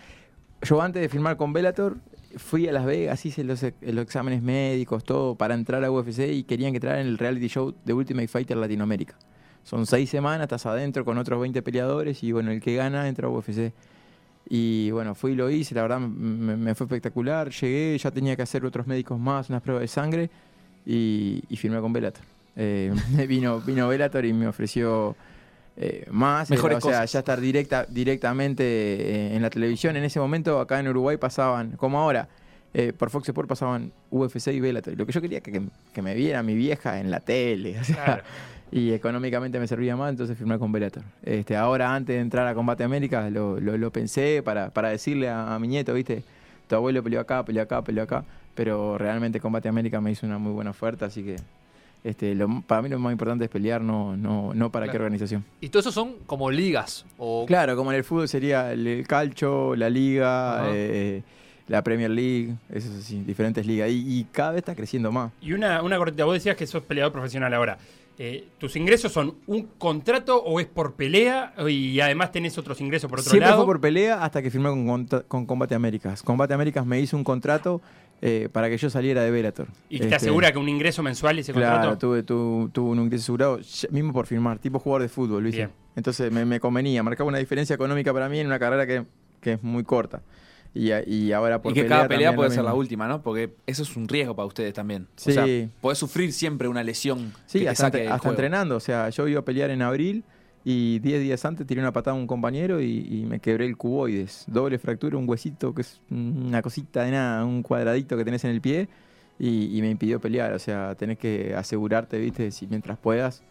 Yo 0.61 0.81
antes 0.81 1.01
de 1.01 1.09
firmar 1.09 1.37
con 1.37 1.53
Bellator 1.53 1.97
fui 2.37 2.67
a 2.67 2.71
Las 2.71 2.85
Vegas, 2.85 3.25
hice 3.25 3.43
los, 3.43 3.63
ex- 3.63 3.77
los 3.81 4.03
exámenes 4.03 4.41
médicos, 4.41 5.03
todo 5.03 5.35
para 5.35 5.53
entrar 5.53 5.83
a 5.83 5.91
UFC 5.91 6.19
y 6.31 6.43
querían 6.43 6.71
que 6.71 6.77
entrara 6.77 7.01
en 7.01 7.07
el 7.07 7.17
reality 7.17 7.47
show 7.47 7.73
de 7.85 7.93
Ultimate 7.93 8.27
Fighter 8.27 8.57
Latinoamérica. 8.57 9.15
Son 9.63 9.85
seis 9.85 10.09
semanas, 10.09 10.43
estás 10.43 10.65
adentro 10.65 11.03
con 11.03 11.17
otros 11.17 11.41
20 11.41 11.61
peleadores 11.61 12.23
y 12.23 12.31
bueno, 12.31 12.51
el 12.51 12.61
que 12.61 12.75
gana 12.75 13.07
entra 13.07 13.27
a 13.27 13.29
UFC. 13.29 13.73
Y 14.49 14.91
bueno, 14.91 15.13
fui 15.13 15.33
y 15.33 15.35
lo 15.35 15.49
hice, 15.49 15.75
la 15.75 15.81
verdad 15.81 15.99
me, 15.99 16.73
fue 16.73 16.85
espectacular. 16.85 17.49
Llegué, 17.49 17.97
ya 17.97 18.11
tenía 18.11 18.35
que 18.35 18.43
hacer 18.43 18.65
otros 18.65 18.87
médicos 18.87 19.19
más, 19.19 19.49
unas 19.49 19.61
pruebas 19.61 19.81
de 19.81 19.87
sangre 19.89 20.29
y, 20.85 21.43
firmé 21.57 21.81
con 21.81 21.91
Bellator. 21.91 22.23
Eh, 22.55 22.93
vino, 23.27 23.59
vino 23.59 23.89
Bellator 23.89 24.25
y 24.25 24.31
me 24.31 24.47
ofreció 24.47 25.15
eh, 25.77 26.05
más, 26.09 26.49
Mejores 26.49 26.77
o 26.79 26.81
sea, 26.81 26.91
cosas. 26.91 27.11
ya 27.11 27.19
estar 27.19 27.39
directa, 27.39 27.85
directamente 27.87 28.63
eh, 28.63 29.35
en 29.35 29.41
la 29.41 29.49
televisión. 29.49 29.95
En 29.95 30.03
ese 30.03 30.19
momento 30.19 30.59
acá 30.59 30.79
en 30.79 30.87
Uruguay 30.87 31.17
pasaban, 31.17 31.71
como 31.77 31.99
ahora, 31.99 32.27
eh, 32.73 32.93
por 32.97 33.09
Fox 33.09 33.27
Sports 33.29 33.47
pasaban 33.47 33.91
UFC 34.09 34.47
y 34.47 34.59
Bellator. 34.59 34.97
Lo 34.97 35.05
que 35.05 35.11
yo 35.11 35.21
quería 35.21 35.41
que, 35.41 35.51
que, 35.51 35.61
que 35.93 36.01
me 36.01 36.15
viera 36.15 36.41
mi 36.43 36.55
vieja 36.55 36.99
en 36.99 37.11
la 37.11 37.19
tele. 37.19 37.77
o 37.81 37.83
sea, 37.83 38.03
Claro. 38.03 38.23
y 38.71 38.91
económicamente 38.91 39.59
me 39.59 39.67
servía 39.67 39.95
más, 39.95 40.09
entonces 40.09 40.37
firmé 40.37 40.57
con 40.59 40.71
Bellator. 40.71 41.03
Este, 41.23 41.55
ahora, 41.55 41.93
antes 41.95 42.15
de 42.15 42.21
entrar 42.21 42.47
a 42.47 42.53
Combate 42.55 42.83
América, 42.83 43.29
lo, 43.29 43.59
lo, 43.59 43.77
lo 43.77 43.91
pensé 43.91 44.41
para, 44.43 44.71
para 44.71 44.89
decirle 44.89 45.29
a, 45.29 45.53
a 45.55 45.59
mi 45.59 45.67
nieto, 45.67 45.93
¿viste? 45.93 46.23
Tu 46.67 46.75
abuelo 46.75 47.01
peleó 47.03 47.21
acá, 47.21 47.45
peleó 47.45 47.63
acá, 47.63 47.81
peleó 47.83 48.03
acá. 48.03 48.25
Pero 48.55 48.97
realmente 48.97 49.39
Combate 49.39 49.69
América 49.69 50.01
me 50.01 50.11
hizo 50.11 50.25
una 50.25 50.39
muy 50.39 50.51
buena 50.51 50.71
oferta, 50.71 51.05
así 51.05 51.23
que 51.23 51.35
este, 52.09 52.33
lo- 52.35 52.61
para 52.65 52.81
mí 52.81 52.89
lo 52.89 52.99
más 52.99 53.11
importante 53.11 53.45
es 53.45 53.49
pelear, 53.49 53.81
no, 53.81 54.15
no, 54.17 54.53
no 54.53 54.71
para 54.71 54.89
qué 54.89 54.97
organización. 54.97 55.43
Y 55.61 55.69
todo 55.69 55.79
eso 55.81 55.91
son 55.91 56.15
como 56.25 56.49
ligas. 56.51 57.05
O 57.17 57.45
Claro, 57.45 57.75
como 57.75 57.91
en 57.91 57.97
el 57.97 58.03
fútbol 58.03 58.27
sería 58.27 58.71
el, 58.71 58.85
el 58.87 59.07
calcho, 59.07 59.75
la 59.75 59.89
liga, 59.89 60.63
eh, 60.71 61.21
la 61.67 61.83
Premier 61.83 62.09
League, 62.09 62.55
eso 62.71 62.89
sí, 63.01 63.21
diferentes 63.25 63.65
ligas. 63.65 63.89
Y, 63.91 64.19
y 64.19 64.23
cada 64.31 64.51
vez 64.51 64.59
está 64.59 64.75
creciendo 64.75 65.11
más. 65.11 65.31
Y 65.41 65.53
una, 65.53 65.81
una 65.81 65.97
cortita, 65.97 66.25
vos 66.25 66.33
decías 66.35 66.55
que 66.55 66.65
sos 66.65 66.83
peleador 66.83 67.11
profesional 67.13 67.53
ahora. 67.53 67.77
Eh, 68.19 68.47
¿Tus 68.57 68.75
ingresos 68.75 69.11
son 69.11 69.35
un 69.45 69.67
contrato 69.77 70.41
o 70.41 70.59
es 70.59 70.65
por 70.65 70.93
pelea? 70.95 71.53
Y 71.67 71.99
además 71.99 72.31
tenés 72.31 72.57
otros 72.57 72.81
ingresos 72.81 73.07
por 73.07 73.19
otro 73.19 73.29
Siempre 73.29 73.47
lado. 73.49 73.59
fue 73.63 73.73
por 73.75 73.79
pelea 73.79 74.23
hasta 74.23 74.41
que 74.41 74.49
firmé 74.49 74.69
con, 74.69 75.05
con 75.27 75.45
Combate 75.45 75.75
Américas. 75.75 76.23
Combate 76.23 76.53
Américas 76.55 76.83
me 76.83 76.99
hizo 76.99 77.15
un 77.15 77.23
contrato 77.23 77.79
eh, 78.21 78.49
para 78.51 78.69
que 78.69 78.77
yo 78.77 78.89
saliera 78.89 79.23
de 79.23 79.31
Bellator. 79.31 79.67
¿Y 79.89 79.97
te 79.99 80.03
Este, 80.05 80.15
asegura 80.15 80.51
que 80.51 80.57
un 80.57 80.69
ingreso 80.69 81.03
mensual 81.03 81.37
ese 81.39 81.53
Claro, 81.53 81.75
contrato? 81.75 81.97
tuve, 81.97 82.23
tu- 82.23 82.69
tuve 82.73 82.89
un 82.91 82.99
ingreso 82.99 83.23
asegurado 83.23 83.59
mismo 83.91 84.13
por 84.13 84.25
firmar, 84.27 84.59
tipo 84.59 84.79
jugador 84.79 85.03
de 85.03 85.09
fútbol, 85.09 85.43
¿viste? 85.43 85.57
Bien. 85.65 85.71
Entonces 85.95 86.31
me, 86.31 86.45
me 86.45 86.59
convenía, 86.59 87.03
marcaba 87.03 87.27
una 87.27 87.37
diferencia 87.39 87.73
económica 87.73 88.13
para 88.13 88.27
mí 88.29 88.39
en 88.39 88.47
una 88.47 88.59
carrera 88.59 88.85
que, 88.87 89.05
que 89.41 89.53
es 89.53 89.63
muy 89.63 89.83
corta. 89.83 90.21
Y, 90.73 90.91
y 91.11 91.31
ahora 91.31 91.59
por 91.61 91.71
y 91.71 91.75
que 91.75 91.87
cada 91.87 92.07
pelea 92.07 92.35
puede 92.35 92.51
ser 92.51 92.63
la 92.63 92.73
última, 92.75 93.07
¿no? 93.07 93.21
Porque 93.23 93.55
eso 93.65 93.81
es 93.81 93.95
un 93.95 94.07
riesgo 94.07 94.35
para 94.35 94.45
ustedes 94.45 94.73
también. 94.73 95.07
Sí. 95.15 95.31
O 95.31 95.33
sea, 95.33 95.45
podés 95.81 95.97
sufrir 95.97 96.31
siempre 96.33 96.67
una 96.67 96.83
lesión 96.83 97.33
Sí, 97.47 97.59
que 97.59 97.65
te 97.65 97.69
hasta, 97.71 97.83
saque 97.85 98.07
hasta 98.07 98.29
entrenando. 98.29 98.75
O 98.75 98.79
sea, 98.79 99.09
yo 99.09 99.27
iba 99.27 99.39
a 99.39 99.45
pelear 99.45 99.71
en 99.71 99.81
abril 99.81 100.23
y 100.69 100.99
10 100.99 101.21
días 101.21 101.45
antes 101.45 101.65
tiré 101.65 101.79
una 101.79 101.93
patada 101.93 102.17
a 102.17 102.19
un 102.19 102.27
compañero 102.27 102.81
y, 102.81 103.07
y 103.09 103.25
me 103.25 103.39
quebré 103.39 103.65
el 103.65 103.77
cuboides. 103.77 104.43
Doble 104.47 104.77
fractura, 104.79 105.15
un 105.17 105.29
huesito 105.29 105.73
que 105.73 105.81
es 105.81 106.01
una 106.11 106.61
cosita 106.61 107.03
de 107.03 107.11
nada, 107.11 107.45
un 107.45 107.63
cuadradito 107.63 108.17
que 108.17 108.25
tenés 108.25 108.43
en 108.43 108.51
el 108.51 108.59
pie 108.59 108.89
y, 109.39 109.77
y 109.77 109.81
me 109.81 109.89
impidió 109.89 110.19
pelear. 110.19 110.51
O 110.53 110.59
sea, 110.59 110.93
tenés 110.95 111.17
que 111.19 111.53
asegurarte, 111.55 112.19
viste, 112.19 112.51
si 112.51 112.67
mientras 112.67 112.97
puedas, 112.97 113.43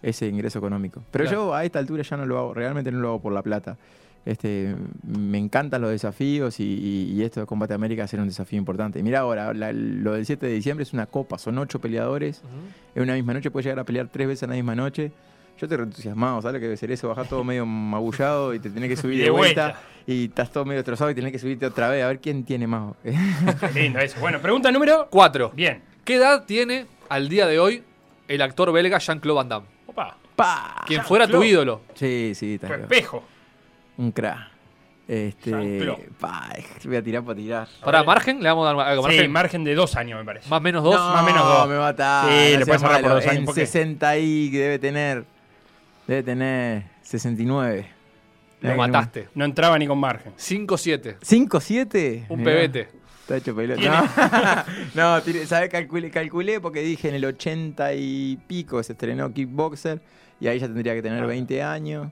ese 0.00 0.28
ingreso 0.28 0.60
económico. 0.60 1.02
Pero 1.10 1.24
Claro. 1.24 1.46
yo 1.46 1.54
a 1.54 1.64
esta 1.64 1.80
altura 1.80 2.04
ya 2.04 2.16
no 2.16 2.24
lo 2.24 2.38
hago, 2.38 2.54
realmente 2.54 2.92
no 2.92 3.00
lo 3.00 3.08
hago 3.08 3.20
por 3.22 3.32
la 3.32 3.42
plata. 3.42 3.76
Este, 4.24 4.76
me 5.02 5.38
encantan 5.38 5.80
los 5.82 5.90
desafíos 5.90 6.60
y, 6.60 6.64
y- 6.64 7.12
y 7.14 7.22
esto 7.24 7.40
de 7.40 7.46
Combate 7.46 7.74
América 7.74 8.06
será 8.06 8.22
un 8.22 8.28
desafío 8.28 8.58
importante. 8.58 9.02
Mira 9.02 9.20
ahora, 9.20 9.52
la- 9.54 9.72
lo 9.72 10.12
del 10.12 10.24
7 10.24 10.46
de 10.46 10.52
diciembre 10.52 10.84
es 10.84 10.92
una 10.92 11.06
copa, 11.06 11.36
son 11.38 11.58
ocho 11.58 11.80
peleadores 11.80 12.42
en 12.94 13.02
una 13.02 13.14
misma 13.14 13.32
noche, 13.34 13.50
puedes 13.50 13.64
llegar 13.64 13.80
a 13.80 13.84
pelear 13.84 14.06
tres 14.08 14.28
veces 14.28 14.44
en 14.44 14.50
la 14.50 14.56
misma 14.56 14.76
noche. 14.76 15.10
Yo 15.60 15.66
estoy 15.66 15.76
re 15.76 15.82
entusiasmado, 15.84 16.40
¿sabes 16.40 16.54
lo 16.54 16.58
que 16.60 16.64
debe 16.66 16.76
ser 16.78 16.90
eso? 16.90 17.08
Bajás 17.08 17.28
todo 17.28 17.44
medio 17.44 17.66
magullado 17.66 18.54
y 18.54 18.60
te 18.60 18.70
tenés 18.70 18.88
que 18.88 18.96
subir 19.00 19.18
de, 19.18 19.24
de 19.24 19.30
vuelta, 19.30 19.62
vuelta. 19.64 19.80
y 20.06 20.24
estás 20.24 20.50
todo 20.50 20.64
medio 20.64 20.78
destrozado 20.78 21.10
y 21.10 21.14
tenés 21.14 21.32
que 21.32 21.38
subirte 21.38 21.66
otra 21.66 21.90
vez 21.90 22.02
a 22.02 22.06
ver 22.08 22.18
quién 22.20 22.44
tiene 22.44 22.66
más. 22.66 22.94
Qué 23.02 23.80
lindo 23.82 23.98
eso. 23.98 24.18
Bueno, 24.20 24.38
pregunta 24.40 24.72
número. 24.72 25.08
4. 25.10 25.50
Bien. 25.54 25.82
¿Qué 26.04 26.14
edad 26.14 26.44
tiene 26.46 26.86
al 27.10 27.28
día 27.28 27.46
de 27.46 27.58
hoy 27.58 27.82
el 28.26 28.40
actor 28.40 28.72
belga 28.72 28.98
Jean-Claude 28.98 29.36
Van 29.36 29.48
Damme? 29.50 29.66
Opa. 29.86 30.16
¡Pah! 30.34 30.84
Quien 30.86 31.02
fuera 31.04 31.28
tu 31.28 31.42
ídolo. 31.42 31.82
Sí, 31.92 32.32
sí, 32.34 32.54
está 32.54 32.66
Tu 32.68 32.72
bien. 32.72 32.82
espejo. 32.84 33.22
Un 33.98 34.12
crack. 34.12 34.48
Este, 35.06 35.50
pa, 36.20 36.48
voy 36.84 36.96
a 36.96 37.02
tirar 37.02 37.22
para 37.24 37.34
tirar. 37.36 37.68
Para 37.84 38.02
margen, 38.04 38.40
le 38.42 38.48
vamos 38.48 38.66
a 38.66 38.72
dar 38.72 38.88
algo 38.88 39.02
Sí, 39.02 39.08
margen. 39.16 39.32
margen 39.32 39.64
de 39.64 39.74
dos 39.74 39.96
años, 39.96 40.18
me 40.20 40.24
parece. 40.24 40.48
Más 40.48 40.58
o 40.58 40.62
menos 40.62 40.84
dos. 40.84 40.94
más 40.94 41.22
o 41.22 41.26
menos 41.26 41.44
dos. 41.44 41.68
me 41.68 41.76
mata. 41.78 42.24
Sí, 42.28 42.56
le 42.56 42.64
puedes 42.64 42.80
cerrar 42.80 43.02
por 43.02 43.10
dos 43.10 43.26
años, 43.26 43.36
En 43.40 43.44
¿por 43.44 43.54
qué? 43.56 43.66
60 43.66 44.16
y 44.18 44.50
debe 44.50 44.78
tener. 44.78 45.24
Debe 46.10 46.24
tener 46.24 46.82
69. 47.02 47.86
Lo 48.62 48.74
mataste. 48.74 49.28
No 49.36 49.44
entraba 49.44 49.78
ni 49.78 49.86
con 49.86 49.96
margen. 49.96 50.32
5-7. 50.36 51.18
¿5-7? 51.20 52.26
Un 52.28 52.40
Mirá. 52.40 52.50
pebete. 52.50 52.88
Está 53.20 53.36
hecho 53.36 53.54
pelota. 53.54 53.80
Tiene- 53.80 53.96
No, 54.94 55.14
no 55.16 55.22
tiré- 55.22 55.46
¿sabes? 55.46 55.68
Calculé, 55.68 56.10
calculé 56.10 56.60
porque 56.60 56.80
dije 56.80 57.10
en 57.10 57.14
el 57.14 57.24
80 57.26 57.94
y 57.94 58.40
pico 58.48 58.82
se 58.82 58.94
estrenó 58.94 59.32
Kickboxer 59.32 60.02
y 60.40 60.48
ahí 60.48 60.58
ya 60.58 60.66
tendría 60.66 60.94
que 60.96 61.02
tener 61.02 61.24
20 61.24 61.62
años. 61.62 62.08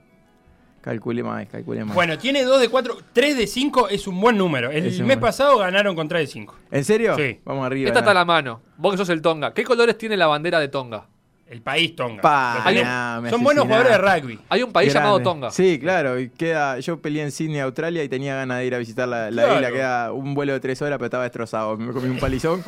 Calculé 0.79 1.21
más, 1.21 1.45
calculé 1.47 1.83
más. 1.83 1.93
Bueno, 1.93 2.17
tiene 2.17 2.43
2 2.45 2.61
de 2.61 2.69
4. 2.69 2.97
3 3.11 3.37
de 3.37 3.47
5 3.47 3.89
es 3.89 4.07
un 4.07 4.21
buen 4.21 4.37
número. 4.37 4.71
El 4.71 4.85
Es 4.85 4.93
un 5.01 5.07
mes 5.07 5.17
buen- 5.17 5.19
pasado 5.27 5.57
ganaron 5.57 5.93
con 5.93 6.07
3 6.07 6.21
de 6.21 6.27
5. 6.27 6.55
¿En 6.71 6.85
serio? 6.85 7.17
Sí. 7.17 7.41
Vamos 7.43 7.65
arriba. 7.65 7.89
Esta 7.89 7.99
¿no? 7.99 8.03
está 8.05 8.11
a 8.11 8.13
la 8.13 8.23
mano. 8.23 8.61
Vos 8.77 8.93
que 8.93 8.97
sos 8.97 9.09
el 9.09 9.21
Tonga. 9.21 9.53
¿Qué 9.53 9.65
colores 9.65 9.97
tiene 9.97 10.15
la 10.15 10.27
bandera 10.27 10.57
de 10.61 10.69
Tonga? 10.69 11.05
El 11.49 11.63
país 11.63 11.95
Tonga. 11.95 12.21
Pa, 12.21 12.57
Lo 12.59 12.63
tenemos. 12.63 12.87
nah, 12.87 13.21
me 13.21 13.29
Son 13.31 13.43
buenos 13.43 13.65
jugadores 13.65 13.91
de 13.91 13.97
rugby. 13.97 14.39
Hay 14.49 14.61
un 14.61 14.71
país 14.71 14.93
Grande. 14.93 15.07
llamado 15.09 15.23
Tonga. 15.23 15.49
Sí, 15.49 15.79
claro. 15.79 16.19
Y 16.19 16.29
queda, 16.29 16.77
yo 16.79 17.01
peleé 17.01 17.23
en 17.23 17.31
Sydney, 17.31 17.59
Australia, 17.61 18.03
y 18.03 18.07
tenía 18.09 18.35
ganas 18.35 18.59
de 18.59 18.65
ir 18.67 18.75
a 18.75 18.77
visitar 18.77 19.07
la, 19.07 19.31
la 19.31 19.43
Claro. 19.43 19.55
isla. 19.55 19.71
Queda 19.71 20.11
un 20.13 20.35
vuelo 20.35 20.53
de 20.53 20.59
tres 20.59 20.79
horas, 20.83 20.97
pero 20.99 21.05
estaba 21.07 21.23
destrozado. 21.23 21.75
Me 21.75 21.91
comí 21.91 22.07
un 22.07 22.19
palizón 22.19 22.63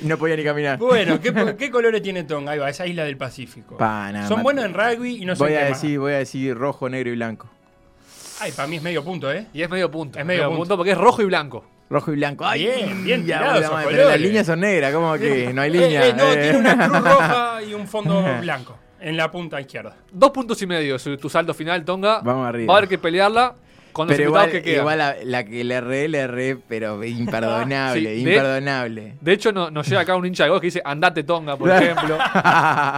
y 0.00 0.06
no 0.06 0.16
podía 0.16 0.36
ni 0.36 0.44
caminar. 0.44 0.78
Bueno, 0.78 1.20
¿qué, 1.20 1.54
¿qué 1.58 1.70
colores 1.70 2.00
tiene 2.02 2.24
Tonga? 2.24 2.52
Ahí 2.52 2.58
va, 2.58 2.70
esa 2.70 2.86
isla 2.86 3.04
del 3.04 3.18
Pacífico. 3.18 3.76
Pa, 3.76 4.10
nada, 4.10 4.26
Son 4.26 4.38
mate. 4.38 4.42
buenos 4.44 4.64
en 4.64 4.72
rugby 4.74 5.22
y 5.22 5.24
no 5.26 5.36
sé 5.36 5.44
voy, 5.44 5.54
a 5.54 5.66
decir, 5.66 5.98
voy 5.98 6.12
a 6.14 6.18
decir 6.18 6.56
rojo, 6.56 6.88
negro 6.88 7.10
y 7.10 7.16
blanco. 7.16 7.50
Ay, 8.40 8.52
para 8.52 8.66
mí 8.66 8.76
es 8.76 8.82
medio 8.82 9.04
punto, 9.04 9.30
¿eh? 9.30 9.46
Y 9.52 9.60
es 9.60 9.68
medio 9.68 9.90
punto. 9.90 10.18
Es 10.18 10.24
medio 10.24 10.50
punto. 10.50 10.76
porque 10.78 10.92
es 10.92 10.98
rojo 10.98 11.20
y 11.20 11.26
blanco. 11.26 11.64
Rojo 11.94 12.12
y 12.12 12.16
blanco. 12.16 12.44
Ay, 12.46 12.66
Bien, 12.66 13.04
bien 13.04 13.26
ya, 13.26 13.38
tirados 13.54 13.82
Pero 13.88 14.08
las 14.08 14.20
líneas 14.20 14.46
son 14.46 14.60
negras, 14.60 14.92
¿cómo 14.92 15.14
que 15.14 15.52
no 15.54 15.62
hay 15.62 15.70
Eh, 15.70 15.72
línea? 15.72 16.06
eh, 16.08 16.14
no, 16.14 16.32
Eh. 16.32 16.36
tiene 16.42 16.58
una 16.58 16.76
cruz 16.88 17.00
roja 17.02 17.62
y 17.62 17.72
un 17.74 17.86
fondo 17.88 18.22
blanco 18.40 18.78
en 19.00 19.16
la 19.16 19.30
punta 19.30 19.60
izquierda. 19.60 19.96
Dos 20.12 20.30
puntos 20.30 20.60
y 20.62 20.66
medio 20.66 20.96
tu 20.98 21.28
saldo 21.28 21.52
final, 21.54 21.84
Tonga. 21.84 22.20
Vamos 22.22 22.46
arriba. 22.48 22.68
Va 22.72 22.74
a 22.74 22.78
haber 22.78 22.88
que 22.88 22.98
pelearla 22.98 23.54
con 23.92 24.08
los 24.08 24.16
Pero 24.16 24.28
igual, 24.30 24.50
que 24.50 24.60
quedan. 24.62 24.80
igual 24.80 24.98
la, 24.98 25.14
la 25.22 25.44
que 25.44 25.62
le 25.62 25.74
erré, 25.74 26.08
le 26.08 26.18
erré, 26.18 26.56
pero 26.68 27.04
imperdonable, 27.04 28.14
Sí, 28.16 28.20
imperdonable. 28.22 29.14
De 29.20 29.32
hecho, 29.32 29.52
no- 29.52 29.70
nos 29.70 29.86
llega 29.88 30.00
acá 30.00 30.16
un 30.16 30.26
hincha 30.26 30.44
de 30.44 30.50
golf 30.50 30.60
que 30.62 30.66
dice 30.66 30.82
andate 30.84 31.22
Tonga, 31.22 31.56
por 31.56 31.70
ejemplo. 31.70 32.18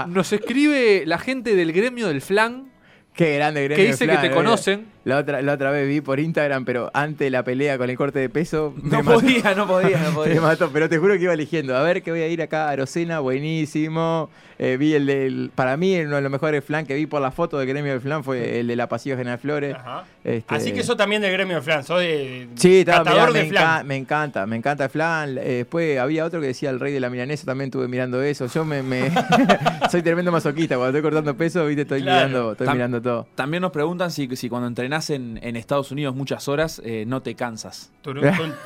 Nos 0.09 0.33
escribe 0.33 1.03
la 1.07 1.19
gente 1.19 1.55
del 1.55 1.73
gremio 1.73 2.09
del 2.09 2.23
flan 2.23 2.71
Qué 3.17 3.37
grande 3.37 3.61
gremio 3.65 3.77
que 3.77 3.83
de 3.83 3.89
dice 3.93 4.05
flan, 4.05 4.17
que 4.21 4.27
te 4.29 4.33
eh. 4.33 4.37
conocen. 4.37 4.87
La 5.05 5.19
otra, 5.19 5.41
la 5.41 5.53
otra 5.53 5.71
vez 5.71 5.87
vi 5.89 6.01
por 6.01 6.19
Instagram, 6.19 6.65
pero 6.65 6.91
antes 6.93 7.19
de 7.27 7.31
la 7.31 7.45
pelea 7.45 7.79
con 7.79 7.89
el 7.89 7.97
corte 7.97 8.19
de 8.19 8.29
peso, 8.29 8.75
No 8.83 9.03
mató. 9.05 9.21
podía, 9.21 9.55
no 9.55 9.67
podía, 9.67 9.99
no 9.99 10.09
Me 10.09 10.15
podía. 10.15 10.41
mató, 10.41 10.71
pero 10.73 10.89
te 10.89 10.99
juro 10.99 11.15
que 11.15 11.23
iba 11.23 11.33
eligiendo. 11.33 11.77
A 11.77 11.83
ver, 11.83 12.03
que 12.03 12.11
voy 12.11 12.21
a 12.21 12.29
ir 12.29 12.43
acá 12.43 12.67
a 12.69 12.71
Arocena, 12.71 13.21
buenísimo. 13.21 14.29
Eh, 14.59 14.77
vi 14.79 14.95
el 14.95 15.05
del. 15.07 15.51
Para 15.55 15.77
mí, 15.77 15.99
uno 16.01 16.17
de 16.17 16.23
los 16.23 16.31
mejores 16.33 16.65
flan 16.65 16.87
que 16.87 16.95
vi 16.95 17.05
por 17.07 17.21
la 17.21 17.31
foto 17.31 17.59
del 17.59 17.69
gremio 17.69 17.93
del 17.93 18.01
flan 18.01 18.25
fue 18.25 18.61
el 18.61 18.67
de 18.67 18.75
la 18.75 18.89
Pasillo 18.89 19.17
General 19.17 19.39
Flores. 19.39 19.75
Ajá. 19.77 20.05
Este- 20.25 20.55
Así 20.55 20.73
que 20.73 20.83
sos 20.83 20.97
también 20.97 21.21
del 21.23 21.31
gremio 21.33 21.57
de 21.57 21.63
flan, 21.63 21.85
sos 21.85 22.01
de 22.01 22.49
Sí, 22.57 22.83
catador 22.85 23.29
mirá, 23.29 23.39
de 23.39 23.43
me, 23.45 23.49
flan. 23.51 23.65
enca- 23.65 23.85
me 23.85 23.97
encanta, 23.97 24.47
me 24.47 24.57
encanta 24.57 24.85
el 24.85 24.91
flan. 24.91 25.39
Eh, 25.39 25.43
después 25.59 25.99
había 25.99 26.25
otro 26.25 26.41
que 26.41 26.47
decía 26.49 26.71
el 26.71 26.81
rey 26.81 26.93
de 26.93 27.01
la 27.01 27.11
milanesa, 27.11 27.45
también 27.45 27.67
estuve 27.69 27.87
mirando 27.87 28.23
eso. 28.23 28.47
Yo 28.47 28.65
me, 28.65 28.83
me- 28.83 29.11
soy 29.91 30.03
tremendo 30.03 30.33
masoquista, 30.33 30.77
cuando 30.77 30.97
estoy 30.99 31.03
cortando 31.03 31.37
peso, 31.37 31.65
viste, 31.67 31.83
estoy 31.83 32.03
Claro. 32.03 32.27
mirando, 32.29 32.53
estoy 32.53 32.67
Tam- 32.67 32.73
mirando 32.73 33.01
También 33.35 33.61
nos 33.63 33.71
preguntan 33.73 34.11
si, 34.11 34.29
si 34.37 34.49
cuando 34.49 34.67
entrenás 34.69 35.11
en, 35.11 35.39
en 35.43 35.57
Estados 35.57 35.91
Unidos 35.93 36.15
muchas 36.15 36.49
horas 36.49 36.81
eh, 36.85 37.05
no 37.07 37.23
te 37.23 37.35
cansas. 37.35 37.93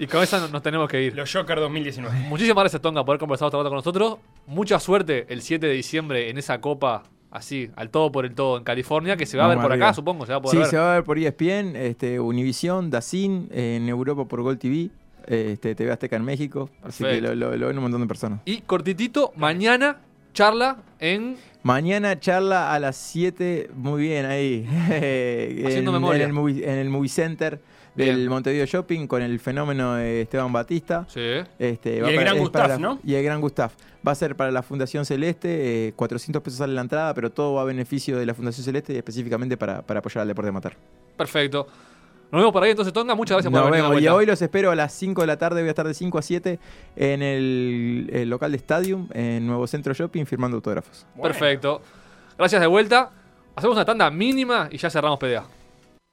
Y 0.00 0.06
con 0.06 0.22
esa 0.22 0.38
no- 0.38 0.48
nos 0.48 0.62
tenemos 0.62 0.88
que 0.88 1.02
ir. 1.02 1.16
Los 1.16 1.32
Joker 1.32 1.58
2019. 1.58 2.16
Muchísimas 2.28 2.62
gracias, 2.62 2.80
Tonga, 2.80 3.04
por 3.04 3.12
haber 3.14 3.20
conversado 3.20 3.48
esta 3.48 3.58
rato 3.58 3.68
con 3.68 3.76
nosotros. 3.78 4.18
Mucha 4.46 4.78
suerte 4.78 5.26
el 5.28 5.42
7 5.42 5.66
de 5.66 5.72
diciembre 5.72 6.30
en 6.30 6.38
esa 6.38 6.60
copa 6.60 7.02
así, 7.30 7.70
al 7.76 7.90
todo 7.90 8.12
por 8.12 8.24
el 8.24 8.34
todo 8.34 8.56
en 8.58 8.64
California, 8.64 9.16
que 9.16 9.26
se 9.26 9.36
va 9.36 9.46
a 9.46 9.48
ver 9.48 9.58
por 9.58 9.72
acá, 9.72 9.92
supongo, 9.92 10.24
se 10.24 10.32
va 10.32 10.38
a 10.38 10.40
poder 10.42 10.52
Sí, 10.54 10.58
ver. 10.58 10.66
se 10.68 10.76
va 10.78 10.92
a 10.92 10.94
ver 10.94 11.04
por 11.04 11.18
E 11.18 11.26
ESPN, 11.26 11.74
este, 11.76 12.20
Univision, 12.20 12.90
Dazin, 12.90 13.48
en 13.52 13.88
Europa 13.88 14.24
por 14.24 14.40
Gol 14.42 14.56
TV, 14.58 14.88
este, 15.26 15.74
TV 15.74 15.90
Azteca 15.92 16.16
en 16.16 16.24
México. 16.24 16.70
Así 16.82 17.02
que 17.04 17.20
lo- 17.20 17.34
lo 17.34 17.50
ven 17.50 17.76
un 17.76 17.82
montón 17.82 18.00
de 18.00 18.06
personas. 18.06 18.40
Y 18.44 18.60
cortitito, 18.62 19.32
mañana 19.36 19.98
charla 20.32 20.78
en 21.00 21.36
Mañana 21.62 22.18
charla 22.20 22.72
a 22.72 22.78
las 22.78 22.96
7, 22.96 23.70
muy 23.74 24.02
bien 24.02 24.24
ahí. 24.26 24.64
Haciendo 25.66 25.90
en, 25.90 25.94
memoria. 25.94 26.22
En 26.24 26.28
el, 26.28 26.32
movie, 26.32 26.64
en 26.64 26.78
el 26.78 26.88
movie 26.88 27.08
Center 27.08 27.60
del 27.94 28.16
Bien. 28.16 28.28
Montevideo 28.28 28.64
Shopping 28.64 29.06
con 29.08 29.22
el 29.22 29.40
fenómeno 29.40 29.94
de 29.94 30.22
Esteban 30.22 30.52
Batista. 30.52 31.04
Sí. 31.08 31.20
Este, 31.58 31.96
Y 31.96 32.00
va 32.00 32.08
el 32.10 32.14
para- 32.14 32.20
gran 32.24 32.36
es 32.36 32.40
Gustaf, 32.42 32.62
para 32.62 32.74
la- 32.74 32.80
¿no? 32.80 33.00
Y 33.04 33.14
el 33.14 33.24
gran 33.24 33.40
Gustaf. 33.40 33.74
Va 34.06 34.12
a 34.12 34.14
ser 34.14 34.36
para 34.36 34.52
la 34.52 34.62
Fundación 34.62 35.04
Celeste, 35.04 35.88
eh, 35.88 35.92
400 35.96 36.40
pesos 36.42 36.58
sale 36.58 36.74
la 36.74 36.80
entrada, 36.82 37.12
pero 37.14 37.30
todo 37.30 37.54
va 37.54 37.62
a 37.62 37.64
beneficio 37.64 38.16
de 38.16 38.24
la 38.26 38.34
Fundación 38.34 38.64
Celeste 38.64 38.92
y 38.92 38.96
específicamente 38.96 39.56
para, 39.56 39.82
para 39.82 39.98
apoyar 39.98 40.22
al 40.22 40.28
deporte 40.28 40.46
de 40.46 40.52
matar. 40.52 40.76
Perfecto. 41.16 41.66
Nos 42.30 42.40
vemos 42.40 42.52
por 42.52 42.62
ahí 42.62 42.70
entonces, 42.70 42.92
Tonga. 42.92 43.14
Muchas 43.14 43.36
gracias 43.36 43.50
por 43.50 43.62
Nos 43.62 43.70
vemos. 43.70 44.00
Y 44.00 44.08
hoy 44.08 44.26
los 44.26 44.40
espero 44.42 44.70
a 44.70 44.74
las 44.74 44.92
5 44.92 45.22
de 45.22 45.26
la 45.26 45.38
tarde, 45.38 45.60
voy 45.62 45.68
a 45.68 45.70
estar 45.70 45.86
de 45.86 45.94
5 45.94 46.18
a 46.18 46.22
7 46.22 46.58
en 46.96 47.22
el, 47.22 48.10
el 48.12 48.28
local 48.28 48.52
de 48.52 48.58
Stadium, 48.58 49.08
en 49.14 49.46
Nuevo 49.46 49.66
Centro 49.66 49.94
Shopping, 49.94 50.24
firmando 50.26 50.56
autógrafos. 50.56 51.06
Perfecto. 51.20 51.80
Gracias 52.36 52.60
de 52.60 52.66
vuelta. 52.66 53.10
Hacemos 53.56 53.76
una 53.76 53.84
tanda 53.84 54.10
mínima 54.10 54.68
y 54.70 54.76
ya 54.76 54.90
cerramos 54.90 55.18
PDA. 55.18 55.44